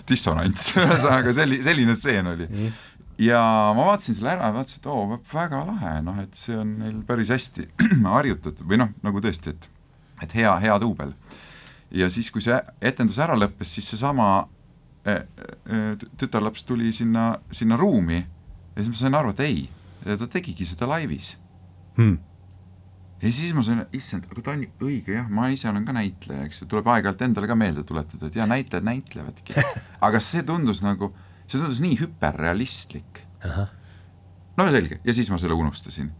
dissonants 0.07 0.71
ühesõnaga 0.79 1.33
selli-, 1.37 1.65
selline 1.67 1.99
stseen 1.99 2.33
oli. 2.33 2.49
Mm 2.49 2.93
ja 3.18 3.40
ma 3.76 3.87
vaatasin 3.90 4.18
selle 4.18 4.35
ära 4.35 4.50
ja 4.50 4.57
vaatasin, 4.57 4.83
et 4.83 4.90
oo, 4.92 5.20
väga 5.33 5.62
lahe, 5.68 5.94
noh, 6.05 6.18
et 6.20 6.37
see 6.37 6.57
on 6.59 6.76
neil 6.83 7.00
päris 7.09 7.33
hästi 7.33 7.68
harjutatud 8.16 8.66
või 8.68 8.81
noh, 8.83 8.92
nagu 9.07 9.22
tõesti, 9.24 9.55
et 9.55 9.72
et 10.24 10.37
hea, 10.37 10.52
hea 10.61 10.76
duubel. 10.81 11.12
ja 11.90 12.09
siis, 12.11 12.31
kui 12.33 12.44
see 12.44 12.57
etendus 12.81 13.18
ära 13.22 13.37
lõppes, 13.38 13.74
siis 13.76 13.88
seesama 13.92 14.46
e, 15.05 15.12
e, 15.12 15.83
tütarlaps 16.18 16.64
tuli 16.66 16.92
sinna, 16.92 17.35
sinna 17.52 17.76
ruumi 17.81 18.18
ja 18.18 18.81
siis 18.81 18.92
ma 18.92 19.00
sain 19.00 19.18
aru, 19.18 19.35
et 19.37 19.44
ei, 19.44 19.66
ta 20.07 20.29
tegigi 20.31 20.66
seda 20.68 20.88
laivis 20.88 21.35
hmm. 21.96 22.16
ja 23.22 23.33
siis 23.33 23.55
ma 23.57 23.64
sain, 23.66 23.85
issand, 23.96 24.26
aga 24.31 24.42
ta 24.42 24.57
on 24.57 24.64
õige 24.88 25.16
jah, 25.16 25.29
ma 25.33 25.48
ise 25.52 25.68
olen 25.70 25.87
ka 25.87 25.94
näitleja, 25.96 26.48
eks 26.48 26.62
ju, 26.62 26.70
tuleb 26.72 26.88
aeg-ajalt 26.92 27.24
endale 27.29 27.50
ka 27.50 27.59
meelde 27.59 27.87
tuletada, 27.87 28.29
et 28.29 28.37
jaa, 28.37 28.48
näitlejad 28.50 28.88
näitlevadki. 28.88 29.57
aga 30.07 30.20
see 30.20 30.44
tundus 30.48 30.83
nagu 30.85 31.12
see 31.47 31.61
tundus 31.61 31.83
nii 31.85 31.99
hüperrealistlik. 32.01 33.23
no 34.57 34.69
selge, 34.73 35.01
ja 35.05 35.15
siis 35.15 35.31
ma 35.31 35.39
selle 35.43 35.59
unustasin. 35.59 36.13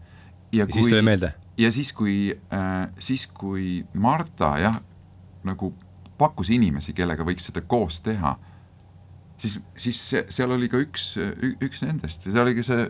ja, 0.51 0.65
kui, 0.65 0.81
siis 0.81 0.91
tuli 0.91 1.01
meelde? 1.05 1.33
ja 1.57 1.71
siis, 1.71 1.93
kui 1.93 2.17
äh,, 2.53 2.89
siis 2.99 3.27
kui 3.27 3.85
Marta 3.93 4.55
jah, 4.61 4.81
nagu 5.47 5.73
pakkus 6.17 6.49
inimesi, 6.49 6.95
kellega 6.97 7.25
võiks 7.25 7.49
seda 7.49 7.61
koos 7.61 7.99
teha, 8.01 8.33
siis, 9.37 9.59
siis 9.77 9.99
seal 10.33 10.53
oli 10.55 10.69
ka 10.71 10.79
üks, 10.81 11.11
üks 11.61 11.83
nendest 11.85 12.25
ja 12.25 12.33
see 12.33 12.45
oligi 12.45 12.65
see 12.65 12.87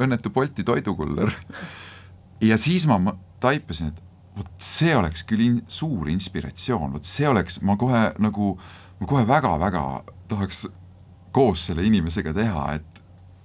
õnnetu 0.00 0.32
Bolti 0.32 0.64
toidukuller 0.64 1.32
ja 2.40 2.56
siis 2.60 2.86
ma 2.88 3.00
taipasin, 3.40 3.92
et 3.92 4.06
vot 4.36 4.50
see 4.62 4.94
oleks 4.96 5.24
küll 5.28 5.44
in, 5.44 5.60
suur 5.68 6.08
inspiratsioon, 6.12 6.92
vot 6.94 7.08
see 7.08 7.28
oleks, 7.28 7.60
ma 7.66 7.76
kohe 7.80 8.10
nagu, 8.22 8.54
ma 9.00 9.08
kohe 9.10 9.26
väga-väga 9.28 9.84
tahaks 10.30 10.66
koos 11.32 11.68
selle 11.68 11.84
inimesega 11.86 12.34
teha, 12.36 12.64
et 12.78 13.00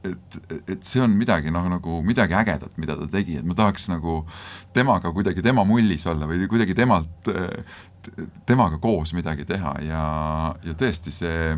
et, 0.06 0.36
et 0.70 0.86
see 0.86 1.02
on 1.02 1.14
midagi 1.18 1.50
noh, 1.54 1.66
nagu 1.70 2.00
midagi 2.06 2.36
ägedat, 2.38 2.76
mida 2.78 2.94
ta 3.00 3.08
tegi, 3.10 3.40
et 3.40 3.48
ma 3.48 3.56
tahaks 3.58 3.88
nagu 3.90 4.20
temaga 4.76 5.10
kuidagi 5.10 5.42
tema 5.46 5.66
mullis 5.66 6.06
olla 6.10 6.28
või 6.30 6.46
kuidagi 6.52 6.76
temalt, 6.78 7.30
temaga 8.46 8.78
koos 8.82 9.16
midagi 9.18 9.48
teha 9.50 9.74
ja, 9.86 10.04
ja 10.66 10.76
tõesti 10.78 11.14
see 11.16 11.56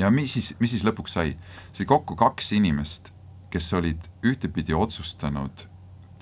ja 0.00 0.10
mis 0.10 0.34
siis, 0.34 0.52
mis 0.58 0.74
siis 0.74 0.86
lõpuks 0.86 1.14
sai? 1.18 1.36
sai 1.76 1.86
kokku 1.88 2.16
kaks 2.18 2.52
inimest, 2.56 3.12
kes 3.52 3.72
olid 3.78 4.08
ühtepidi 4.26 4.74
otsustanud 4.74 5.68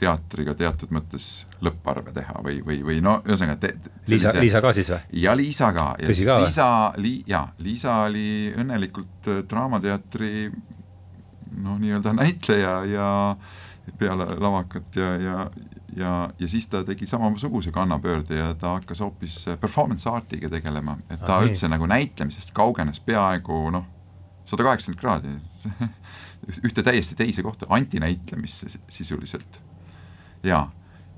teatriga 0.00 0.54
teatud 0.56 0.92
mõttes 0.94 1.28
lõpparve 1.64 2.14
teha 2.16 2.40
või, 2.44 2.60
või, 2.64 2.80
või 2.86 2.98
no 3.04 3.18
ühesõnaga 3.26 3.58
te, 3.60 3.74
Liisa, 4.08 4.32
Liisa 4.40 4.62
ka 4.64 4.72
siis 4.76 4.90
või? 4.92 5.00
ja 5.22 5.34
Liisa 5.36 5.70
ka. 5.76 5.86
Tõsi 6.00 6.26
ka 6.28 6.38
Liisa, 6.40 6.68
li, 7.00 7.14
jaa, 7.28 7.46
Liisa 7.64 7.96
oli 8.08 8.28
õnnelikult 8.56 9.30
äh, 9.30 9.42
Draamateatri 9.50 10.32
noh, 11.60 11.76
nii-öelda 11.80 12.14
näitleja 12.16 12.76
ja 12.88 13.08
peale 13.98 14.26
lavakat 14.38 14.96
ja, 14.96 15.12
ja, 15.20 15.36
ja, 15.96 16.12
ja 16.38 16.48
siis 16.48 16.68
ta 16.70 16.82
tegi 16.86 17.08
samasuguse 17.10 17.72
kannapöörde 17.74 18.38
ja 18.38 18.52
ta 18.54 18.76
hakkas 18.78 19.02
hoopis 19.04 19.42
äh, 19.48 19.58
performance 19.60 20.08
art'iga 20.10 20.50
tegelema, 20.52 20.96
et 21.10 21.20
ta 21.20 21.38
ah, 21.38 21.46
üldse 21.46 21.66
nii. 21.66 21.76
nagu 21.76 21.88
näitlemisest 21.90 22.54
kaugenes 22.56 23.02
peaaegu 23.04 23.62
noh, 23.74 23.88
sada 24.48 24.66
kaheksakümmend 24.68 25.00
kraadi 25.00 25.90
ühte 26.66 26.82
täiesti 26.82 27.18
teise 27.18 27.42
kohta, 27.44 27.66
antinäitlemisse 27.68 28.70
sisuliselt. 28.88 29.60
Ja, 30.42 30.68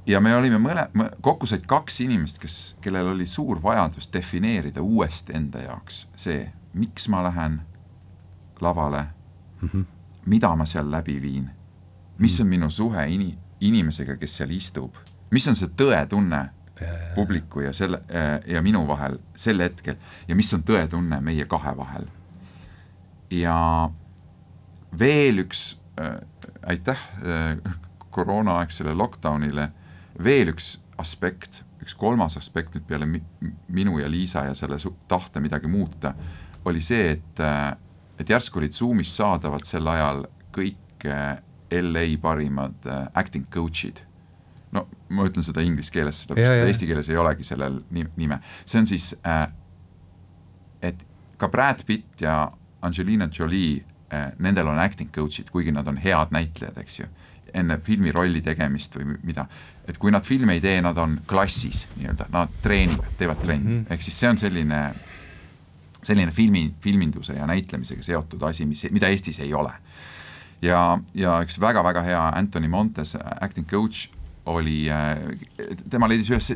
ja 0.07 0.21
me 0.21 0.37
olime 0.37 0.59
mõle, 0.59 0.87
kokku 1.21 1.47
said 1.47 1.67
kaks 1.67 2.01
inimest, 2.01 2.39
kes, 2.43 2.59
kellel 2.81 3.13
oli 3.15 3.27
suur 3.27 3.63
vajadus 3.63 4.11
defineerida 4.13 4.83
uuesti 4.83 5.37
enda 5.37 5.67
jaoks 5.67 6.07
see, 6.17 6.47
miks 6.75 7.09
ma 7.09 7.23
lähen 7.23 7.61
lavale 8.61 9.05
mm, 9.61 9.69
-hmm. 9.69 9.85
mida 10.27 10.57
ma 10.57 10.67
seal 10.67 10.91
läbi 10.91 11.23
viin, 11.23 11.51
mis 12.19 12.41
on 12.41 12.47
minu 12.47 12.71
suhe 12.71 13.07
ini-, 13.07 13.39
inimesega, 13.61 14.17
kes 14.17 14.37
seal 14.37 14.51
istub, 14.51 14.95
mis 15.31 15.49
on 15.49 15.55
see 15.55 15.69
tõetunne 15.69 16.49
publiku 17.15 17.61
ja 17.61 17.73
selle 17.73 18.03
ja 18.47 18.63
minu 18.63 18.87
vahel 18.89 19.19
sel 19.37 19.61
hetkel 19.63 19.97
ja 20.29 20.37
mis 20.37 20.53
on 20.55 20.65
tõetunne 20.67 21.21
meie 21.21 21.45
kahe 21.47 21.77
vahel. 21.77 22.07
ja 23.31 23.91
veel 24.99 25.39
üks 25.45 25.79
äh,, 26.01 26.19
aitäh 26.67 26.99
äh, 27.25 27.57
koroonaaegsele 28.13 28.95
lockdownile, 28.95 29.71
veel 30.25 30.53
üks 30.53 30.77
aspekt, 31.01 31.63
üks 31.83 31.97
kolmas 31.99 32.37
aspekt 32.39 32.77
nüüd 32.77 32.87
peale 32.87 33.09
mi, 33.09 33.23
minu 33.69 33.99
ja 33.99 34.11
Liisa 34.11 34.47
ja 34.47 34.55
selle 34.55 34.79
tahte 35.09 35.41
midagi 35.41 35.71
muuta, 35.71 36.15
oli 36.69 36.83
see, 36.85 37.17
et 37.17 37.41
äh, 37.43 37.73
et 38.23 38.31
järsku 38.31 38.61
olid 38.61 38.73
Zoomis 38.77 39.13
saadavad 39.17 39.67
sel 39.67 39.89
ajal 39.89 40.25
kõik 40.55 41.07
äh, 41.09 41.37
LA 41.73 42.07
parimad 42.23 42.87
äh, 42.87 43.07
acting 43.19 43.49
coach'id. 43.53 44.03
No 44.73 44.87
ma 45.13 45.27
ütlen 45.29 45.45
seda 45.45 45.65
inglise 45.65 45.93
keeles, 45.93 46.23
sellepärast 46.23 46.63
et 46.63 46.73
eesti 46.73 46.89
keeles 46.89 47.09
ei 47.13 47.19
olegi 47.21 47.45
sellel 47.45 47.83
nime, 47.93 48.39
see 48.65 48.81
on 48.81 48.89
siis 48.89 49.11
äh,, 49.29 49.45
et 50.81 51.03
ka 51.41 51.51
Brad 51.53 51.83
Pitt 51.89 52.23
ja 52.25 52.47
Angelina 52.83 53.29
Jolie 53.29 53.83
äh,, 54.09 54.31
nendel 54.41 54.71
on 54.73 54.81
acting 54.81 55.13
coach'id, 55.13 55.53
kuigi 55.53 55.75
nad 55.77 55.89
on 55.93 56.01
head 56.01 56.33
näitlejad, 56.33 56.81
eks 56.81 57.03
ju, 57.03 57.11
enne 57.55 57.79
filmi 57.85 58.13
rolli 58.13 58.41
tegemist 58.43 58.97
või 58.97 59.17
mida, 59.23 59.47
et 59.89 59.99
kui 59.99 60.13
nad 60.15 60.25
filmi 60.25 60.57
ei 60.57 60.61
tee, 60.65 60.81
nad 60.85 60.99
on 60.99 61.19
klassis 61.29 61.87
nii-öelda, 61.97 62.29
nad 62.33 62.53
treenivad, 62.63 63.17
teevad 63.19 63.43
trenni 63.43 63.69
mm 63.69 63.81
-hmm., 63.81 63.93
ehk 63.93 64.03
siis 64.03 64.19
see 64.19 64.31
on 64.31 64.39
selline 64.39 64.83
selline 66.03 66.33
filmi, 66.35 66.75
filminduse 66.81 67.37
ja 67.37 67.47
näitlemisega 67.47 68.03
seotud 68.03 68.43
asi, 68.43 68.67
mis, 68.67 68.87
mida 68.91 69.09
Eestis 69.09 69.39
ei 69.39 69.55
ole. 69.55 69.73
ja, 70.63 70.99
ja 71.15 71.41
üks 71.43 71.61
väga-väga 71.61 72.03
hea 72.03 72.23
Anthony 72.39 72.69
Montes, 72.69 73.17
acting 73.41 73.67
coach, 73.71 74.09
oli, 74.47 74.91
äh, 74.91 75.19
tema 75.91 76.09
leidis 76.09 76.31
üles, 76.31 76.51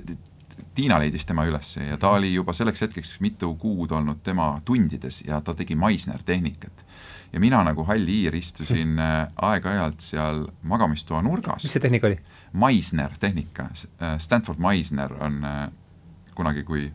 Tiina 0.74 0.98
leidis 1.00 1.26
tema 1.26 1.44
üles 1.48 1.76
ja 1.80 1.96
ta 2.00 2.10
oli 2.16 2.34
juba 2.34 2.52
selleks 2.52 2.82
hetkeks 2.84 3.14
mitu 3.20 3.54
kuud 3.60 3.92
olnud 3.92 4.22
tema 4.24 4.60
tundides 4.64 5.22
ja 5.26 5.40
ta 5.40 5.54
tegi 5.54 5.76
Maisner 5.76 6.22
tehnikat. 6.24 6.84
ja 7.32 7.40
mina 7.40 7.62
nagu 7.64 7.84
hall 7.84 8.06
hiir 8.06 8.34
istusin 8.34 8.98
äh, 9.02 9.28
aeg-ajalt 9.36 10.00
seal 10.00 10.46
magamistoa 10.62 11.22
nurgas. 11.22 11.64
mis 11.64 11.72
see 11.72 11.80
tehnika 11.80 12.06
oli? 12.06 12.18
Maisner 12.52 13.10
tehnika, 13.20 13.70
äh, 14.02 14.18
Stanford 14.18 14.58
Maisner 14.58 15.12
on 15.20 15.42
kunagi, 16.34 16.62
kui 16.62 16.92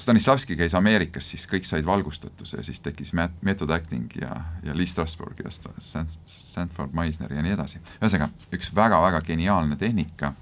Stanislavski 0.00 0.56
käis 0.56 0.74
Ameerikas, 0.74 1.26
siis 1.28 1.44
kõik 1.48 1.66
said 1.68 1.84
valgustatuse 1.84 2.56
ja 2.56 2.62
siis 2.64 2.80
tekkis 2.80 3.12
method 3.12 3.70
acting 3.74 4.08
ja, 4.20 4.32
ja 4.64 4.76
Lee 4.76 4.88
Strasberg 4.88 5.42
ja 5.44 5.52
Stanford 5.52 6.94
Meisner 6.96 7.32
ja 7.32 7.42
nii 7.44 7.52
edasi. 7.52 7.82
ühesõnaga, 8.00 8.30
üks 8.56 8.72
väga-väga 8.76 9.20
geniaalne 9.26 9.76
tehnika 9.76 10.32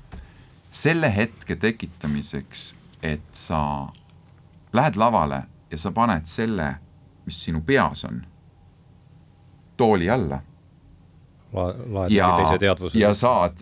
selle 0.70 1.16
hetke 1.16 1.57
tekitamiseks, 1.57 2.74
et 3.02 3.24
sa 3.33 3.88
lähed 4.72 4.96
lavale 4.96 5.42
ja 5.70 5.78
sa 5.78 5.92
paned 5.92 6.26
selle, 6.26 6.74
mis 7.26 7.42
sinu 7.44 7.61
peas 7.61 8.04
on, 8.04 8.22
tooli 9.76 10.11
alla 10.11 10.42
La. 11.52 12.07
ja, 12.09 12.54
ja 12.94 13.14
saad, 13.14 13.52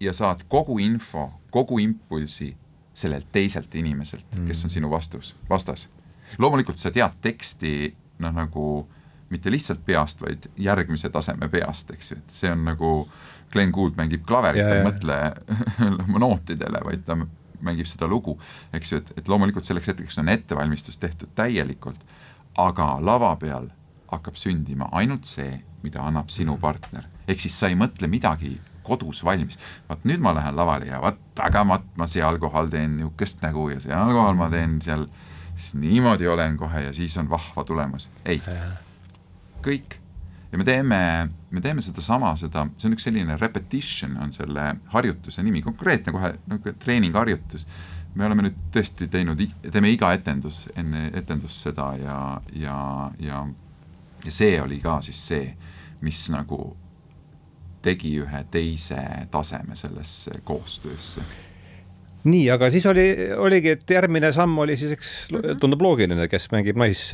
ja 0.00 0.12
saad 0.12 0.40
kogu 0.48 0.78
info, 0.78 1.30
kogu 1.50 1.78
impulsi 1.78 2.56
sellelt 2.94 3.26
teiselt 3.32 3.74
inimeselt 3.74 4.26
mm., 4.34 4.46
kes 4.46 4.64
on 4.64 4.70
sinu 4.70 4.90
vastus, 4.90 5.34
vastas. 5.50 5.88
loomulikult 6.38 6.76
sa 6.76 6.90
tead 6.90 7.20
teksti 7.22 7.94
noh, 8.18 8.32
nagu 8.34 8.88
mitte 9.30 9.50
lihtsalt 9.50 9.84
peast, 9.86 10.20
vaid 10.20 10.48
järgmise 10.56 11.10
taseme 11.10 11.48
peast, 11.48 11.90
eks 11.94 12.10
ju, 12.10 12.18
et 12.18 12.34
see 12.34 12.50
on 12.50 12.64
nagu 12.66 12.90
Glen 13.52 13.72
Gould 13.74 13.96
mängib 13.98 14.26
klaverit, 14.26 14.66
ta 14.66 14.76
ei 14.76 14.84
mõtle 14.84 15.18
nootidele, 16.24 16.82
vaid 16.84 17.04
ta 17.06 17.18
mängib 17.66 17.88
seda 17.88 18.08
lugu, 18.10 18.36
eks 18.76 18.92
ju, 18.92 19.00
et, 19.02 19.12
et 19.20 19.28
loomulikult 19.28 19.66
selleks 19.66 19.92
hetkeks 19.92 20.20
on 20.22 20.30
ettevalmistus 20.32 21.00
tehtud 21.02 21.32
täielikult, 21.38 22.00
aga 22.60 22.96
lava 23.00 23.32
peal 23.40 23.70
hakkab 24.10 24.38
sündima 24.38 24.88
ainult 24.96 25.26
see, 25.28 25.60
mida 25.82 26.04
annab 26.04 26.30
sinu 26.32 26.56
partner. 26.60 27.06
ehk 27.26 27.40
siis 27.42 27.58
sa 27.58 27.68
ei 27.68 27.74
mõtle 27.78 28.06
midagi 28.06 28.56
kodus 28.86 29.24
valmis. 29.24 29.58
vaat 29.88 30.04
nüüd 30.04 30.22
ma 30.22 30.34
lähen 30.34 30.56
lavale 30.56 30.90
ja 30.90 31.00
vaat, 31.02 31.18
aga 31.42 31.64
vaat 31.68 31.86
ma 31.98 32.06
seal 32.06 32.38
kohal 32.42 32.70
teen 32.70 32.96
niisugust 33.00 33.42
nägu 33.42 33.68
ja 33.74 33.80
seal 33.82 34.12
kohal 34.14 34.38
ma 34.38 34.50
teen 34.52 34.80
seal, 34.82 35.06
niimoodi 35.74 36.28
olen 36.28 36.56
kohe 36.60 36.86
ja 36.88 36.92
siis 36.94 37.16
on 37.16 37.30
vahva 37.30 37.64
tulemus. 37.64 38.08
ei, 38.24 38.42
kõik. 39.66 40.00
Ja 40.56 40.58
me 40.58 40.64
teeme, 40.64 40.98
me 41.50 41.60
teeme 41.60 41.82
sedasama, 41.84 42.30
seda, 42.40 42.62
see 42.80 42.88
on 42.88 42.96
üks 42.96 43.04
selline 43.04 43.36
repetition 43.36 44.16
on 44.24 44.32
selle 44.32 44.70
harjutuse 44.94 45.44
nimi, 45.44 45.60
konkreetne 45.64 46.14
kohe 46.16 46.32
nagu 46.48 46.72
treeningharjutus 46.80 47.66
me 48.16 48.24
oleme 48.24 48.46
nüüd 48.46 48.56
tõesti 48.72 49.10
teinud, 49.12 49.42
teeme 49.68 49.90
iga 49.92 50.14
etendus, 50.16 50.62
enne 50.80 51.10
etendust 51.16 51.66
seda 51.68 51.90
ja, 52.00 52.16
ja, 52.56 52.78
ja, 53.20 53.42
ja 54.24 54.32
see 54.32 54.56
oli 54.62 54.80
ka 54.80 54.96
siis 55.04 55.20
see, 55.28 55.50
mis 56.00 56.22
nagu 56.32 56.70
tegi 57.84 58.14
ühe 58.22 58.40
teise 58.50 59.02
taseme 59.30 59.76
sellesse 59.76 60.40
koostöösse 60.48 61.26
nii, 62.26 62.44
aga 62.54 62.68
siis 62.74 62.86
oli, 62.90 63.04
oligi, 63.42 63.76
et 63.76 63.94
järgmine 63.96 64.32
samm 64.34 64.58
oli 64.62 64.76
siis, 64.78 64.96
eks 64.96 65.12
tundub 65.60 65.84
loogiline, 65.84 66.28
kes 66.30 66.48
mängib 66.54 66.78
nais, 66.80 67.08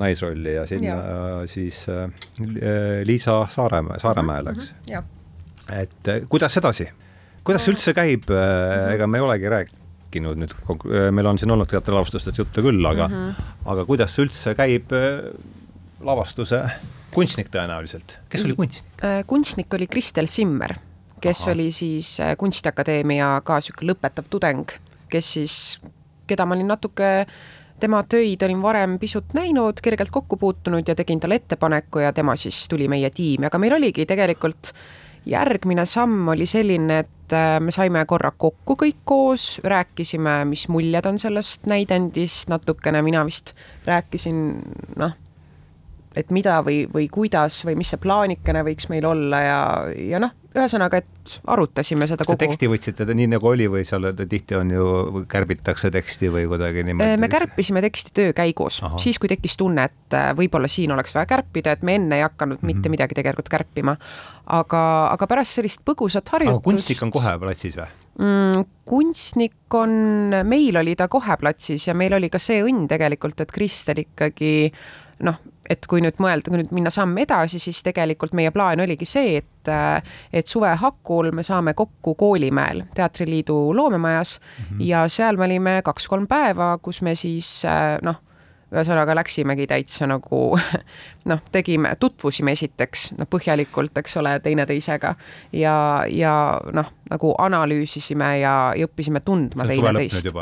naisrolli 0.00 0.56
ja 0.56 0.64
sinna 0.68 0.96
ja. 0.96 1.36
siis 1.50 1.84
äh, 1.92 2.08
Liisa 3.08 3.42
Saaremäe, 3.52 4.00
Saaremäe 4.02 4.44
läks 4.48 4.72
mm. 4.72 4.94
-hmm. 4.94 5.76
et 5.82 6.08
äh, 6.08 6.22
kuidas 6.28 6.56
edasi, 6.60 6.88
kuidas 7.44 7.64
see 7.64 7.74
üldse 7.74 7.96
käib, 7.96 8.30
äh, 8.30 8.94
ega 8.94 9.06
me 9.06 9.20
ei 9.20 9.26
olegi 9.28 9.52
rääkinud 9.52 10.42
nüüd, 10.42 10.56
meil 11.10 11.26
on 11.26 11.38
siin 11.40 11.50
olnud 11.50 11.70
teatud 11.70 11.94
lavastustest 11.94 12.38
juttu 12.38 12.64
küll, 12.64 12.84
aga 12.86 13.08
mm, 13.08 13.14
-hmm. 13.14 13.52
aga 13.74 13.84
kuidas 13.88 14.18
üldse 14.18 14.54
käib 14.58 14.92
lavastuse 16.02 16.64
kunstnik 17.12 17.50
tõenäoliselt, 17.52 18.16
kes 18.32 18.44
oli 18.46 18.56
kunstnik? 18.56 19.04
Äh, 19.04 19.20
kunstnik 19.28 19.74
oli 19.76 19.88
Kristel 19.90 20.28
Simmer, 20.30 20.74
kes 21.22 21.46
Aha. 21.46 21.54
oli 21.54 21.70
siis 21.72 22.16
äh, 22.20 22.36
Kunstiakadeemia 22.38 23.34
ka 23.46 23.60
niisugune 23.60 23.92
lõpetav 23.92 24.28
tudeng, 24.30 24.76
kes 25.12 25.34
siis, 25.38 25.56
keda 26.26 26.46
ma 26.46 26.56
olin 26.58 26.72
natuke 26.74 27.12
tema 27.82 28.02
töid 28.06 28.42
olin 28.46 28.62
varem 28.62 28.98
pisut 29.02 29.34
näinud, 29.34 29.80
kergelt 29.82 30.10
kokku 30.14 30.36
puutunud 30.38 30.86
ja 30.86 30.94
tegin 30.98 31.20
talle 31.20 31.40
ettepaneku 31.40 32.04
ja 32.04 32.12
tema 32.14 32.36
siis 32.38 32.66
tuli 32.70 32.88
meie 32.88 33.10
tiimi, 33.10 33.48
aga 33.48 33.58
meil 33.58 33.74
oligi 33.78 34.06
tegelikult 34.06 34.72
järgmine 35.26 35.86
samm 35.86 36.28
oli 36.34 36.46
selline, 36.50 36.98
et 37.04 37.34
äh, 37.36 37.56
me 37.62 37.74
saime 37.74 38.04
korra 38.10 38.32
kokku 38.36 38.76
kõik 38.78 39.02
koos, 39.06 39.60
rääkisime, 39.64 40.42
mis 40.50 40.66
muljed 40.72 41.06
on 41.06 41.18
sellest 41.22 41.66
näidendist 41.70 42.50
natukene, 42.50 43.02
mina 43.06 43.24
vist 43.26 43.54
rääkisin 43.86 44.42
noh, 44.98 45.14
et 46.16 46.30
mida 46.34 46.60
või, 46.66 46.84
või 46.92 47.08
kuidas 47.12 47.62
või 47.66 47.76
mis 47.80 47.92
see 47.92 48.00
plaanikene 48.02 48.64
võiks 48.66 48.88
meil 48.92 49.06
olla 49.08 49.40
ja, 49.40 49.60
ja 50.12 50.20
noh, 50.22 50.34
ühesõnaga, 50.52 51.00
et 51.00 51.36
arutasime 51.48 52.06
seda 52.08 52.26
kogu. 52.26 52.36
teksti 52.40 52.68
võtsite 52.70 53.06
te 53.08 53.14
nii 53.16 53.30
nagu 53.34 53.48
oli 53.48 53.68
või 53.72 53.84
seal 53.88 54.10
tihti 54.18 54.56
on 54.58 54.72
ju, 54.74 54.86
kärbitakse 55.30 55.90
teksti 55.94 56.30
või 56.34 56.44
kuidagi 56.50 56.84
niimoodi? 56.88 57.20
me 57.20 57.30
kärpisime 57.32 57.82
teksti 57.84 58.14
töö 58.16 58.34
käigus, 58.36 58.82
siis 59.02 59.20
kui 59.22 59.30
tekkis 59.32 59.56
tunne, 59.60 59.86
et 59.88 60.16
äh, 60.18 60.30
võib-olla 60.36 60.70
siin 60.70 60.92
oleks 60.92 61.16
vaja 61.16 61.28
kärpida, 61.30 61.76
et 61.76 61.86
me 61.86 61.96
enne 62.00 62.20
ei 62.20 62.26
hakanud 62.26 62.60
mm 62.60 62.62
-hmm. 62.62 62.74
mitte 62.74 62.92
midagi 62.92 63.16
tegelikult 63.18 63.48
kärpima. 63.52 63.96
aga, 64.46 64.82
aga 65.12 65.26
pärast 65.26 65.56
sellist 65.56 65.80
põgusat 65.84 66.28
harjutust. 66.28 66.64
kunstnik 66.64 67.02
on 67.02 67.10
kohe 67.10 67.38
platsis 67.38 67.76
või? 67.76 67.88
mm,? 68.18 68.64
kunstnik 68.84 69.74
on, 69.74 69.90
meil 70.44 70.76
oli 70.76 70.96
ta 70.96 71.08
kohe 71.08 71.36
platsis 71.36 71.86
ja 71.88 71.94
meil 71.94 72.12
oli 72.12 72.28
ka 72.28 72.38
see 72.38 72.60
õnn 72.62 72.88
tegelikult, 72.88 73.40
et 73.40 73.52
Kristel 73.52 74.04
ikkagi 74.04 74.72
noh, 75.22 75.38
et 75.72 75.88
kui 75.88 76.02
nüüd 76.04 76.18
mõelda, 76.22 76.50
kui 76.50 76.60
nüüd 76.60 76.72
minna 76.74 76.92
samm 76.92 77.16
edasi, 77.22 77.60
siis 77.62 77.82
tegelikult 77.86 78.34
meie 78.36 78.52
plaan 78.54 78.82
oligi 78.84 79.08
see, 79.08 79.38
et, 79.42 79.70
et 80.32 80.48
suve 80.48 80.72
hakul 80.82 81.32
me 81.34 81.44
saame 81.46 81.74
kokku 81.78 82.14
Koolimäel 82.18 82.84
Teatriliidu 82.94 83.56
loomemajas 83.76 84.38
mm 84.40 84.64
-hmm. 84.64 84.84
ja 84.88 85.06
seal 85.08 85.36
me 85.36 85.44
olime 85.44 85.80
kaks-kolm 85.84 86.26
päeva, 86.26 86.78
kus 86.82 87.02
me 87.02 87.14
siis 87.14 87.62
noh, 88.02 88.20
ühesõnaga 88.72 89.14
läksimegi 89.16 89.66
täitsa 89.66 90.06
nagu 90.08 90.40
noh, 91.30 91.40
tegime, 91.52 91.94
tutvusime 92.00 92.54
esiteks 92.56 93.12
noh, 93.18 93.28
põhjalikult, 93.30 93.96
eks 94.00 94.16
ole, 94.16 94.38
teineteisega 94.44 95.14
ja, 95.52 95.76
ja 96.08 96.34
noh, 96.72 96.92
nagu 97.10 97.34
analüüsisime 97.38 98.38
ja, 98.40 98.54
ja 98.76 98.88
õppisime 98.88 99.20
tundma 99.24 99.68
teineteist 99.68 100.32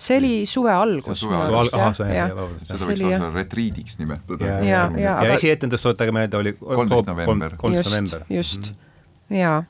see 0.00 0.16
oli 0.18 0.32
suve 0.48 0.72
algus. 0.72 1.04
Seda 1.20 1.40
võiks 1.52 2.86
oli, 2.88 3.04
lausa 3.10 3.28
retriidiks 3.34 3.98
nimetada. 4.00 4.46
ja, 4.46 4.58
Ja- 4.64 4.84
ja, 4.96 5.16
ja- 5.24 5.34
esietendus, 5.34 5.82
tuletage 5.84 6.12
meelde, 6.16 6.36
oli 6.40 6.52
13 6.58 7.10
november. 7.12 7.56
kolmteist 7.56 7.86
just, 7.90 7.94
november. 7.94 8.24
just 8.36 8.72
jaa, 9.30 9.62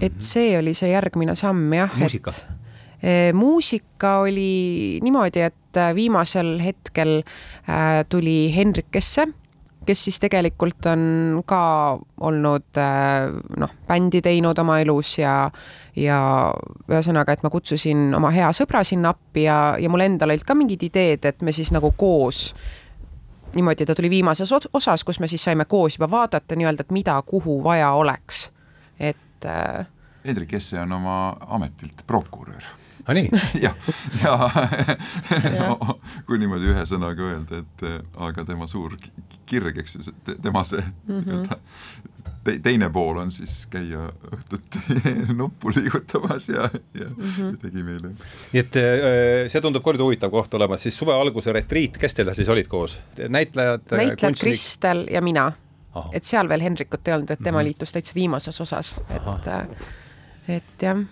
et 0.00 0.20
see 0.22 0.54
oli 0.58 0.74
see 0.74 0.90
järgmine 0.94 1.34
samm 1.38 1.72
jah. 1.74 1.90
Muusika. 1.98 2.32
muusika 3.34 4.18
oli 4.24 4.98
niimoodi, 5.04 5.40
et 5.50 5.76
äh, 5.76 5.90
viimasel 5.94 6.58
hetkel 6.64 7.18
äh, 7.68 8.04
tuli 8.08 8.52
Hendrik 8.56 8.86
Kesse, 8.90 9.26
kes 9.86 10.04
siis 10.08 10.20
tegelikult 10.22 10.86
on 10.90 11.42
ka 11.46 11.62
olnud 12.20 12.80
äh, 12.80 13.32
noh, 13.60 13.74
bändi 13.88 14.22
teinud 14.24 14.58
oma 14.58 14.78
elus 14.82 15.18
ja 15.18 15.50
ja 15.96 16.18
ühesõnaga, 16.90 17.36
et 17.36 17.44
ma 17.46 17.50
kutsusin 17.54 18.08
oma 18.16 18.32
hea 18.34 18.48
sõbra 18.56 18.82
sinna 18.86 19.12
appi 19.14 19.44
ja, 19.46 19.76
ja 19.78 19.90
mul 19.90 20.02
endal 20.02 20.32
olid 20.34 20.42
ka 20.46 20.56
mingid 20.58 20.82
ideed, 20.88 21.24
et 21.28 21.42
me 21.42 21.54
siis 21.54 21.70
nagu 21.74 21.92
koos 21.96 22.48
niimoodi, 23.54 23.86
ta 23.86 23.94
tuli 23.94 24.10
viimases 24.10 24.50
osas, 24.50 25.04
kus 25.06 25.20
me 25.22 25.30
siis 25.30 25.44
saime 25.46 25.64
koos 25.70 25.94
juba 25.98 26.10
vaadata 26.10 26.56
nii-öelda, 26.58 26.86
et 26.86 26.94
mida 26.94 27.14
kuhu 27.22 27.60
vaja 27.64 27.92
oleks. 27.94 28.50
et 28.98 29.46
äh, 29.46 29.86
Hendrik 30.24 30.52
Jesse 30.52 30.80
on 30.80 30.92
oma 30.92 31.36
ametilt 31.46 32.06
prokurör 32.06 32.64
aa 33.04 33.12
Ah, 33.12 33.14
nii, 33.14 33.28
jah, 33.64 33.74
ja, 34.22 34.50
ja. 35.58 35.76
kui 36.26 36.38
niimoodi 36.40 36.70
ühe 36.72 36.84
sõnaga 36.88 37.26
öelda, 37.28 37.60
et 37.60 37.82
eh, 37.84 37.98
aga 38.26 38.46
tema 38.48 38.68
suur 38.70 38.94
ki- 39.00 39.12
kirg, 39.50 39.80
eks 39.82 39.98
ju, 39.98 40.12
tema 40.42 40.62
see 40.64 40.80
mm 40.80 41.18
-hmm. 41.20 41.58
te, 42.44 42.54
teine 42.64 42.88
pool 42.90 43.18
on 43.20 43.32
siis 43.32 43.66
käia 43.68 44.06
õhtuti 44.32 45.34
nuppu 45.36 45.72
liigutamas 45.76 46.48
ja, 46.48 46.70
ja 46.94 47.08
mm, 47.10 47.32
-hmm. 47.32 47.50
ja 47.50 47.56
tegi 47.62 47.82
meile 47.82 48.08
nii 48.52 48.62
et 48.62 48.76
äh, 48.76 49.50
see 49.52 49.60
tundub 49.60 49.84
kord 49.84 50.00
huvitav 50.00 50.30
koht 50.30 50.54
olema, 50.54 50.74
et 50.74 50.80
siis 50.80 50.96
suve 50.98 51.12
alguse 51.12 51.52
retriit, 51.52 51.98
kes 51.98 52.14
teil 52.14 52.34
siis 52.34 52.48
olid 52.48 52.66
koos? 52.68 52.98
näitlejad, 53.28 53.84
näitlejad 53.90 54.40
Kristel 54.40 55.06
ja 55.10 55.20
mina. 55.20 55.52
Et 56.12 56.24
seal 56.24 56.48
veel 56.48 56.60
Hendrikut 56.60 57.08
ei 57.08 57.14
olnud, 57.14 57.30
et 57.30 57.38
tema 57.44 57.62
liitus 57.62 57.92
täitsa 57.92 58.14
viimases 58.14 58.60
osas, 58.60 58.96
et 59.10 59.46
äh, 59.46 59.68
et 60.48 60.82
jah, 60.82 61.04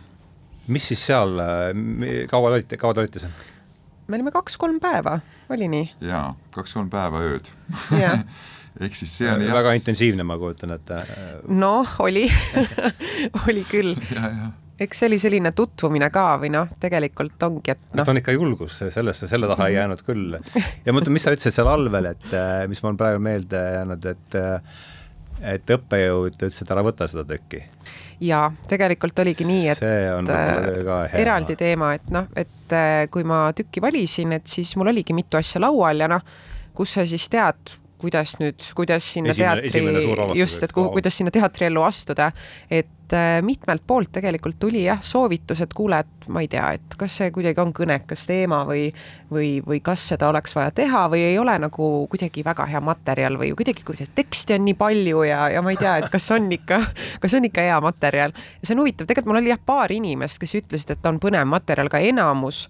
mis 0.68 0.86
siis 0.92 1.02
seal, 1.10 1.36
kaua 2.30 2.52
te 2.52 2.60
olite, 2.60 2.78
kaua 2.80 2.94
te 2.94 3.04
olite 3.04 3.22
seal? 3.24 3.34
me 4.08 4.18
olime 4.18 4.32
kaks-kolm 4.34 4.80
päeva, 4.82 5.18
oli 5.52 5.68
nii? 5.72 5.92
jaa, 6.06 6.32
kaks-kolm 6.54 6.90
päeva 6.92 7.22
ööd 7.26 7.48
jah, 7.98 8.24
ehk 8.84 8.96
siis 8.98 9.14
see 9.20 9.30
on 9.30 9.44
väga 9.52 9.74
intensiivne, 9.78 10.26
ma 10.26 10.38
kujutan 10.40 10.74
ette. 10.76 11.02
noh, 11.48 11.96
oli 12.04 12.26
oli 13.46 13.64
küll, 13.70 13.94
eks 14.82 15.02
see 15.02 15.10
oli 15.10 15.18
selline 15.22 15.52
tutvumine 15.56 16.10
ka 16.14 16.26
või 16.42 16.52
noh, 16.54 16.70
tegelikult 16.82 17.48
ongi, 17.48 17.74
et 17.74 17.98
noh, 17.98 18.08
on 18.08 18.22
ikka 18.22 18.34
julgus, 18.36 18.80
sellesse, 18.82 19.28
selle 19.30 19.50
taha 19.50 19.70
ei 19.70 19.78
jäänud 19.78 20.06
küll. 20.06 20.38
ja 20.86 20.94
mõtle, 20.94 21.14
mis 21.14 21.26
sa 21.26 21.34
ütlesid 21.34 21.58
seal 21.58 21.70
allvel, 21.70 22.12
et 22.14 22.32
äh, 22.36 22.64
mis 22.70 22.82
mul 22.84 22.98
praegu 23.00 23.22
meelde 23.22 23.60
jäänud, 23.78 24.10
et 24.14 24.40
äh, 24.40 24.80
et 25.42 25.74
õppejõud 25.74 26.36
ütles, 26.36 26.62
et 26.62 26.70
ära 26.70 26.84
võta 26.86 27.08
seda 27.10 27.24
tükki. 27.26 27.64
Ja 28.22 28.42
tegelikult 28.68 29.18
oligi 29.24 29.46
nii, 29.48 29.68
et 29.72 29.82
hea. 31.10 31.20
eraldi 31.24 31.56
teema, 31.58 31.92
et 31.98 32.10
noh, 32.14 32.28
et 32.38 32.74
äh, 32.76 33.04
kui 33.12 33.26
ma 33.28 33.44
tükki 33.56 33.82
valisin, 33.82 34.34
et 34.38 34.46
siis 34.50 34.74
mul 34.78 34.92
oligi 34.92 35.16
mitu 35.16 35.40
asja 35.40 35.62
laual 35.62 36.04
ja 36.04 36.10
noh, 36.10 36.22
kus 36.76 36.96
sa 36.98 37.06
siis 37.08 37.26
tead, 37.32 37.74
kuidas 38.02 38.36
nüüd, 38.40 38.60
kuidas 38.76 39.06
sinna 39.14 39.32
Esimene- 39.32 39.62
teatri, 39.62 40.38
just, 40.40 40.62
et 40.62 40.74
kuhu, 40.74 40.90
kuidas 40.96 41.16
sinna 41.16 41.32
teatriellu 41.34 41.82
astuda, 41.86 42.30
et 42.70 43.14
äh, 43.16 43.38
mitmelt 43.42 43.84
poolt 43.86 44.12
tegelikult 44.12 44.58
tuli 44.60 44.84
jah, 44.84 45.00
soovitus, 45.02 45.62
et 45.64 45.74
kuule, 45.74 46.02
et 46.02 46.28
ma 46.32 46.42
ei 46.44 46.50
tea, 46.50 46.72
et 46.78 46.96
kas 46.98 47.18
see 47.20 47.30
kuidagi 47.34 47.62
on 47.62 47.72
kõnekas 47.76 48.26
teema 48.28 48.62
või 48.68 48.90
või, 49.32 49.48
või 49.66 49.80
kas 49.84 50.04
seda 50.12 50.28
oleks 50.28 50.54
vaja 50.56 50.70
teha 50.74 51.06
või 51.12 51.24
ei 51.30 51.38
ole 51.38 51.54
nagu 51.62 51.88
kuidagi 52.10 52.44
väga 52.44 52.66
hea 52.68 52.80
materjal 52.84 53.38
või 53.40 53.52
kuidagi, 53.56 53.84
kuidas 53.86 54.12
teksti 54.14 54.58
on 54.58 54.66
nii 54.68 54.76
palju 54.78 55.24
ja, 55.28 55.46
ja 55.54 55.62
ma 55.64 55.72
ei 55.72 55.80
tea, 55.80 55.96
et 56.02 56.12
kas 56.12 56.30
on 56.34 56.50
ikka, 56.52 56.82
kas 57.22 57.34
on 57.38 57.48
ikka 57.48 57.64
hea 57.64 57.80
materjal. 57.84 58.34
ja 58.36 58.68
see 58.68 58.76
on 58.76 58.84
huvitav, 58.84 59.08
tegelikult 59.08 59.32
mul 59.32 59.42
oli 59.42 59.52
jah 59.52 59.60
paar 59.66 59.92
inimest, 59.92 60.40
kes 60.42 60.56
ütlesid, 60.60 60.96
et 60.96 61.08
on 61.08 61.20
põnev 61.22 61.48
materjal, 61.48 61.90
aga 61.92 62.02
enamus 62.12 62.66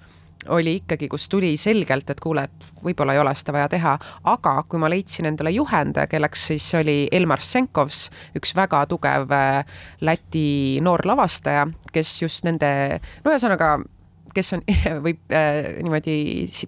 oli 0.49 0.77
ikkagi, 0.81 1.09
kus 1.09 1.29
tuli 1.29 1.57
selgelt, 1.61 2.11
et 2.11 2.21
kuule, 2.21 2.45
et 2.45 2.67
võib-olla 2.85 3.15
ei 3.15 3.23
ole 3.23 3.35
seda 3.39 3.55
vaja 3.57 3.69
teha, 3.73 3.95
aga 4.33 4.55
kui 4.69 4.81
ma 4.83 4.91
leidsin 4.91 5.29
endale 5.31 5.53
juhendaja, 5.55 6.11
kelleks 6.11 6.47
siis 6.51 6.69
oli 6.79 6.97
Elmar 7.13 7.43
Senkovs, 7.45 8.09
üks 8.39 8.55
väga 8.59 8.85
tugev 8.91 9.33
äh, 9.37 9.63
Läti 10.03 10.81
noor 10.83 11.07
lavastaja, 11.07 11.67
kes 11.93 12.15
just 12.23 12.47
nende, 12.49 12.73
no 13.25 13.35
ühesõnaga, 13.35 13.77
kes 14.35 14.55
on, 14.57 14.65
võib 15.07 15.37
äh, 15.37 15.79
niimoodi 15.83 16.17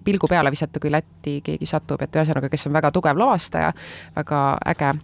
pilgu 0.05 0.29
peale 0.31 0.53
visata, 0.53 0.79
kui 0.79 0.93
Lätti 0.93 1.39
keegi 1.45 1.69
satub, 1.69 2.01
et 2.05 2.15
ühesõnaga, 2.15 2.51
kes 2.51 2.69
on 2.69 2.77
väga 2.77 2.93
tugev 2.95 3.19
lavastaja, 3.19 3.73
väga 4.15 4.45
äge 4.71 4.95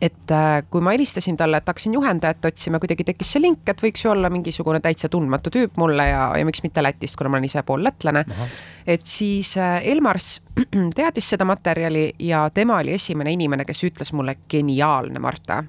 et 0.00 0.32
äh, 0.32 0.62
kui 0.70 0.80
ma 0.84 0.94
helistasin 0.94 1.36
talle, 1.36 1.60
et 1.60 1.68
hakkasin 1.68 1.94
juhendajat 1.94 2.44
otsima, 2.50 2.80
kuidagi 2.80 3.04
tekkis 3.04 3.34
see 3.34 3.42
link, 3.42 3.68
et 3.68 3.82
võiks 3.84 4.04
ju 4.04 4.12
olla 4.12 4.30
mingisugune 4.32 4.80
täitsa 4.84 5.10
tundmatu 5.12 5.52
tüüp 5.52 5.76
mulle 5.80 6.06
ja, 6.08 6.22
ja 6.38 6.46
miks 6.48 6.64
mitte 6.64 6.82
Lätist, 6.82 7.18
kuna 7.20 7.32
ma 7.32 7.38
olen 7.38 7.48
ise 7.50 7.62
pool 7.66 7.84
lätlane. 7.84 8.24
et 8.86 9.04
siis 9.06 9.56
äh, 9.60 9.80
Elmars 9.92 10.40
teadis 10.98 11.34
seda 11.34 11.44
materjali 11.48 12.06
ja 12.30 12.46
tema 12.54 12.80
oli 12.80 12.96
esimene 12.96 13.34
inimene, 13.36 13.68
kes 13.68 13.84
ütles 13.90 14.14
mulle 14.16 14.38
geniaalne, 14.48 15.20
Marta. 15.20 15.62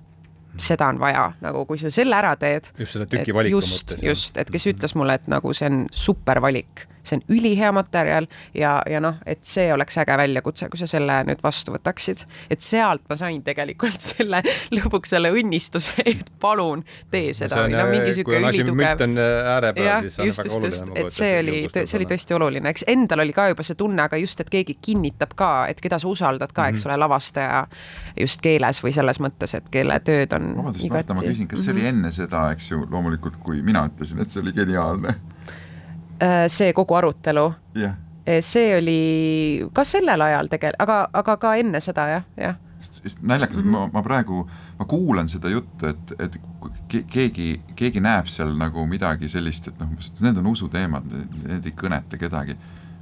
Seda 0.61 0.89
on 0.91 0.97
vaja, 0.99 1.29
nagu 1.41 1.63
kui 1.65 1.79
sa 1.79 1.87
selle 1.91 2.15
ära 2.17 2.33
teed. 2.39 2.73
Just 2.77 2.97
selle 2.97 3.07
tüki 3.07 3.33
valiku 3.33 3.61
mõttes, 3.63 4.01
just, 4.03 4.35
et 4.37 4.49
kes 4.51 4.67
ütles 4.67 4.95
mulle, 4.99 5.15
et 5.15 5.29
nagu 5.31 5.53
see 5.55 5.69
on 5.71 5.85
super 5.95 6.41
valik, 6.43 6.85
see 7.03 7.17
on 7.17 7.23
ülihea 7.33 7.71
materjal 7.75 8.27
ja, 8.57 8.81
ja 8.89 8.99
noh, 9.03 9.17
et 9.25 9.39
see 9.47 9.67
oleks 9.73 9.97
äge 10.01 10.17
väljakutse, 10.17 10.69
kui 10.69 10.79
sa 10.81 10.87
selle 10.87 11.21
nüüd 11.27 11.41
vastu 11.43 11.73
võtaksid. 11.75 12.25
et 12.49 12.61
sealt 12.61 13.01
ma 13.09 13.17
sain 13.17 13.41
tegelikult 13.43 14.01
selle 14.11 14.41
lõpuks 14.71 15.15
selle 15.15 15.31
õnnistuse, 15.35 15.95
et 16.05 16.29
palun 16.39 16.83
tee 17.11 17.33
seda 17.37 17.63
või 17.65 17.75
no 17.77 17.87
mingi 17.91 18.13
sihuke 18.17 18.39
ülitugev 18.39 18.75
mütt 18.77 19.05
on 19.07 19.17
äh, 19.17 19.51
ääre 19.55 19.73
peal, 19.77 20.07
siis 20.09 20.19
on 20.19 20.29
just, 20.31 20.39
väga 20.43 20.49
just, 20.49 20.61
oluline. 20.61 20.77
just, 20.77 20.97
et 20.97 21.17
see 21.17 21.39
oli, 21.39 21.57
see 21.85 21.97
oli 21.99 22.09
tõesti 22.13 22.37
oluline, 22.37 22.69
eks 22.75 22.85
endal 22.91 23.25
oli 23.25 23.33
ka 23.35 23.47
juba 23.51 23.65
see 23.65 23.79
tunne, 23.79 24.05
aga 24.05 24.19
just, 24.21 24.39
et 24.43 24.49
keegi 24.53 24.77
kinnitab 24.81 25.33
ka, 25.39 25.51
et 25.71 25.81
keda 25.81 25.99
sa 26.01 26.07
usaldad 26.11 26.51
ka, 26.53 26.61
Mhm. 26.67 26.75
eks 26.75 26.85
ole, 26.85 26.97
lavastaja 27.01 27.65
just 28.19 28.41
keeles 28.41 28.83
või 28.83 28.93
selles 28.93 29.19
mõttes, 29.23 29.55
et 29.57 29.69
kelle 29.73 29.97
tööd 30.05 30.33
on 30.37 30.51
vabandust, 30.57 30.89
Marta, 30.91 31.13
ma 31.17 31.21
küsin, 31.25 31.47
kas 31.49 31.63
see 31.65 31.73
oli 31.73 31.85
enne 31.89 32.11
seda, 32.11 32.45
eks 32.55 32.71
ju, 32.71 32.85
loomulikult 32.91 33.37
kui 33.43 33.61
mina 33.65 33.85
ütlesin, 33.89 34.21
et 34.21 34.29
see 34.29 34.41
oli 34.43 34.53
geniaalne, 34.55 35.15
see 36.53 36.73
kogu 36.77 36.95
arutelu, 36.95 37.49
jah 37.75 37.95
see 38.41 38.75
oli 38.77 39.69
ka 39.73 39.83
sellel 39.87 40.21
ajal 40.21 40.49
tegelikult, 40.51 40.81
aga, 40.83 40.97
aga 41.13 41.37
ka 41.41 41.53
enne 41.59 41.81
seda 41.81 42.07
jah, 42.09 42.27
jah. 42.37 42.59
sest 43.01 43.21
naljakas, 43.25 43.61
et 43.61 43.69
ma, 43.73 43.87
ma 43.93 44.03
praegu, 44.05 44.43
ma 44.79 44.85
kuulan 44.89 45.29
seda 45.31 45.49
juttu, 45.49 45.89
et, 45.89 46.13
et 46.21 46.37
keegi, 47.11 47.49
keegi 47.77 48.03
näeb 48.03 48.29
seal 48.31 48.53
nagu 48.59 48.85
midagi 48.89 49.29
sellist, 49.31 49.71
et 49.71 49.81
noh, 49.81 49.93
need 50.21 50.37
on 50.41 50.51
usuteemad, 50.53 51.07
need 51.47 51.65
ei 51.69 51.75
kõneta 51.77 52.19
kedagi. 52.21 52.57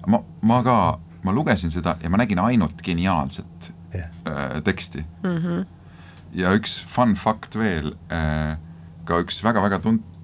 ma, 0.08 0.22
ma 0.42 0.62
ka, 0.66 0.78
ma 1.24 1.36
lugesin 1.36 1.72
seda 1.74 1.98
ja 2.02 2.10
ma 2.10 2.22
nägin 2.22 2.40
ainult 2.40 2.82
geniaalset 2.84 3.74
Jah. 3.90 4.10
äh, 4.30 4.62
teksti 4.64 5.02
mm. 5.24 5.38
-hmm. 5.38 5.66
ja 6.38 6.54
üks 6.54 6.78
fun 6.86 7.16
fact 7.16 7.58
veel 7.58 7.96
äh,, 8.14 8.58
ka 9.04 9.18
üks 9.20 9.44
väga-väga 9.44 9.80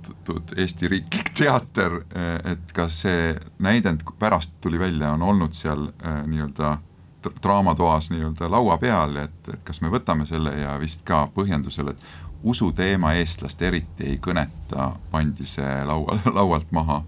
tuntud 0.08 0.58
Eesti 0.58 0.88
Riiklik 0.88 1.32
Teater 1.38 2.02
äh,, 2.02 2.52
et 2.52 2.74
ka 2.74 2.89
see 2.89 3.34
näidend 3.60 4.06
pärast 4.20 4.54
tuli 4.62 4.80
välja, 4.80 5.12
on 5.12 5.22
olnud 5.22 5.54
seal 5.54 5.88
äh, 6.06 6.22
nii-öelda 6.28 6.78
dra- 7.26 7.34
draamatoas 7.44 8.10
nii-öelda 8.10 8.52
laua 8.52 8.78
peal, 8.78 9.15
et, 9.15 9.50
kas 9.63 9.82
me 9.82 9.89
võtame 9.89 10.26
selle 10.26 10.54
ja 10.60 10.78
vist 10.80 11.04
ka 11.06 11.26
põhjendusel, 11.34 11.89
et 11.94 12.06
usuteema 12.46 13.13
eestlast 13.13 13.62
eriti 13.62 14.06
ei 14.12 14.18
kõneta, 14.22 14.91
pandi 15.12 15.46
see 15.50 15.84
laua, 15.86 16.20
laualt 16.38 16.72
maha. 16.72 17.04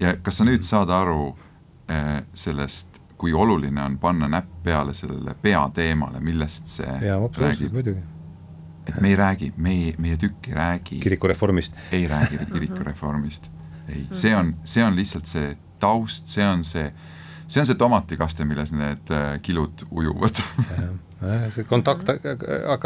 ja 0.00 0.16
kas 0.22 0.36
sa 0.36 0.44
nüüd 0.44 0.62
saad 0.62 0.90
aru 0.90 1.32
eh, 1.88 2.22
sellest, 2.34 3.00
kui 3.18 3.32
oluline 3.32 3.82
on 3.82 3.98
panna 3.98 4.28
näpp 4.28 4.62
peale 4.62 4.94
sellele 4.94 5.34
peateemale, 5.42 6.20
millest 6.20 6.66
see 6.66 6.86
absoluutselt, 6.86 7.42
räägib, 7.42 7.72
muidugi. 7.72 8.02
Et 8.88 9.00
me 9.00 9.12
ei 9.12 9.16
räägi, 9.18 9.52
meie, 9.56 9.94
meie 9.98 10.16
tükk 10.20 10.50
ei 10.50 10.54
räägi, 10.58 11.00
kirikureformist. 11.04 11.78
ei 11.92 12.08
räägi 12.08 12.40
kirikureformist, 12.52 13.50
ei, 13.88 14.06
see 14.12 14.34
on, 14.36 14.54
see 14.64 14.84
on 14.84 14.96
lihtsalt 14.98 15.30
see 15.30 15.56
taust, 15.80 16.26
see 16.26 16.46
on 16.46 16.64
see, 16.64 16.88
see 17.46 17.62
on 17.62 17.68
see 17.68 17.78
tomatikaste, 17.78 18.48
milles 18.48 18.72
need 18.74 19.12
äh, 19.14 19.36
kilud 19.42 19.86
ujuvad 19.90 20.42
see 21.18 21.64
kontakt, 21.66 22.08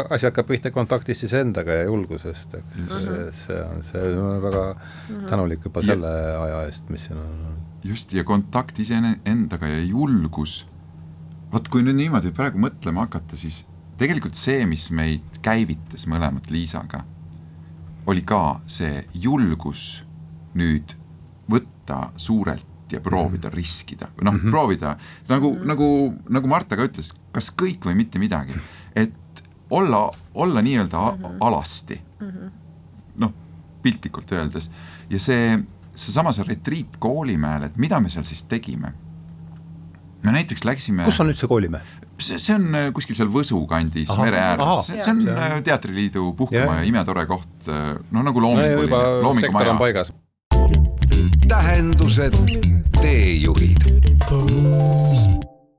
asi 0.09 0.25
hakkab 0.25 0.47
pihta 0.49 0.71
kontaktist 0.73 1.21
siis 1.21 1.33
endaga 1.37 1.75
ja 1.77 1.83
julgusest, 1.85 2.55
eks 2.57 2.79
Just. 2.79 2.95
see, 3.05 3.25
see 3.37 3.59
on, 3.61 3.83
see 3.85 4.13
on 4.17 4.39
väga 4.41 4.63
tänulik 5.29 5.67
juba 5.67 5.83
selle 5.85 6.13
aja 6.39 6.63
eest, 6.67 6.89
mis 6.93 7.05
siin 7.07 7.19
on 7.19 7.27
olnud. 7.27 7.59
just, 7.85 8.13
ja 8.13 8.23
kontakt 8.25 8.79
iseendaga 8.79 9.69
ja 9.69 9.83
julgus. 9.85 10.63
vot 11.53 11.69
kui 11.69 11.85
nüüd 11.85 11.99
niimoodi 11.99 12.33
praegu 12.33 12.57
mõtlema 12.57 13.05
hakata, 13.05 13.37
siis 13.37 13.63
tegelikult 13.97 14.35
see, 14.35 14.65
mis 14.65 14.89
meid 14.91 15.39
käivitas 15.45 16.07
mõlemat 16.09 16.51
Liisaga, 16.51 17.03
oli 18.09 18.23
ka 18.27 18.61
see 18.67 19.03
julgus 19.13 20.03
nüüd 20.59 20.95
võtta 21.49 22.09
suurelt 22.17 22.65
ja 22.93 23.01
proovida 23.01 23.47
mm 23.47 23.51
-hmm. 23.51 23.57
riskida, 23.57 24.07
noh 24.21 24.33
mm 24.33 24.39
-hmm. 24.39 24.51
proovida 24.51 24.97
nagu 25.29 25.53
-hmm. 25.53 25.67
nagu, 25.67 26.13
nagu 26.29 26.47
Marta 26.47 26.75
ka 26.75 26.85
ütles, 26.85 27.13
kas 27.31 27.51
kõik 27.61 27.85
või 27.85 27.95
mitte 27.95 28.19
midagi, 28.19 28.53
et 28.95 29.13
olla, 29.69 30.11
olla 30.33 30.61
nii-öelda 30.61 30.99
mm 30.99 31.23
-hmm. 31.23 31.37
alasti 31.39 32.01
mm 32.19 32.29
-hmm., 32.29 32.51
noh 33.15 33.33
piltlikult 33.81 34.31
öeldes 34.31 34.71
ja 35.09 35.19
see, 35.19 35.59
seesama 35.95 36.31
see 36.31 36.43
retriit 36.47 36.97
Koolimäel, 36.99 37.63
et 37.63 37.77
mida 37.77 37.99
me 37.99 38.09
seal 38.09 38.23
siis 38.23 38.43
tegime? 38.43 38.93
me 40.23 40.31
näiteks 40.31 40.63
läksime. 40.63 41.03
kus 41.03 41.19
on 41.19 41.29
üldse 41.29 41.47
Koolimäe? 41.47 41.81
See, 42.23 42.39
see 42.41 42.55
on 42.55 42.67
äh, 42.77 42.89
kuskil 42.95 43.17
seal 43.17 43.31
Võsu 43.33 43.61
kandis, 43.69 44.11
mere 44.19 44.41
ääres, 44.41 44.89
see 44.89 45.03
on 45.11 45.21
ja. 45.27 45.37
Äh, 45.47 45.57
Teatriliidu 45.65 46.31
puhkama 46.39 46.79
ja 46.79 46.87
imetore 46.89 47.25
koht, 47.29 47.69
noh 47.69 48.25
nagu 48.25 48.43
loominguline 48.43 48.91
no,, 48.91 49.21
loomingumaja. 49.27 50.05
tähendused, 51.49 52.39
teejuhid. 53.01 53.89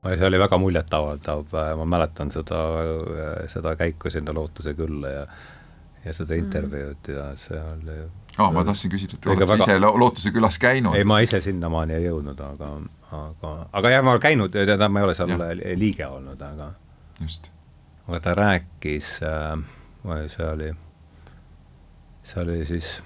See 0.04 0.26
oli 0.28 0.38
väga 0.38 0.58
muljetavaldav, 0.60 1.54
ma 1.80 1.84
mäletan 1.88 2.30
seda, 2.32 2.60
seda 3.50 3.72
käiku 3.80 4.12
sinna 4.12 4.34
Lootuse 4.36 4.76
külla 4.76 5.12
ja 5.14 5.26
ja 6.04 6.12
seda 6.12 6.36
intervjuud 6.36 7.08
ja 7.08 7.30
see 7.40 7.60
oli 7.60 7.96
aa 8.38 8.46
ah,, 8.46 8.52
ma 8.52 8.64
tahtsin 8.66 8.90
küsida, 8.90 9.18
et 9.18 9.26
oled 9.30 9.46
sa 9.46 9.54
väga... 9.54 9.66
ise 9.68 9.78
Lootuse 9.80 10.32
külas 10.34 10.58
käinud? 10.58 10.96
ei, 10.98 11.06
ma 11.06 11.20
ise 11.22 11.40
sinnamaani 11.44 11.94
ei 11.98 12.08
jõudnud, 12.08 12.40
aga, 12.42 12.70
aga, 13.18 13.52
aga 13.72 13.92
jah, 13.92 14.04
ma 14.04 14.14
olen 14.16 14.24
käinud, 14.24 14.54
tähendab, 14.54 14.90
ma 14.90 15.02
ei 15.02 15.08
ole 15.08 15.14
seal 15.18 15.34
ja. 15.34 15.50
liige 15.78 16.06
olnud, 16.06 16.42
aga 16.42 16.72
just. 17.20 17.50
aga 18.08 18.20
ta 18.24 18.34
rääkis 18.38 19.14
äh,, 19.22 19.64
see 20.34 20.48
oli, 20.48 20.72
see 22.26 22.42
oli 22.42 22.58
siis, 22.68 22.96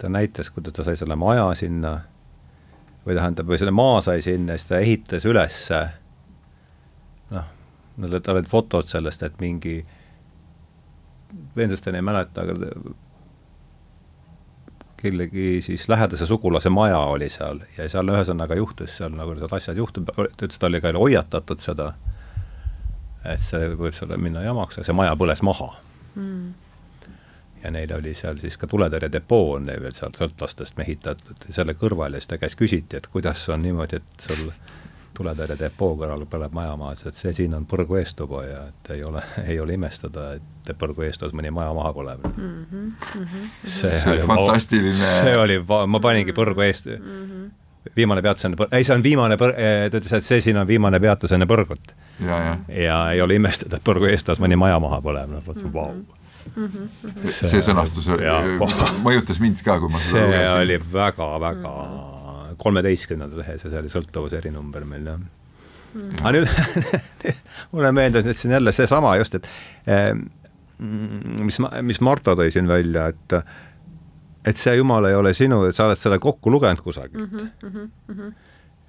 ta 0.00 0.10
näitas, 0.10 0.50
kuidas 0.50 0.74
ta 0.74 0.86
sai 0.88 0.98
selle 0.98 1.16
maja 1.18 1.46
sinna 1.58 2.00
või 3.06 3.14
tähendab, 3.14 3.46
või 3.48 3.62
selle 3.62 3.72
maa 3.72 4.02
sai 4.04 4.22
sinna, 4.26 4.58
siis 4.58 4.72
ta 4.72 4.82
ehitas 4.82 5.24
ülesse 5.28 5.86
noh, 7.98 8.20
tal 8.22 8.38
olid 8.38 8.48
fotod 8.50 8.88
sellest, 8.88 9.22
et 9.26 9.38
mingi, 9.42 9.80
veendusteni 11.56 12.00
ei 12.00 12.04
mäleta, 12.06 12.44
aga 12.44 12.56
kellegi 14.98 15.60
siis 15.62 15.88
lähedase 15.88 16.26
sugulase 16.26 16.70
maja 16.74 16.98
oli 16.98 17.28
seal 17.30 17.60
ja 17.78 17.88
seal 17.88 18.10
ühesõnaga 18.10 18.58
juhtus 18.58 18.96
seal 18.98 19.14
nagu 19.14 19.34
need 19.34 19.56
asjad 19.58 19.78
juhtub, 19.78 20.10
ta 20.14 20.26
ütles, 20.26 20.58
ta 20.58 20.66
oli 20.66 20.80
ka 20.82 20.92
hoiatatud 20.96 21.62
seda, 21.62 21.92
et 23.24 23.42
see 23.42 23.74
võib 23.74 23.94
sulle 23.94 24.18
minna 24.18 24.42
jamaks 24.46 24.80
ja 24.80 24.86
see 24.86 24.96
maja 24.96 25.14
põles 25.18 25.44
maha. 25.46 25.74
Mm 26.14 26.56
ja 27.62 27.70
neil 27.70 27.92
oli 27.96 28.14
seal 28.14 28.38
siis 28.38 28.56
ka 28.58 28.66
tuletõrjedepoo 28.70 29.54
on 29.56 29.66
neil 29.68 29.82
veel 29.82 29.94
seal 29.96 30.12
sõltlastest 30.16 30.76
mehitatud 30.78 31.48
selle 31.50 31.74
kõrval 31.78 32.14
ja 32.14 32.20
siis 32.22 32.30
ta 32.30 32.38
käest 32.38 32.58
küsiti, 32.58 32.98
et 32.98 33.08
kuidas 33.10 33.42
on 33.52 33.64
niimoodi, 33.66 33.98
et 33.98 34.26
sul 34.28 34.52
tuletõrjedepoo 35.18 35.96
kõrval 35.98 36.24
põleb 36.30 36.54
majamaa, 36.56 36.94
ütles, 36.94 37.10
et 37.10 37.18
see 37.18 37.34
siin 37.40 37.54
on 37.58 37.66
põrgu 37.68 37.98
eestuba 38.00 38.42
ja 38.46 38.64
et 38.70 38.90
ei 38.94 39.04
ole, 39.06 39.22
ei 39.50 39.60
ole 39.62 39.76
imestada, 39.78 40.30
et 40.38 40.74
põrgu 40.78 41.06
eestus 41.06 41.34
mõni 41.36 41.52
maja 41.54 41.72
maha 41.76 41.94
põleb 41.96 42.26
mm. 42.28 42.34
-hmm, 42.40 42.90
mm 43.20 43.24
-hmm. 43.24 43.48
see, 43.64 43.94
see 44.02 44.12
oli 44.12 44.26
fantastiline. 44.26 44.92
see 44.98 45.38
oli, 45.38 45.58
ma 45.86 46.00
paningi 46.00 46.34
põrgu 46.36 46.64
eest 46.66 46.86
mm, 46.86 47.24
-hmm. 47.24 47.48
viimane 47.96 48.22
peatus 48.22 48.44
enne, 48.44 48.68
ei 48.72 48.84
see 48.84 48.94
on 48.94 49.02
viimane, 49.02 49.36
ta 49.36 49.48
ütles, 50.00 50.12
et 50.12 50.24
see 50.24 50.40
siin 50.40 50.56
on 50.56 50.66
viimane 50.66 51.00
peatus 51.00 51.32
enne 51.32 51.46
põrgut. 51.46 51.94
ja, 52.20 52.38
ja. 52.44 52.56
ja 52.68 53.00
ei 53.12 53.22
ole 53.22 53.34
imestada, 53.34 53.76
et 53.76 53.84
põrgu 53.84 54.10
eestas 54.10 54.40
mõni 54.40 54.56
maja 54.56 54.78
maha 54.78 55.00
põleb, 55.00 55.32
noh, 55.32 55.42
mõtlesin, 55.46 55.72
vau 55.72 55.92
mm. 55.92 56.06
-hmm. 56.56 57.30
see, 57.30 57.48
see 57.48 57.64
sõnastus 57.64 58.08
oli, 58.08 58.28
mõjutas 59.02 59.40
mind 59.40 59.64
ka, 59.64 59.80
kui 59.80 59.90
ma 59.90 59.98
seda 59.98 60.26
lugesin. 60.26 60.48
see 60.48 60.62
oli 60.62 60.80
väga-väga 60.92 61.74
kolmeteistkümnenda 62.58 63.40
lehes 63.40 63.64
ja 63.64 63.70
see 63.72 63.80
oli 63.82 63.92
sõltuvuse 63.92 64.40
erinumber 64.40 64.86
meil 64.88 65.06
jah. 65.12 65.20
Mm.. 65.88 66.18
aga 66.20 66.32
nüüd 66.36 67.38
mulle 67.72 67.92
meeldis 67.96 68.26
nüüd 68.28 68.36
siin 68.36 68.52
jälle 68.58 68.74
seesama 68.76 69.14
just, 69.16 69.38
et 69.38 69.48
eh, 69.88 70.12
mis, 70.78 71.56
mis 71.82 72.02
Marta 72.04 72.36
tõi 72.38 72.52
siin 72.54 72.68
välja, 72.68 73.08
et 73.14 73.38
et 74.48 74.56
see 74.56 74.76
jumal 74.78 75.08
ei 75.08 75.16
ole 75.16 75.32
sinu, 75.36 75.62
et 75.68 75.76
sa 75.76 75.88
oled 75.88 75.98
selle 76.00 76.20
kokku 76.22 76.52
lugenud 76.52 76.80
kusagilt. 76.84 77.24
Mm. 77.24 77.48
-hmm, 77.64 77.88
mm 78.08 78.20
-hmm 78.20 78.36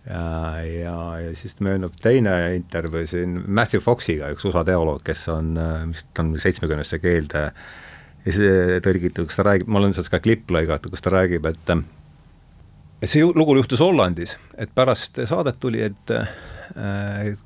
ja, 0.10 0.62
ja, 0.64 1.20
ja 1.20 1.36
siis 1.36 1.60
möönub 1.60 1.94
teine 2.02 2.56
intervjuu 2.56 3.08
siin 3.08 3.44
Matthew 3.48 3.84
Foxiga, 3.84 4.30
üks 4.34 4.46
USA 4.48 4.64
teoloog, 4.68 5.04
kes 5.06 5.28
on, 5.34 5.54
mis 5.90 6.06
ta 6.14 6.24
on 6.24 6.34
seitsmekümnesse 6.40 7.00
keelde 7.04 7.44
ja 8.26 8.36
see 8.36 8.80
tõlgitud, 8.86 9.28
kus 9.30 9.40
ta 9.40 9.46
räägib, 9.48 9.70
mul 9.72 9.90
on 9.90 9.96
sealt 9.96 10.12
ka 10.12 10.22
klipp 10.24 10.52
lõigatud, 10.52 10.94
kus 10.94 11.04
ta 11.06 11.14
räägib, 11.14 11.46
et 11.50 11.74
see 13.08 13.24
lugu 13.24 13.56
juhtus 13.56 13.80
Hollandis, 13.84 14.38
et 14.58 14.72
pärast 14.76 15.20
saadet 15.30 15.60
tuli, 15.60 15.82
et 15.86 16.12
äh, 16.12 16.28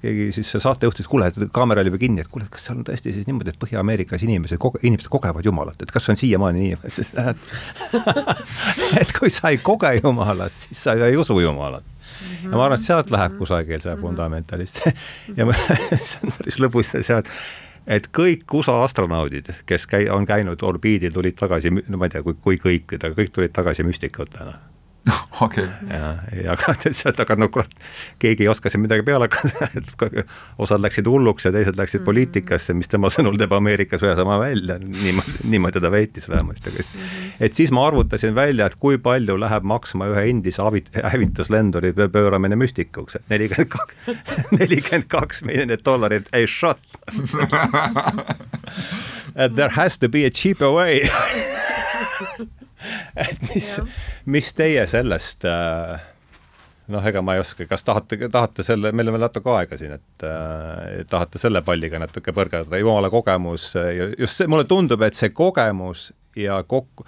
keegi 0.02 0.32
siis 0.36 0.52
saatejuht 0.58 0.98
ütles, 0.98 1.10
kuule, 1.10 1.26
et 1.30 1.38
kaamera 1.54 1.82
oli 1.84 1.90
juba 1.92 2.00
kinni, 2.02 2.22
et 2.24 2.32
kuule, 2.32 2.46
kas 2.52 2.64
seal 2.68 2.80
on 2.80 2.86
tõesti 2.88 3.10
siis 3.14 3.28
niimoodi, 3.30 3.50
et 3.54 3.62
Põhja-Ameerikas 3.62 4.22
inimesed 4.26 4.58
koge-, 4.62 4.82
inimesed 4.84 5.10
kogevad 5.14 5.44
Jumalat, 5.46 5.80
et 5.84 5.92
kas 5.94 6.06
on 6.10 6.18
siiamaani 6.20 6.60
nii 6.64 6.74
et 9.02 9.12
kui 9.18 9.30
sa 9.34 9.44
ei 9.54 9.60
koge 9.64 9.92
Jumalat, 10.00 10.54
siis 10.66 10.80
sa 10.88 10.90
ju 10.98 11.04
ei 11.08 11.16
usu 11.20 11.36
Jumalat. 11.40 11.86
Ja 12.44 12.54
ma 12.54 12.66
arvan, 12.66 12.78
et 12.78 12.86
sealt 12.86 13.10
läheb 13.14 13.34
kusagil 13.40 13.82
see 13.84 13.96
fundamentalist. 14.02 14.76
Ja 15.38 15.44
see 16.10 16.20
on 16.26 16.30
päris 16.36 16.58
lõbus 16.62 16.88
sealt, 16.94 17.28
et 17.88 18.06
kõik 18.16 18.46
USA 18.58 18.76
astronaudid, 18.84 19.48
kes 19.70 19.84
käi-, 19.90 20.10
on 20.14 20.24
käinud 20.30 20.60
orbiidil, 20.66 21.14
tulid 21.14 21.36
tagasi, 21.40 21.68
no 21.74 21.96
ma 21.98 22.04
ei 22.10 22.14
tea, 22.18 22.24
kui, 22.26 22.36
kui 22.42 22.56
kõik, 22.62 22.86
aga 23.00 23.14
kõik 23.18 23.32
tulid 23.38 23.52
tagasi 23.56 23.84
müstikutena 23.88 24.73
okay.. 25.42 25.68
ja, 25.90 26.16
ja 26.44 26.54
aga 26.54 26.76
sealt, 26.96 27.20
aga 27.20 27.36
no 27.40 27.50
kurat, 27.52 27.72
keegi 28.22 28.46
ei 28.46 28.50
oska 28.52 28.72
siin 28.72 28.84
midagi 28.86 29.04
peale 29.08 29.28
hakata, 29.28 29.68
et 29.80 30.28
osad 30.62 30.84
läksid 30.84 31.08
hulluks 31.10 31.48
ja 31.48 31.52
teised 31.56 31.78
läksid 31.80 32.00
mm 32.00 32.02
-hmm. 32.02 32.06
poliitikasse, 32.06 32.74
mis 32.78 32.88
tema 32.92 33.12
sõnul 33.12 33.38
teeb 33.40 33.54
Ameerika 33.54 34.00
sõja 34.00 34.16
sama 34.20 34.40
välja, 34.40 34.78
niimoodi, 34.80 35.36
niimoodi 35.44 35.84
ta 35.84 35.92
väitis 35.92 36.30
vähemasti, 36.30 36.70
aga 36.70 36.84
siis 36.84 36.94
mm 36.94 37.02
-hmm. 37.02 37.36
et 37.40 37.54
siis 37.54 37.72
ma 37.72 37.88
arvutasin 37.88 38.36
välja, 38.36 38.66
et 38.66 38.76
kui 38.76 38.98
palju 38.98 39.38
läheb 39.40 39.64
maksma 39.64 40.08
ühe 40.14 40.30
endise 40.30 40.64
hävituslenduri 41.04 41.94
pööramine 41.94 42.56
müstikuks, 42.56 43.16
et 43.16 43.24
nelikümmend 43.30 43.70
kaks, 43.70 43.96
nelikümmend 44.60 45.08
kaks 45.08 45.44
miljonit 45.44 45.86
dollarit, 45.86 46.30
ei 46.34 46.48
shot 46.48 46.80
there 49.56 49.70
has 49.70 49.98
to 49.98 50.10
be 50.10 50.26
a 50.26 50.30
cheaper 50.30 50.72
way 50.72 51.10
et 53.28 53.46
mis, 53.54 53.70
mis 54.26 54.50
teie 54.58 54.88
sellest 54.90 55.46
äh, 55.50 56.02
noh, 56.92 57.06
ega 57.08 57.22
ma 57.24 57.38
ei 57.38 57.44
oska, 57.44 57.68
kas 57.70 57.86
tahate, 57.88 58.18
tahate 58.32 58.66
selle, 58.66 58.92
meil 58.96 59.10
on 59.10 59.18
veel 59.18 59.26
natuke 59.26 59.52
aega 59.56 59.78
siin, 59.80 59.96
et 59.98 60.26
äh, 60.28 61.04
tahate 61.10 61.42
selle 61.42 61.64
palliga 61.66 62.02
natuke 62.02 62.34
põrgata, 62.36 62.80
jumala 62.80 63.12
kogemus, 63.14 63.70
just 64.20 64.42
see, 64.42 64.50
mulle 64.52 64.68
tundub, 64.70 65.04
et 65.06 65.18
see 65.18 65.32
kogemus 65.36 66.10
ja 66.40 66.60
kokku, 66.68 67.06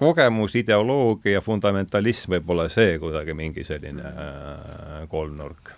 kogemus, 0.00 0.56
ideoloogia, 0.60 1.40
fundamentalism 1.44 2.36
võib 2.36 2.50
olla 2.54 2.66
see 2.72 2.98
kuidagi 3.02 3.36
mingi 3.36 3.64
selline 3.66 4.10
äh, 4.10 4.98
kolmnurk. 5.12 5.72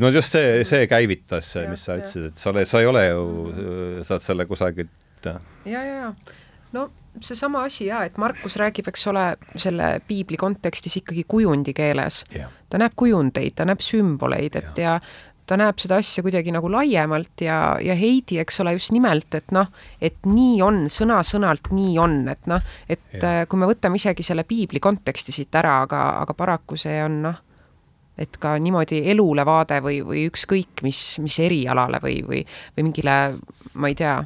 no 0.00 0.12
just 0.14 0.32
see, 0.34 0.64
see 0.68 0.88
käivitas, 0.90 1.52
mis 1.68 1.84
sa 1.84 1.98
ütlesid, 2.00 2.30
et 2.32 2.40
sa 2.40 2.52
oled, 2.52 2.70
sa 2.70 2.82
ei 2.82 2.88
ole 2.88 3.04
ju, 3.10 3.28
saad 4.08 4.24
selle 4.24 4.48
kusagilt 4.48 5.26
ja, 5.26 5.38
ja, 5.66 5.84
ja. 5.84 6.12
No 6.72 6.90
seesama 7.26 7.64
asi 7.68 7.88
jaa, 7.88 8.04
et 8.08 8.18
Markus 8.20 8.56
räägib, 8.60 8.88
eks 8.90 9.06
ole, 9.10 9.24
selle 9.56 9.98
piibli 10.08 10.36
kontekstis 10.40 11.00
ikkagi 11.02 11.24
kujundi 11.28 11.74
keeles 11.76 12.22
yeah.. 12.34 12.52
ta 12.70 12.80
näeb 12.80 12.94
kujundeid, 12.98 13.56
ta 13.58 13.66
näeb 13.68 13.82
sümboleid, 13.84 14.58
et 14.58 14.78
yeah. 14.78 15.00
ja 15.00 15.28
ta 15.48 15.56
näeb 15.56 15.80
seda 15.80 15.98
asja 16.02 16.22
kuidagi 16.24 16.52
nagu 16.52 16.68
laiemalt 16.70 17.40
ja, 17.44 17.58
ja 17.80 17.96
Heidi, 17.96 18.38
eks 18.42 18.60
ole, 18.60 18.74
just 18.76 18.92
nimelt, 18.92 19.32
et 19.38 19.52
noh, 19.56 19.70
et 20.00 20.18
nii 20.28 20.60
on, 20.64 20.84
sõna-sõnalt 20.92 21.70
nii 21.72 21.96
on, 22.02 22.20
et 22.34 22.48
noh, 22.50 22.64
et 22.88 23.16
yeah. 23.16 23.44
kui 23.48 23.60
me 23.60 23.68
võtame 23.70 24.00
isegi 24.00 24.26
selle 24.26 24.44
piibli 24.48 24.82
konteksti 24.84 25.34
siit 25.34 25.60
ära, 25.60 25.80
aga, 25.86 26.02
aga 26.22 26.36
paraku 26.36 26.76
see 26.80 26.98
on 27.04 27.22
noh, 27.24 27.44
et 28.18 28.36
ka 28.42 28.56
niimoodi 28.60 29.02
elule 29.12 29.44
vaade 29.46 29.78
või, 29.84 30.00
või 30.04 30.26
ükskõik 30.28 30.82
mis, 30.86 31.00
mis 31.22 31.38
erialale 31.42 32.00
või, 32.02 32.18
või, 32.26 32.42
või 32.76 32.88
mingile, 32.90 33.14
ma 33.78 33.92
ei 33.92 33.96
tea 33.98 34.18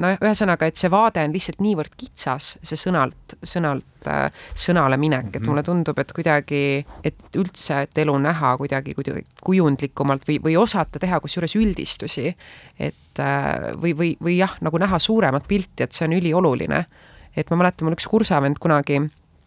no 0.00 0.10
ühesõnaga, 0.16 0.68
et 0.68 0.80
see 0.80 0.90
vaade 0.92 1.22
on 1.26 1.34
lihtsalt 1.34 1.60
niivõrd 1.64 1.94
kitsas, 1.98 2.54
see 2.62 2.78
sõnalt, 2.78 3.36
sõnalt 3.46 4.08
äh, 4.10 4.40
sõnale 4.54 4.98
minek, 5.00 5.30
et 5.32 5.40
mhm. 5.40 5.48
mulle 5.50 5.64
tundub, 5.66 5.98
et 5.98 6.14
kuidagi, 6.16 6.62
et 7.06 7.38
üldse, 7.38 7.82
et 7.86 8.02
elu 8.04 8.16
näha 8.22 8.54
kuidagi, 8.60 8.94
kuidagi 8.98 9.24
kujundlikumalt 9.44 10.26
või, 10.28 10.40
või 10.48 10.56
osata 10.60 11.02
teha 11.02 11.20
kusjuures 11.24 11.56
üldistusi, 11.58 12.32
et 12.78 13.22
äh, 13.22 13.70
või, 13.76 13.94
või, 13.98 14.14
või 14.22 14.38
jah, 14.38 14.56
nagu 14.64 14.80
näha 14.80 15.00
suuremat 15.02 15.48
pilti, 15.48 15.84
et 15.84 15.96
see 15.96 16.08
on 16.08 16.18
ülioluline. 16.18 16.84
et 17.38 17.50
ma 17.50 17.60
mäletan, 17.60 17.86
mul 17.86 17.94
üks 17.94 18.08
kursavend 18.10 18.58
kunagi 18.58 18.98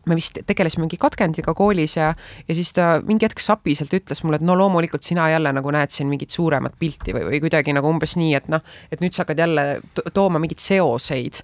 me 0.09 0.17
vist 0.17 0.39
tegelesime 0.47 0.85
mingi 0.85 0.97
katkendiga 1.01 1.53
koolis 1.57 1.95
ja, 1.97 2.11
ja 2.47 2.57
siis 2.57 2.73
ta 2.73 2.93
mingi 3.05 3.27
hetk 3.27 3.41
sapiselt 3.43 3.93
ütles 3.93 4.23
mulle, 4.25 4.39
et 4.41 4.45
no 4.45 4.55
loomulikult 4.57 5.05
sina 5.05 5.29
jälle 5.31 5.51
nagu 5.53 5.73
näed 5.73 5.93
siin 5.93 6.09
mingit 6.09 6.33
suuremat 6.33 6.77
pilti 6.79 7.13
või, 7.15 7.27
või 7.29 7.41
kuidagi 7.43 7.75
nagu 7.77 7.89
umbes 7.91 8.17
nii, 8.17 8.31
et 8.39 8.49
noh, 8.51 8.63
et 8.91 9.03
nüüd 9.03 9.13
sa 9.13 9.25
hakkad 9.25 9.43
jälle 9.43 9.67
to 9.93 10.07
tooma 10.13 10.41
mingeid 10.41 10.63
seoseid. 10.63 11.41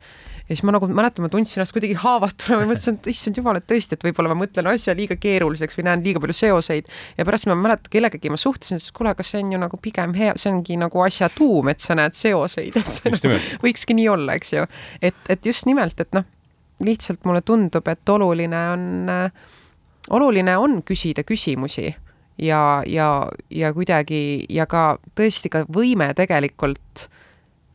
ja 0.48 0.56
siis 0.56 0.64
ma 0.66 0.74
nagu 0.74 0.88
mäletan, 0.90 1.26
ma 1.26 1.30
tundsin 1.30 1.60
ennast 1.60 1.76
kuidagi 1.76 1.98
haavatuna 2.02 2.62
või 2.62 2.72
mõtlesin, 2.72 2.98
et 2.98 3.10
issand 3.12 3.38
jumal, 3.38 3.60
et 3.60 3.68
tõesti, 3.70 3.98
et 3.98 4.06
võib-olla 4.08 4.32
ma 4.34 4.40
mõtlen 4.42 4.70
asja 4.72 4.96
liiga 4.98 5.20
keeruliseks 5.22 5.78
või 5.78 5.86
näen 5.90 6.06
liiga 6.06 6.22
palju 6.24 6.38
seoseid 6.40 6.90
ja 7.18 7.28
pärast 7.28 7.50
ma 7.52 7.58
mäletan, 7.60 7.92
kellegagi 7.94 8.32
ma 8.34 8.40
suhtlesin, 8.42 8.82
ütles, 8.82 8.96
kuule, 8.96 9.14
aga 9.14 9.28
see 9.28 9.44
on 9.44 9.52
ju 9.54 9.60
nagu 9.62 9.78
pigem 9.84 10.16
hea, 10.18 10.34
see 10.40 10.50
ongi 10.54 10.80
nagu 10.82 11.04
asja 11.06 11.30
tuum, 11.36 11.70
et 11.70 11.84
sa 11.84 12.00
näed 12.00 12.18
seoseid, 12.18 12.80
et 12.80 12.90
see 12.96 13.14
nagu, 13.14 13.38
võikski 13.66 14.00
nii 14.00 14.10
olla, 14.16 14.40
eks 14.40 14.56
ju. 14.56 14.66
et, 15.02 15.22
et 15.30 15.52
just 15.52 15.70
nimelt, 15.70 16.00
et 16.02 16.16
noh, 16.18 16.26
lihtsalt 16.84 17.26
mulle 17.26 17.42
tundub, 17.42 17.88
et 17.88 18.10
oluline 18.10 18.60
on 18.74 19.10
oluline 20.10 20.58
on 20.58 20.82
küsida 20.86 21.24
küsimusi 21.28 21.96
ja, 22.38 22.84
ja, 22.86 23.28
ja 23.50 23.74
kuidagi 23.74 24.46
ja 24.50 24.66
ka 24.70 24.98
tõesti 25.18 25.52
ka 25.52 25.64
võime 25.74 26.12
tegelikult 26.18 27.08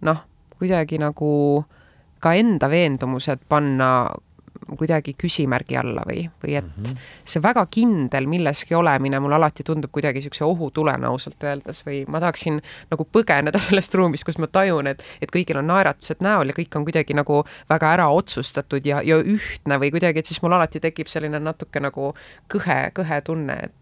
noh, 0.06 0.22
kuidagi 0.58 1.00
nagu 1.02 1.32
ka 2.22 2.34
enda 2.38 2.70
veendumused 2.70 3.42
panna 3.48 3.88
kuidagi 4.78 5.14
küsimärgi 5.18 5.76
alla 5.78 6.04
või, 6.08 6.24
või 6.44 6.56
et 6.58 6.66
mm 6.66 6.84
-hmm. 6.84 7.06
see 7.24 7.42
väga 7.42 7.66
kindel 7.70 8.26
milleski 8.26 8.74
olemine 8.74 9.20
mulle 9.20 9.34
alati 9.34 9.64
tundub 9.66 9.90
kuidagi 9.92 10.20
niisuguse 10.20 10.44
ohutulena 10.44 11.08
ausalt 11.08 11.44
öeldes 11.44 11.82
või 11.86 12.04
ma 12.08 12.20
tahaksin 12.20 12.60
nagu 12.90 13.06
põgeneda 13.12 13.58
sellest 13.68 13.94
ruumist, 13.94 14.24
kus 14.24 14.38
ma 14.38 14.46
tajun, 14.46 14.86
et, 14.86 15.02
et 15.20 15.32
kõigil 15.32 15.58
on 15.58 15.66
naeratused 15.66 16.22
näol 16.24 16.52
ja 16.52 16.56
kõik 16.58 16.76
on 16.76 16.86
kuidagi 16.88 17.14
nagu 17.14 17.42
väga 17.70 17.92
ära 17.92 18.08
otsustatud 18.08 18.86
ja, 18.86 19.02
ja 19.02 19.18
ühtne 19.18 19.78
või 19.78 19.90
kuidagi, 19.90 20.18
et 20.18 20.26
siis 20.26 20.42
mul 20.42 20.52
alati 20.52 20.80
tekib 20.80 21.06
selline 21.06 21.40
natuke 21.40 21.80
nagu 21.80 22.14
kõhe, 22.52 22.80
kõhe 22.94 23.20
tunne, 23.24 23.58
et 23.62 23.78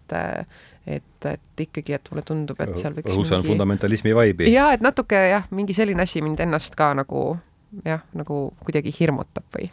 et, 0.87 1.27
et 1.29 1.61
ikkagi, 1.61 1.93
et 1.93 2.09
mulle 2.11 2.23
tundub, 2.27 2.61
et 2.65 2.73
seal 2.75 2.95
võiks 2.97 3.13
õhus 3.13 3.31
on 3.31 3.43
mingi... 3.43 3.53
fundamentalismi 3.53 4.15
vaibi. 4.17 4.49
jaa, 4.51 4.73
et 4.75 4.81
natuke 4.85 5.19
jah, 5.31 5.47
mingi 5.55 5.77
selline 5.77 6.03
asi 6.03 6.23
mind 6.25 6.41
ennast 6.41 6.75
ka 6.75 6.91
nagu 6.97 7.37
jah, 7.85 8.03
nagu 8.17 8.49
kuidagi 8.65 8.93
hirmutab 8.99 9.47
või? 9.55 9.71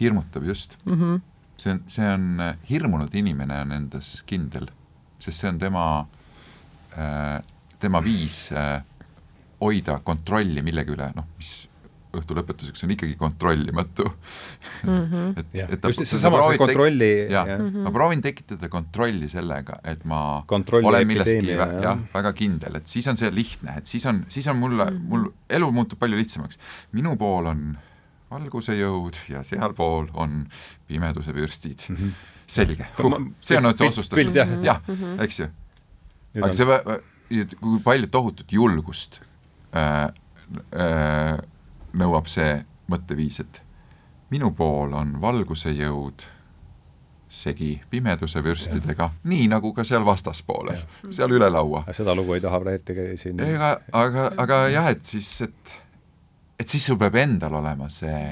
Hirmutab 0.00 0.44
just 0.44 0.76
mm. 0.84 0.92
-hmm. 0.92 1.20
see 1.56 1.72
on, 1.72 1.82
see 1.86 2.12
on, 2.14 2.40
äh, 2.40 2.56
hirmunud 2.70 3.14
inimene 3.14 3.60
on 3.60 3.72
endas 3.72 4.22
kindel, 4.26 4.70
sest 5.18 5.40
see 5.40 5.48
on 5.48 5.58
tema 5.58 6.06
äh,, 6.98 7.42
tema 7.80 8.04
viis 8.04 8.52
äh, 8.52 8.82
hoida 9.60 10.00
kontrolli 10.04 10.62
millegi 10.62 10.96
üle, 10.96 11.10
noh, 11.16 11.26
mis 11.38 11.70
õhtu 12.16 12.34
lõpetuseks 12.34 12.84
on 12.84 12.92
ikkagi 12.94 13.14
kontrollimatu 13.18 14.06
mm. 14.08 14.88
-hmm. 14.88 15.28
et, 15.38 15.58
et 15.76 15.82
ta, 15.82 15.92
seesama 15.94 16.40
see 16.48 16.58
kontrolli 16.58 17.10
jah 17.30 17.46
ja. 17.46 17.58
mm, 17.58 17.68
-hmm. 17.68 17.84
ma 17.86 17.92
proovin 17.94 18.22
tekitada 18.22 18.68
kontrolli 18.68 19.28
sellega, 19.30 19.78
et 19.84 20.04
ma 20.04 20.42
kontrolli 20.46 20.88
olen 20.90 21.06
milleski 21.06 21.52
jah 21.52 21.76
ja, 21.82 21.94
väga 22.14 22.32
kindel, 22.32 22.80
et 22.80 22.90
siis 22.90 23.06
on 23.06 23.20
see 23.20 23.30
lihtne, 23.34 23.76
et 23.78 23.86
siis 23.86 24.06
on, 24.10 24.24
siis 24.28 24.48
on 24.50 24.58
mulle 24.58 24.84
mm, 24.84 24.96
-hmm. 24.96 25.08
mul 25.12 25.30
elu 25.48 25.70
muutub 25.72 25.98
palju 25.98 26.18
lihtsamaks. 26.18 26.58
minu 26.92 27.16
pool 27.16 27.46
on 27.46 27.78
valguse 28.30 28.76
jõud 28.78 29.18
ja 29.28 29.42
sealpool 29.46 30.10
on 30.14 30.44
pimeduse 30.88 31.34
vürstid. 31.34 31.86
Mm. 31.88 31.96
-hmm. 31.96 32.12
selge 32.46 32.86
huh,, 32.98 33.20
see 33.40 33.58
on 33.58 33.68
nüüd 33.68 33.84
otsustatud, 33.86 34.34
jah, 34.64 34.82
eks 35.22 35.40
ju. 35.40 35.48
aga 36.42 36.52
see, 36.52 37.46
kui 37.60 37.78
palju 37.84 38.10
tohutut 38.10 38.52
julgust 38.52 39.20
äh, 39.74 40.10
äh, 40.74 41.38
nõuab 41.92 42.26
see 42.30 42.64
mõtteviis, 42.90 43.40
et 43.40 43.62
minu 44.30 44.50
pool 44.54 44.94
on 44.98 45.16
valguse 45.22 45.70
jõud 45.74 46.26
segi 47.30 47.76
pimeduse 47.90 48.42
vürstidega, 48.42 49.12
nii 49.30 49.46
nagu 49.52 49.70
ka 49.74 49.84
seal 49.86 50.02
vastaspoolel, 50.06 50.80
seal 51.14 51.30
üle 51.30 51.46
laua. 51.50 51.84
seda 51.94 52.14
lugu 52.18 52.34
ei 52.34 52.42
taha 52.42 52.58
praegu 52.64 53.04
siin. 53.18 53.38
Ega, 53.44 53.76
aga, 53.94 54.26
aga 54.42 54.58
jah, 54.74 54.88
et 54.90 55.04
siis, 55.06 55.28
et 55.46 55.76
et 56.60 56.68
siis 56.68 56.84
sul 56.86 56.98
peab 57.00 57.16
endal 57.16 57.56
olema 57.60 57.88
see, 57.92 58.24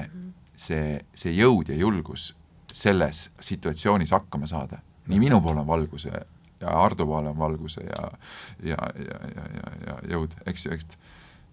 see, 0.55 0.99
see 1.17 1.33
jõud 1.33 1.71
ja 1.71 1.77
julgus 1.79 2.29
selles 2.73 3.29
situatsioonis 3.41 4.13
hakkama 4.13 4.47
saada. 4.47 4.83
nii 5.09 5.19
minu 5.19 5.39
pool 5.41 5.57
on 5.57 5.67
valguse 5.67 6.11
ja 6.61 6.73
Hardo 6.75 7.07
pool 7.09 7.31
on 7.31 7.37
valguse 7.37 7.81
ja 7.85 8.11
ja, 8.63 8.77
ja, 9.07 9.21
ja, 9.35 9.47
ja, 9.55 9.71
ja 9.87 9.95
jõud, 10.13 10.35
eks 10.45 10.65
ju, 10.65 10.75
eks 10.75 10.99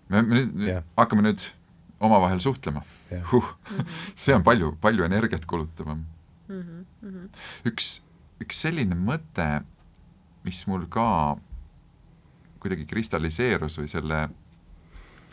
me, 0.09 0.20
me 0.22 0.43
nüüd 0.43 0.66
yeah. 0.68 0.85
hakkame 0.99 1.24
nüüd 1.24 1.47
omavahel 2.01 2.43
suhtlema 2.45 2.85
yeah.. 3.11 3.24
Huh, 3.31 3.55
see 4.14 4.35
on 4.37 4.45
palju, 4.45 4.74
palju 4.83 5.07
energiat 5.07 5.47
kulutavam 5.49 6.05
mm. 6.49 6.85
-hmm. 7.03 7.29
üks, 7.70 8.01
üks 8.43 8.61
selline 8.66 8.99
mõte, 8.99 9.49
mis 10.45 10.66
mul 10.66 10.85
ka 10.91 11.37
kuidagi 12.61 12.87
kristalliseerus 12.91 13.79
või 13.79 13.89
selle, 13.91 14.27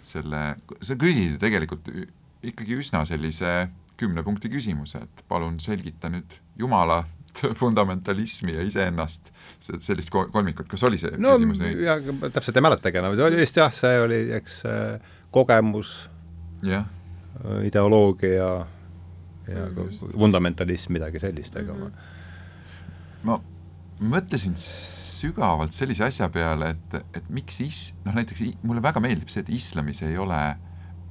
selle, 0.08 0.44
sa 0.82 0.98
küsisid 1.00 1.40
tegelikult 1.42 1.90
ikkagi 2.44 2.78
üsna 2.84 3.04
sellise 3.08 3.70
kümne 4.00 4.24
punkti 4.26 4.50
küsimuse, 4.52 5.04
et 5.06 5.26
palun 5.30 5.60
selgita 5.64 6.12
nüüd 6.12 6.38
Jumala 6.60 7.04
fundamentalismi 7.62 8.56
ja 8.58 8.66
iseennast, 8.66 9.32
sellist 9.82 10.12
kolmikut, 10.14 10.68
kas 10.70 10.84
oli 10.86 11.00
see 11.02 11.16
no, 11.18 11.36
küsimus 11.38 11.62
nii? 11.64 11.78
jaa, 11.88 11.98
täpselt 12.30 12.60
ei 12.60 12.66
mäletagi 12.66 13.02
enam, 13.02 13.16
see 13.18 13.26
oli 13.26 13.40
vist 13.42 13.58
jah, 13.58 13.74
see 13.74 14.02
oli, 14.04 14.20
eks 14.38 14.60
kogemus 15.34 15.96
yeah. 16.66 16.86
ideoloogia 17.66 18.52
ja 19.48 19.66
fundamentalism, 20.14 20.94
midagi 20.96 21.22
sellist, 21.24 21.58
aga 21.60 21.76
ma 21.78 21.90
ma 23.24 23.40
mõtlesin 24.04 24.56
sügavalt 25.24 25.76
sellise 25.76 26.08
asja 26.08 26.30
peale, 26.34 26.74
et, 26.76 26.98
et 27.20 27.30
miks 27.34 27.60
is-, 27.64 27.92
noh 28.06 28.16
näiteks 28.16 28.44
mulle 28.68 28.84
väga 28.84 29.02
meeldib 29.04 29.32
see, 29.32 29.44
et 29.46 29.52
islamis 29.54 30.04
ei 30.06 30.18
ole 30.20 30.40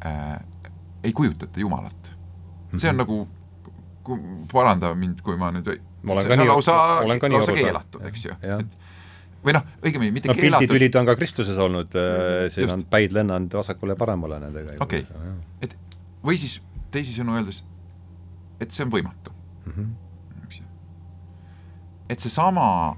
äh,, 0.07 0.35
ei 1.03 1.15
kujutata 1.17 1.61
Jumalat. 1.61 2.13
see 2.77 2.91
on 2.91 2.97
mm 2.97 3.01
-hmm. 3.01 3.27
nagu, 4.05 4.47
paranda 4.53 4.95
mind, 4.95 5.21
kui 5.23 5.37
ma 5.37 5.51
nüüd 5.55 5.69
ma 6.03 6.13
olen 6.13 6.29
ka 6.29 6.37
nii, 6.37 6.49
lausa, 6.49 6.77
lausa 7.07 7.53
keelatud, 7.57 8.07
eks 8.09 8.25
ju. 8.27 8.37
või 9.45 9.55
noh, 9.57 9.67
õigemini 9.83 10.15
mitte 10.15 10.31
no, 10.31 10.35
keelatud. 10.35 10.67
pilditülid 10.67 10.99
on 11.01 11.07
ka 11.07 11.17
Kristuses 11.19 11.59
olnud 11.59 11.95
äh,, 11.99 12.51
siin 12.51 12.67
Just. 12.67 12.77
on 12.77 12.85
päid 12.91 13.15
lennanud 13.15 13.55
vasakule 13.55 13.97
ja 13.97 14.01
paremale 14.01 14.41
nendega. 14.43 14.77
okei 14.81 15.07
okay., 15.07 15.35
et 15.63 15.77
või 16.25 16.39
siis 16.39 16.61
teisisõnu 16.95 17.37
öeldes, 17.39 17.63
et 18.61 18.71
see 18.71 18.85
on 18.87 18.93
võimatu 18.93 19.35
mm. 19.67 19.73
-hmm. 19.73 20.65
et 22.09 22.21
seesama, 22.21 22.97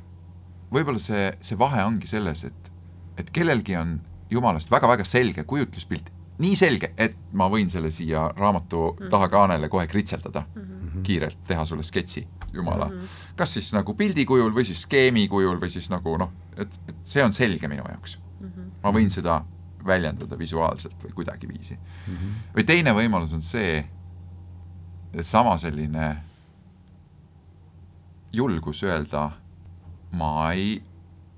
võib-olla 0.74 1.02
see, 1.02 1.30
see 1.44 1.58
vahe 1.58 1.84
ongi 1.86 2.10
selles, 2.10 2.44
et, 2.48 2.72
et 3.20 3.30
kellelgi 3.34 3.76
on 3.78 3.98
jumalast 4.32 4.70
väga-väga 4.72 5.06
selge 5.06 5.44
kujutluspilt, 5.48 6.10
nii 6.42 6.56
selge, 6.58 6.90
et 6.98 7.14
ma 7.38 7.46
võin 7.50 7.70
selle 7.70 7.92
siia 7.94 8.26
raamatu 8.36 8.80
mm 8.80 8.96
-hmm. 8.98 9.10
tahakaanele 9.10 9.68
kohe 9.68 9.86
kritseldada 9.86 10.42
mm, 10.54 10.62
-hmm. 10.62 11.02
kiirelt 11.02 11.38
teha 11.46 11.66
sulle 11.66 11.82
sketši, 11.82 12.26
jumala 12.52 12.86
mm. 12.86 12.92
-hmm. 12.92 13.36
kas 13.36 13.54
siis 13.54 13.72
nagu 13.72 13.94
pildi 13.94 14.24
kujul 14.24 14.50
või 14.54 14.64
siis 14.64 14.82
skeemi 14.82 15.28
kujul 15.28 15.60
või 15.60 15.70
siis 15.70 15.90
nagu 15.90 16.16
noh, 16.18 16.32
et, 16.56 16.80
et 16.88 16.96
see 17.04 17.24
on 17.24 17.32
selge 17.32 17.68
minu 17.68 17.82
jaoks 17.88 18.18
mm. 18.40 18.46
-hmm. 18.46 18.70
ma 18.82 18.92
võin 18.92 19.10
seda 19.10 19.44
väljendada 19.86 20.38
visuaalselt 20.38 21.04
või 21.04 21.12
kuidagiviisi 21.12 21.74
mm. 21.74 22.14
-hmm. 22.14 22.34
või 22.56 22.64
teine 22.64 22.92
võimalus 22.92 23.32
on 23.34 23.42
see, 23.42 23.84
sama 25.22 25.58
selline 25.58 26.16
julgus 28.32 28.82
öelda, 28.82 29.30
ma 30.14 30.52
ei, 30.52 30.78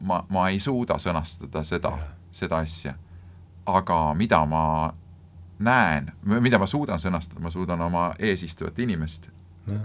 ma, 0.00 0.20
ma 0.28 0.48
ei 0.52 0.60
suuda 0.60 0.98
sõnastada 1.02 1.64
seda, 1.64 1.92
seda 2.34 2.60
asja, 2.64 2.94
aga 3.66 4.14
mida 4.14 4.42
ma 4.46 4.62
näen, 5.58 6.12
mida 6.24 6.60
ma 6.60 6.68
suudan 6.68 7.00
sõnastada, 7.00 7.40
ma 7.40 7.50
suudan 7.50 7.80
oma 7.80 8.10
eesistuvat 8.18 8.78
inimest 8.84 9.30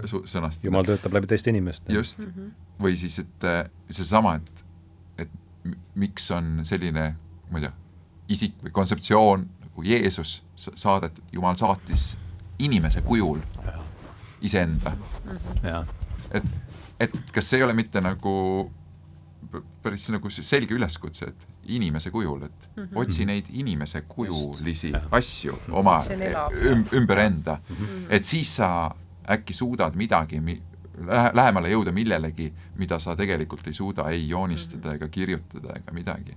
sõnastada. 0.06 0.68
jumal 0.68 0.86
töötab 0.86 1.16
läbi 1.16 1.30
teiste 1.32 1.50
inimeste. 1.50 1.92
just 1.92 2.18
mm, 2.18 2.32
-hmm. 2.36 2.50
või 2.82 2.96
siis, 2.96 3.18
et 3.18 3.46
seesama, 3.90 4.34
et, 4.34 4.64
et 5.18 5.30
miks 5.94 6.30
on 6.30 6.60
selline, 6.62 7.14
ma 7.50 7.58
ei 7.58 7.66
tea, 7.66 7.72
isik 8.28 8.54
või 8.64 8.70
kontseptsioon 8.70 9.48
nagu 9.60 9.82
Jeesus 9.82 10.44
saadetud, 10.56 11.24
Jumal 11.32 11.56
saatis 11.56 12.16
inimese 12.58 13.00
kujul 13.00 13.40
iseenda. 14.40 14.96
et, 16.30 16.44
et 17.00 17.16
kas 17.32 17.50
see 17.50 17.58
ei 17.58 17.64
ole 17.64 17.74
mitte 17.74 18.00
nagu 18.00 18.70
päris 19.82 20.08
nagu 20.10 20.30
selge 20.30 20.74
üleskutse, 20.74 21.26
et 21.32 21.46
inimese 21.74 22.10
kujul, 22.10 22.42
et 22.42 22.68
mm 22.76 22.82
-hmm. 22.82 22.98
otsi 23.00 23.24
neid 23.24 23.46
inimese 23.50 24.00
kujulisi 24.08 24.90
Just. 24.90 25.06
asju 25.10 25.58
oma 25.70 25.98
üm, 26.70 26.84
ümber 26.92 27.18
enda 27.18 27.58
mm, 27.68 27.76
-hmm. 27.76 28.06
et 28.08 28.24
siis 28.24 28.56
sa 28.56 28.94
äkki 29.30 29.54
suudad 29.54 29.94
midagi 29.94 30.40
mi, 30.40 30.62
lähemale 31.32 31.68
jõuda 31.68 31.92
millelegi, 31.92 32.52
mida 32.76 32.98
sa 32.98 33.16
tegelikult 33.16 33.66
ei 33.66 33.74
suuda 33.74 34.10
ei 34.10 34.28
joonistada 34.28 34.88
mm 34.88 34.92
-hmm. 34.92 34.94
ega 34.94 35.08
kirjutada 35.08 35.72
ega 35.76 35.92
midagi 35.92 36.36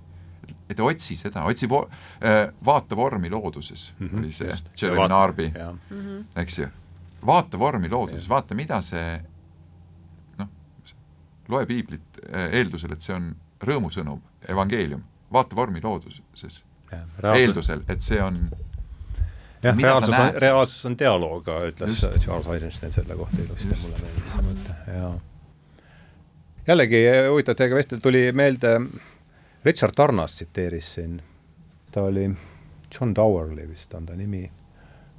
et 0.70 0.80
otsi 0.80 1.16
seda, 1.16 1.44
otsi 1.46 1.68
vo-, 1.70 1.86
äh, 2.22 2.52
vaata 2.64 2.96
vormi 2.96 3.30
looduses 3.30 3.92
mm, 3.98 4.06
-hmm, 4.06 4.18
oli 4.18 4.32
see 4.32 4.56
Jeremy 4.82 5.08
Narby, 5.08 5.52
mhm. 5.90 6.20
eks 6.36 6.58
ju. 6.58 6.68
vaata 7.26 7.58
vormi 7.58 7.88
looduses, 7.88 8.28
vaata, 8.28 8.54
mida 8.54 8.80
see 8.82 9.20
noh, 10.38 10.48
loe 11.48 11.66
piiblit 11.66 12.05
eeldusel, 12.32 12.92
et 12.92 13.02
see 13.04 13.14
on 13.16 13.30
rõõmusõnum, 13.62 14.20
evangeelium, 14.48 15.02
vaata 15.32 15.56
vormi 15.56 15.80
looduses, 15.82 16.62
eeldusel, 17.34 17.82
et 17.88 18.02
see 18.02 18.20
on 18.22 18.40
jah, 19.62 19.76
reaalsus 19.76 20.14
on 20.14 20.40
reaalsus 20.42 20.86
on 20.86 20.98
dialoog, 20.98 21.48
ütles 21.68 22.02
Just. 22.02 22.18
Charles 22.24 22.46
Eisenstein 22.54 22.92
selle 22.92 23.16
kohta 23.16 23.40
ilusti, 23.42 23.68
mulle 23.68 24.02
meeldis 24.02 24.34
see 24.34 24.44
mõte, 24.48 24.76
jaa. 24.96 25.14
jällegi 26.68 27.02
eh, 27.06 27.22
huvitav 27.30 27.58
teiega 27.58 27.78
vestelda, 27.80 28.02
tuli 28.02 28.26
meelde, 28.36 28.76
Richard 29.66 29.96
Tarnas 29.96 30.36
tsiteeris 30.38 30.92
siin, 30.98 31.18
ta 31.92 32.06
oli 32.06 32.28
John 32.92 33.14
Dowerly 33.14 33.68
vist 33.68 33.94
on 33.94 34.06
ta 34.06 34.16
nimi, 34.16 34.44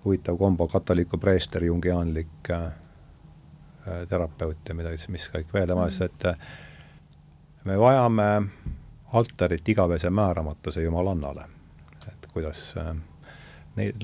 huvitav 0.05 0.37
kombo, 0.39 0.67
katoliku 0.71 1.17
preester, 1.17 1.63
jungiaanlik 1.67 2.51
äh, 2.51 2.69
terapeut 4.09 4.69
ja 4.69 4.75
midagi, 4.75 5.11
mis 5.11 5.27
kõik 5.33 5.51
veel 5.53 5.67
tema 5.67 5.89
ütles, 5.89 6.01
et 6.05 6.29
äh, 6.31 6.55
me 7.67 7.75
vajame 7.79 8.27
altarit 9.13 9.69
igavese 9.69 10.09
määramatuse 10.09 10.81
jumalannale. 10.81 11.43
et 12.07 12.27
kuidas 12.33 12.75
äh, 12.77 12.95
need, 13.75 13.95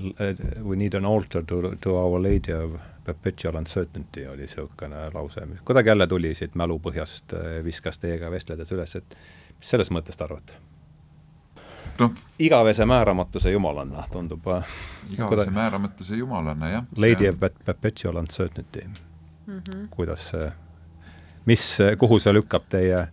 we 0.63 0.75
need 0.75 0.93
an 0.93 1.05
altar 1.05 1.43
to, 1.43 1.75
to 1.81 1.95
our 1.97 2.23
lady 2.23 2.53
of 2.53 2.71
perpetual 3.03 3.55
uncertainty 3.55 4.27
oli 4.27 4.41
niisugune 4.41 5.09
lause, 5.13 5.45
mis 5.45 5.61
kuidagi 5.61 5.89
jälle 5.89 6.07
tuli 6.07 6.33
siit 6.35 6.55
mälupõhjast, 6.55 7.35
viskas 7.63 7.99
teiega 7.99 8.31
vestledes 8.31 8.71
üles, 8.71 8.95
et 8.99 9.17
mis 9.57 9.71
sellest 9.75 9.91
mõttest 9.95 10.23
arvate? 10.23 10.59
noh, 11.99 12.11
igavese 12.39 12.85
määramatuse 12.85 13.51
jumalanna 13.51 14.03
tundub 14.11 14.47
äh, 14.47 14.75
igavese 15.09 15.51
määramatuse 15.51 16.15
jumalana, 16.19 16.69
jah. 16.69 16.85
Lady 16.99 17.29
of 17.29 17.39
per- 17.39 17.55
perpetual 17.65 18.15
uncertainty 18.15 18.87
mm. 18.87 19.59
-hmm. 19.59 19.87
kuidas 19.89 20.29
see, 20.29 20.51
mis, 21.45 21.77
kuhu 21.97 22.19
see 22.19 22.33
lükkab 22.33 22.67
teie, 22.69 23.07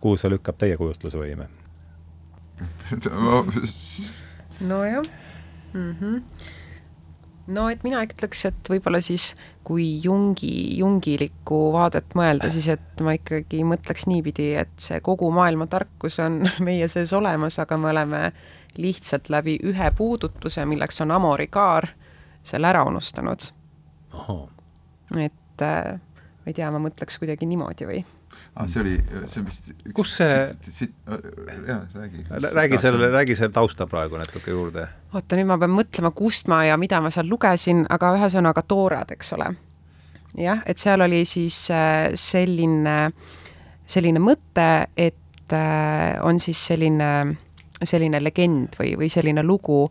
kuhu 0.00 0.16
see 0.20 0.32
lükkab 0.32 0.58
teie 0.60 0.76
kujutlusvõime? 0.76 1.48
nojah 4.60 5.04
mm. 5.72 5.96
-hmm. 6.00 6.22
no 7.46 7.68
et 7.68 7.84
mina 7.84 8.02
ütleks, 8.04 8.44
et 8.48 8.70
võib-olla 8.70 9.00
siis 9.00 9.34
kui 9.66 9.86
Jungi, 10.04 10.78
jungilikku 10.78 11.72
vaadet 11.72 12.14
mõelda, 12.14 12.50
siis 12.50 12.68
et 12.68 13.02
ma 13.02 13.16
ikkagi 13.16 13.64
mõtleks 13.66 14.06
niipidi, 14.06 14.52
et 14.54 14.72
see 14.80 15.00
kogu 15.00 15.30
maailma 15.30 15.66
tarkus 15.66 16.18
on 16.22 16.44
meie 16.66 16.88
sees 16.88 17.12
olemas, 17.12 17.58
aga 17.58 17.76
me 17.76 17.90
oleme 17.90 18.32
lihtsalt 18.76 19.30
läbi 19.32 19.56
ühe 19.64 19.90
puudutuse, 19.96 20.64
milleks 20.64 21.00
on 21.00 21.10
amorikaar, 21.10 21.88
selle 22.44 22.68
ära 22.68 22.84
unustanud. 22.84 23.48
et 25.16 25.62
äh, 25.62 25.98
ma 25.98 26.46
ei 26.46 26.54
tea, 26.54 26.70
ma 26.70 26.78
mõtleks 26.78 27.18
kuidagi 27.18 27.46
niimoodi 27.46 27.88
või 27.88 28.04
ah, 28.56 28.66
see 28.68 28.80
oli, 28.80 28.94
see 29.28 29.40
on 29.40 29.46
vist 29.46 29.68
üks 29.70 29.94
Kus 29.96 30.14
see- 30.18 30.72
sit, 30.72 30.92
jaa, 31.68 31.80
räägi. 31.94 32.24
räägi 32.54 32.78
selle, 32.82 33.10
räägi 33.12 33.36
selle 33.36 33.52
tausta 33.52 33.86
praegu 33.86 34.18
natuke 34.20 34.50
juurde. 34.50 34.88
oota, 35.12 35.36
nüüd 35.36 35.48
ma 35.50 35.58
pean 35.58 35.74
mõtlema, 35.76 36.10
kust 36.16 36.48
ma 36.48 36.62
ja 36.64 36.76
mida 36.80 37.00
ma 37.00 37.10
seal 37.14 37.28
lugesin, 37.30 37.84
aga 37.90 38.14
ühesõnaga 38.18 38.62
toorad, 38.68 39.12
eks 39.16 39.32
ole. 39.36 39.50
jah, 40.36 40.62
et 40.66 40.78
seal 40.78 41.00
oli 41.00 41.24
siis 41.28 41.66
äh, 41.70 42.10
selline, 42.14 42.98
selline 43.86 44.20
mõte, 44.20 44.68
et 44.96 45.52
äh, 45.52 46.16
on 46.22 46.40
siis 46.40 46.66
selline, 46.72 47.36
selline 47.82 48.20
legend 48.22 48.76
või, 48.80 48.96
või 48.96 49.08
selline 49.12 49.42
lugu, 49.44 49.86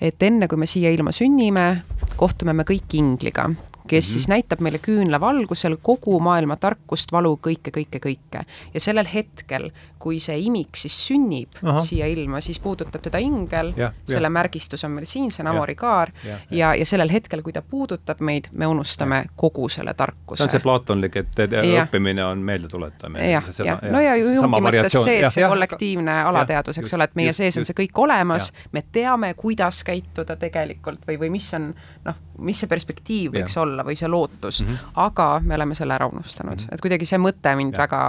et 0.00 0.22
enne 0.22 0.48
kui 0.48 0.58
me 0.58 0.66
siia 0.66 0.90
ilma 0.90 1.12
sünnime, 1.12 1.82
kohtume 2.16 2.52
me 2.56 2.64
kõik 2.68 2.94
ingliga 2.98 3.50
kes 3.88 4.04
mm 4.04 4.08
-hmm. 4.08 4.12
siis 4.12 4.28
näitab 4.28 4.60
meile 4.60 4.78
küünlavalgusel 4.78 5.76
kogu 5.82 6.20
maailma 6.20 6.56
tarkust, 6.56 7.12
valu, 7.12 7.38
kõike, 7.46 7.70
kõike, 7.76 8.00
kõike. 8.06 8.44
ja 8.74 8.80
sellel 8.80 9.06
hetkel, 9.14 9.70
kui 10.00 10.20
see 10.20 10.38
imik 10.40 10.78
siis 10.80 10.96
sünnib 11.06 11.58
Aha. 11.62 11.80
siia 11.84 12.06
ilma, 12.08 12.40
siis 12.40 12.58
puudutab 12.58 13.02
teda 13.04 13.20
ingel, 13.20 13.72
selle 14.08 14.30
ja. 14.30 14.32
märgistus 14.32 14.84
on 14.84 14.94
meil 14.96 15.06
siin, 15.06 15.28
see 15.32 15.44
on 15.44 15.50
amorikaar, 15.52 16.12
ja, 16.24 16.30
ja, 16.30 16.40
ja, 16.58 16.70
ja 16.80 16.86
sellel 16.88 17.12
hetkel, 17.12 17.42
kui 17.44 17.52
ta 17.52 17.62
puudutab 17.62 18.22
meid, 18.24 18.48
me 18.52 18.66
unustame 18.66 19.16
ja. 19.16 19.28
kogu 19.36 19.68
selle 19.68 19.94
tarkuse. 19.94 20.40
see 20.40 20.48
on 20.48 20.54
see 20.54 20.64
plaatonlik, 20.64 21.16
et 21.20 21.42
ja. 21.52 21.84
õppimine 21.84 22.24
on 22.24 22.40
meeldetuletamine. 22.48 23.30
jah, 23.30 23.50
jah, 23.64 23.84
no 23.92 24.00
ja 24.00 24.16
Jungi 24.16 24.62
mõttes 24.64 24.96
see, 24.96 25.18
et 25.18 25.26
ja, 25.26 25.32
see 25.34 25.48
kollektiivne 25.52 26.16
ja, 26.22 26.26
alateadus, 26.32 26.80
eks 26.80 26.88
just, 26.88 26.96
ole, 26.96 27.10
et 27.10 27.20
meie 27.20 27.34
just, 27.34 27.44
sees 27.44 27.60
on 27.60 27.68
see 27.68 27.76
kõik 27.82 28.00
olemas, 28.06 28.50
me 28.72 28.84
teame, 28.92 29.34
kuidas 29.36 29.84
käituda 29.84 30.38
tegelikult 30.40 31.04
või, 31.08 31.20
või 31.20 31.34
mis 31.36 31.52
on 31.58 31.74
noh, 32.06 32.24
mis 32.40 32.60
see 32.62 32.70
perspektiiv 32.70 33.34
võiks 33.36 33.56
ja. 33.56 33.64
olla 33.66 33.79
või 33.86 33.96
see 33.98 34.08
lootus 34.08 34.62
mm, 34.62 34.68
-hmm. 34.68 34.92
aga 35.04 35.28
me 35.44 35.54
oleme 35.54 35.74
selle 35.74 35.94
ära 35.94 36.06
unustanud 36.06 36.56
mm, 36.56 36.64
-hmm. 36.64 36.74
et 36.74 36.80
kuidagi 36.80 37.06
see 37.06 37.18
mõte 37.18 37.54
mind 37.56 37.74
ja. 37.74 37.82
väga 37.84 38.00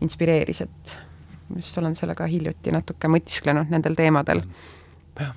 inspireeris, 0.00 0.60
et 0.60 0.96
just 1.56 1.78
olen 1.78 1.94
sellega 1.94 2.26
hiljuti 2.26 2.72
natuke 2.72 3.08
mõtisklenud 3.08 3.70
nendel 3.70 3.94
teemadel. 3.94 4.42
jah, 5.20 5.34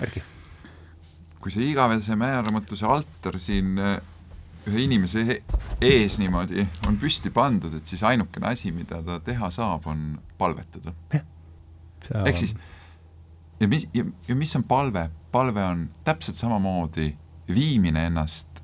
Erki. 0.00 0.22
kui 1.40 1.52
see 1.52 1.70
igavese 1.70 2.16
määramatuse 2.16 2.86
altar 2.86 3.40
siin 3.40 3.78
ühe 4.64 4.84
inimese 4.84 5.42
ees 5.80 6.18
niimoodi 6.18 6.66
on 6.88 6.96
püsti 6.96 7.30
pandud, 7.30 7.74
et 7.74 7.86
siis 7.86 8.02
ainukene 8.02 8.48
asi, 8.48 8.72
mida 8.72 9.02
ta 9.02 9.20
teha 9.20 9.50
saab, 9.50 9.86
on 9.86 10.20
palvetada. 10.38 10.94
ehk 12.24 12.36
siis 12.36 12.54
ja 13.60 13.68
mis, 13.68 13.88
ja, 13.94 14.04
ja 14.28 14.36
mis 14.36 14.56
on 14.56 14.64
palve? 14.64 15.10
palve 15.32 15.64
on 15.64 15.88
täpselt 16.04 16.36
samamoodi 16.36 17.16
viimine 17.48 18.06
ennast 18.06 18.62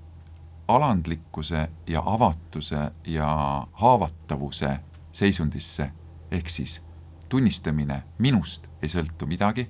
alandlikkuse 0.68 1.70
ja 1.86 2.02
avatuse 2.06 2.90
ja 3.06 3.66
haavatavuse 3.72 4.80
seisundisse, 5.12 5.90
ehk 6.30 6.48
siis 6.48 6.80
tunnistamine 7.28 8.02
minust 8.18 8.66
ei 8.82 8.88
sõltu 8.88 9.26
midagi, 9.26 9.66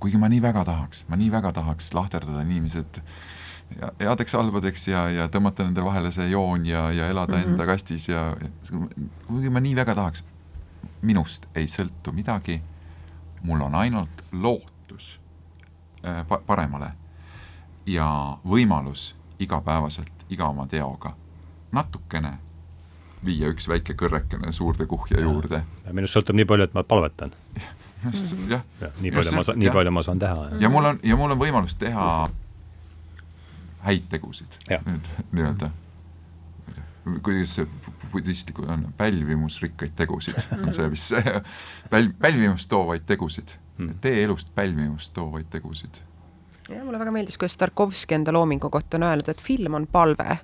kuigi 0.00 0.18
ma 0.18 0.30
nii 0.30 0.42
väga 0.42 0.64
tahaks, 0.64 1.04
ma 1.08 1.18
nii 1.18 1.30
väga 1.30 1.52
tahaks 1.52 1.92
lahterdada 1.94 2.42
inimesed 2.46 3.02
headeks 4.00 4.36
halbadeks 4.36 4.88
ja, 4.88 5.06
ja 5.10 5.28
tõmmata 5.32 5.66
nende 5.66 5.84
vahele 5.84 6.12
see 6.14 6.28
joon 6.30 6.66
ja, 6.66 6.90
ja 6.92 7.08
elada 7.08 7.36
mm 7.36 7.42
-hmm. 7.42 7.52
enda 7.52 7.66
kastis 7.66 8.08
ja 8.08 8.36
kuigi 9.26 9.50
ma 9.50 9.60
nii 9.60 9.76
väga 9.76 9.94
tahaks, 9.94 10.24
minust 11.02 11.46
ei 11.54 11.66
sõltu 11.66 12.12
midagi, 12.12 12.62
mul 13.42 13.60
on 13.60 13.74
ainult 13.74 14.24
lootus 14.32 15.20
äh, 16.06 16.26
pa 16.28 16.42
paremale 16.46 16.92
ja 17.86 18.38
võimalus 18.44 19.14
igapäevaselt 19.42 20.26
iga 20.30 20.48
oma 20.48 20.66
teoga 20.70 21.16
natukene 21.72 22.36
viia 23.24 23.50
üks 23.52 23.68
väike 23.70 23.94
kõrrekene 23.98 24.52
suurde 24.52 24.86
kuhja 24.90 25.20
juurde. 25.22 25.62
minust 25.92 26.16
sõltub 26.16 26.36
nii 26.36 26.46
palju, 26.48 26.66
et 26.68 26.74
ma 26.74 26.84
palvetan. 26.86 27.34
just, 28.04 28.34
jah. 28.50 28.64
nii 29.00 29.12
palju 29.14 29.36
ma 29.36 29.44
saan, 29.46 29.60
nii 29.62 29.74
palju 29.74 29.94
ma 29.94 30.02
saan 30.06 30.22
teha. 30.22 30.48
ja 30.60 30.70
mul 30.72 30.90
on, 30.92 31.00
ja 31.06 31.18
mul 31.18 31.34
on 31.34 31.40
võimalus 31.40 31.78
teha 31.78 32.08
häid 33.86 34.08
tegusid 34.10 34.58
nüüd 34.70 35.08
nii-öelda. 35.32 35.70
kuidas 37.22 37.56
see 37.58 37.66
budistlikud 38.12 38.68
on, 38.70 38.86
pälvimusrikkaid 38.98 39.94
tegusid 39.96 40.38
on 40.58 40.72
see 40.74 40.90
vist 40.92 41.14
see, 41.14 41.40
pälv, 41.92 42.14
pälvimust 42.20 42.70
toovaid 42.70 43.06
tegusid 43.08 43.56
hmm., 43.78 43.98
tee 44.04 44.22
elust 44.22 44.52
pälvimust 44.54 45.14
toovaid 45.14 45.48
tegusid. 45.50 46.02
Ja 46.76 46.84
mulle 46.84 46.98
väga 46.98 47.12
meeldis, 47.14 47.38
kuidas 47.38 47.56
Tarkovski 47.56 48.14
enda 48.14 48.32
loomingu 48.32 48.70
kohta 48.70 48.96
on 48.96 49.06
öelnud, 49.08 49.28
et 49.28 49.40
film 49.42 49.74
on 49.74 49.86
palve. 49.86 50.38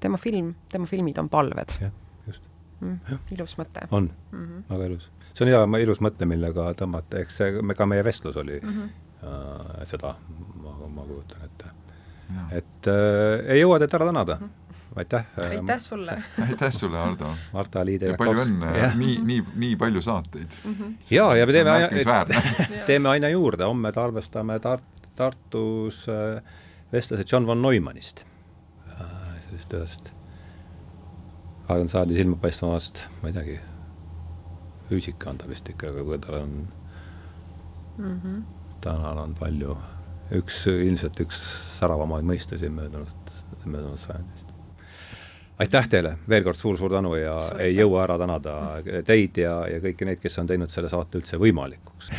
tema 0.00 0.18
film, 0.18 0.54
tema 0.72 0.86
filmid 0.86 1.18
on 1.18 1.28
palved. 1.28 1.78
jah, 1.80 1.92
just 2.26 2.42
mm,. 2.80 2.98
ilus 3.38 3.56
mõte. 3.58 3.86
on 3.90 4.10
mm, 4.32 4.44
-hmm. 4.44 4.62
väga 4.70 4.84
ilus. 4.84 5.10
see 5.34 5.46
on 5.46 5.52
hea, 5.52 5.82
ilus 5.82 6.00
mõte, 6.00 6.26
millega 6.26 6.72
tõmmata, 6.74 7.22
eks 7.22 7.36
see, 7.36 7.62
me 7.62 7.74
ka 7.74 7.86
meie 7.86 8.04
vestlus 8.04 8.36
oli 8.36 8.60
mm 8.62 8.68
-hmm. 8.68 8.88
äh, 9.24 9.82
seda, 9.84 10.14
ma, 10.62 10.76
ma 10.88 11.02
kujutan 11.02 11.44
ette. 11.44 11.72
et 12.50 12.86
äh, 12.86 13.50
ei 13.52 13.60
jõua 13.60 13.78
teid 13.78 13.94
ära 13.94 14.06
tänada 14.06 14.38
mm. 14.40 14.46
-hmm 14.46 14.66
aitäh. 14.96 15.24
aitäh 15.50 15.78
sulle. 15.78 16.22
aitäh 16.48 16.72
sulle, 16.72 16.98
Ardo. 16.98 17.26
Marta 17.52 17.84
Liide. 17.84 18.06
ja 18.06 18.14
palju 18.18 18.44
õnne, 18.44 18.92
nii, 18.96 19.18
nii, 19.24 19.42
nii 19.54 19.76
palju 19.76 20.02
saateid 20.02 20.48
mm. 20.64 20.74
-hmm. 20.74 20.94
ja, 21.10 21.36
ja 21.36 21.46
me 21.46 21.52
teeme 21.52 21.70
aina, 21.70 21.88
teeme 22.86 23.08
aina 23.08 23.28
juurde, 23.28 23.64
homme 23.64 23.92
tarvestame 23.92 24.58
Tart-, 24.58 25.05
Tartus 25.16 26.06
äh, 26.08 26.42
vestluse 26.92 27.24
John 27.28 27.46
von 27.46 27.62
Neumannist 27.62 28.24
äh,, 28.92 29.40
sellest 29.46 29.74
ühest 29.74 30.12
kahekümnenda 31.66 31.92
sajandi 31.92 32.14
silmapaistvamast, 32.14 33.04
ma 33.22 33.30
ei 33.30 33.34
teagi, 33.34 33.56
füüsika 34.90 35.32
on 35.32 35.40
ta 35.40 35.48
vist 35.50 35.68
ikka, 35.72 35.90
aga 35.90 36.04
kui 36.06 36.18
tal 36.22 36.38
on 36.38 36.52
mm, 37.98 38.20
-hmm. 38.20 38.42
tänal 38.80 39.18
on 39.18 39.34
palju, 39.34 39.76
üks, 40.38 40.66
ilmselt 40.70 41.20
üks 41.26 41.40
säravamaid 41.78 42.28
mõistusi 42.28 42.70
möödunud, 42.70 43.34
möödunud 43.64 43.98
sajandist 43.98 44.45
aitäh 45.62 45.88
teile 45.88 46.16
veel 46.28 46.44
kord 46.44 46.58
suur-suur 46.60 46.92
tänu 46.92 47.14
ja 47.18 47.38
Suur 47.40 47.62
ei 47.64 47.76
jõua 47.76 48.02
ära 48.04 48.18
tänada 48.20 48.56
teid 49.06 49.40
ja, 49.40 49.56
ja 49.70 49.80
kõiki 49.84 50.08
neid, 50.08 50.20
kes 50.22 50.38
on 50.42 50.50
teinud 50.50 50.72
selle 50.72 50.90
saate 50.92 51.20
üldse 51.20 51.40
võimalikuks. 51.40 52.12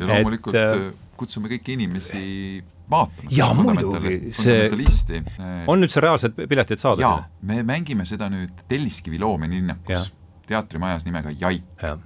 ja 0.00 0.08
loomulikult 0.10 0.58
et, 0.60 0.86
kutsume 1.16 1.48
kõiki 1.52 1.78
inimesi 1.78 2.24
vaatama. 2.90 3.32
jaa, 3.32 3.52
muidugi, 3.56 4.32
see, 4.36 4.68
on 5.70 5.86
üldse 5.86 6.02
reaalselt 6.04 6.36
piletid 6.48 6.82
saada? 6.82 7.06
jaa, 7.06 7.28
me 7.48 7.62
mängime 7.66 8.06
seda 8.08 8.28
nüüd 8.32 8.64
Telliskivi 8.68 9.20
loomelinnakus, 9.22 10.10
teatrimajas 10.48 11.06
nimega 11.08 11.32
Jaik 11.40 11.86
ja. 11.86 11.96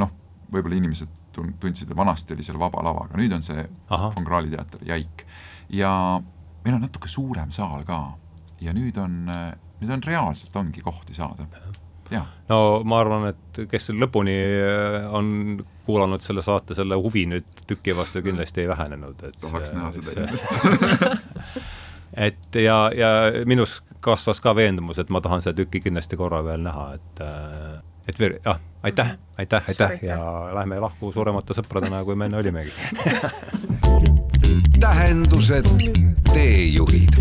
noh, 0.00 0.12
võib-olla 0.52 0.76
inimesed 0.80 1.14
tun-, 1.32 1.54
tundsid, 1.60 1.88
et 1.90 1.96
vanasti 1.96 2.36
oli 2.36 2.44
seal 2.46 2.60
vaba 2.60 2.82
lava, 2.84 3.06
aga 3.08 3.20
nüüd 3.20 3.32
on 3.36 3.44
see 3.44 3.64
Ahah. 3.88 4.10
von 4.14 4.26
Krahli 4.26 4.52
teater 4.52 4.84
jäik. 4.88 5.24
ja 5.72 5.92
meil 6.64 6.76
on 6.76 6.84
natuke 6.84 7.08
suurem 7.08 7.52
saal 7.54 7.86
ka 7.88 8.02
ja 8.60 8.74
nüüd 8.76 8.98
on, 9.00 9.22
nüüd 9.80 9.90
on 9.94 10.02
reaalselt 10.06 10.56
ongi 10.56 10.80
kohti 10.84 11.14
saada. 11.14 11.46
no 12.48 12.82
ma 12.88 13.00
arvan, 13.02 13.28
et 13.32 13.60
kes 13.70 13.90
lõpuni 13.92 14.36
äh, 14.36 15.14
on 15.14 15.26
kuulanud 15.86 16.20
selle 16.24 16.42
saate, 16.44 16.74
selle 16.76 16.96
huvi 17.00 17.26
nüüd 17.28 17.46
tüki 17.68 17.92
vastu 17.96 18.18
kindlasti 18.24 18.58
ei 18.64 18.68
vähenenud, 18.70 19.16
et 19.28 19.36
tahaks 19.42 19.70
näha 19.76 19.88
seda 19.96 20.10
inimest 20.16 20.46
et 22.28 22.50
ja, 22.62 22.78
ja 22.96 23.10
minus 23.48 23.72
kasvas 24.04 24.40
ka 24.40 24.50
veendumus, 24.56 24.98
et 24.98 25.10
ma 25.12 25.20
tahan 25.24 25.42
seda 25.44 25.56
tükki 25.62 25.78
kindlasti 25.84 26.14
korra 26.16 26.40
veel 26.44 26.62
näha, 26.64 26.86
et 26.98 27.16
äh, 27.24 27.78
et 28.08 28.16
veel, 28.20 28.32
jah, 28.44 28.58
aitäh, 28.82 29.16
aitäh 29.38 29.62
aitäh. 29.68 29.90
ja 30.02 30.18
lähme 30.54 30.80
lahku 30.80 31.12
suuremate 31.12 31.54
sõpradena, 31.56 32.04
kui 32.08 32.16
me 32.16 32.24
enne 32.28 32.38
olimegi 32.40 32.72
tähendused, 34.84 35.66
teejuhid 36.32 37.12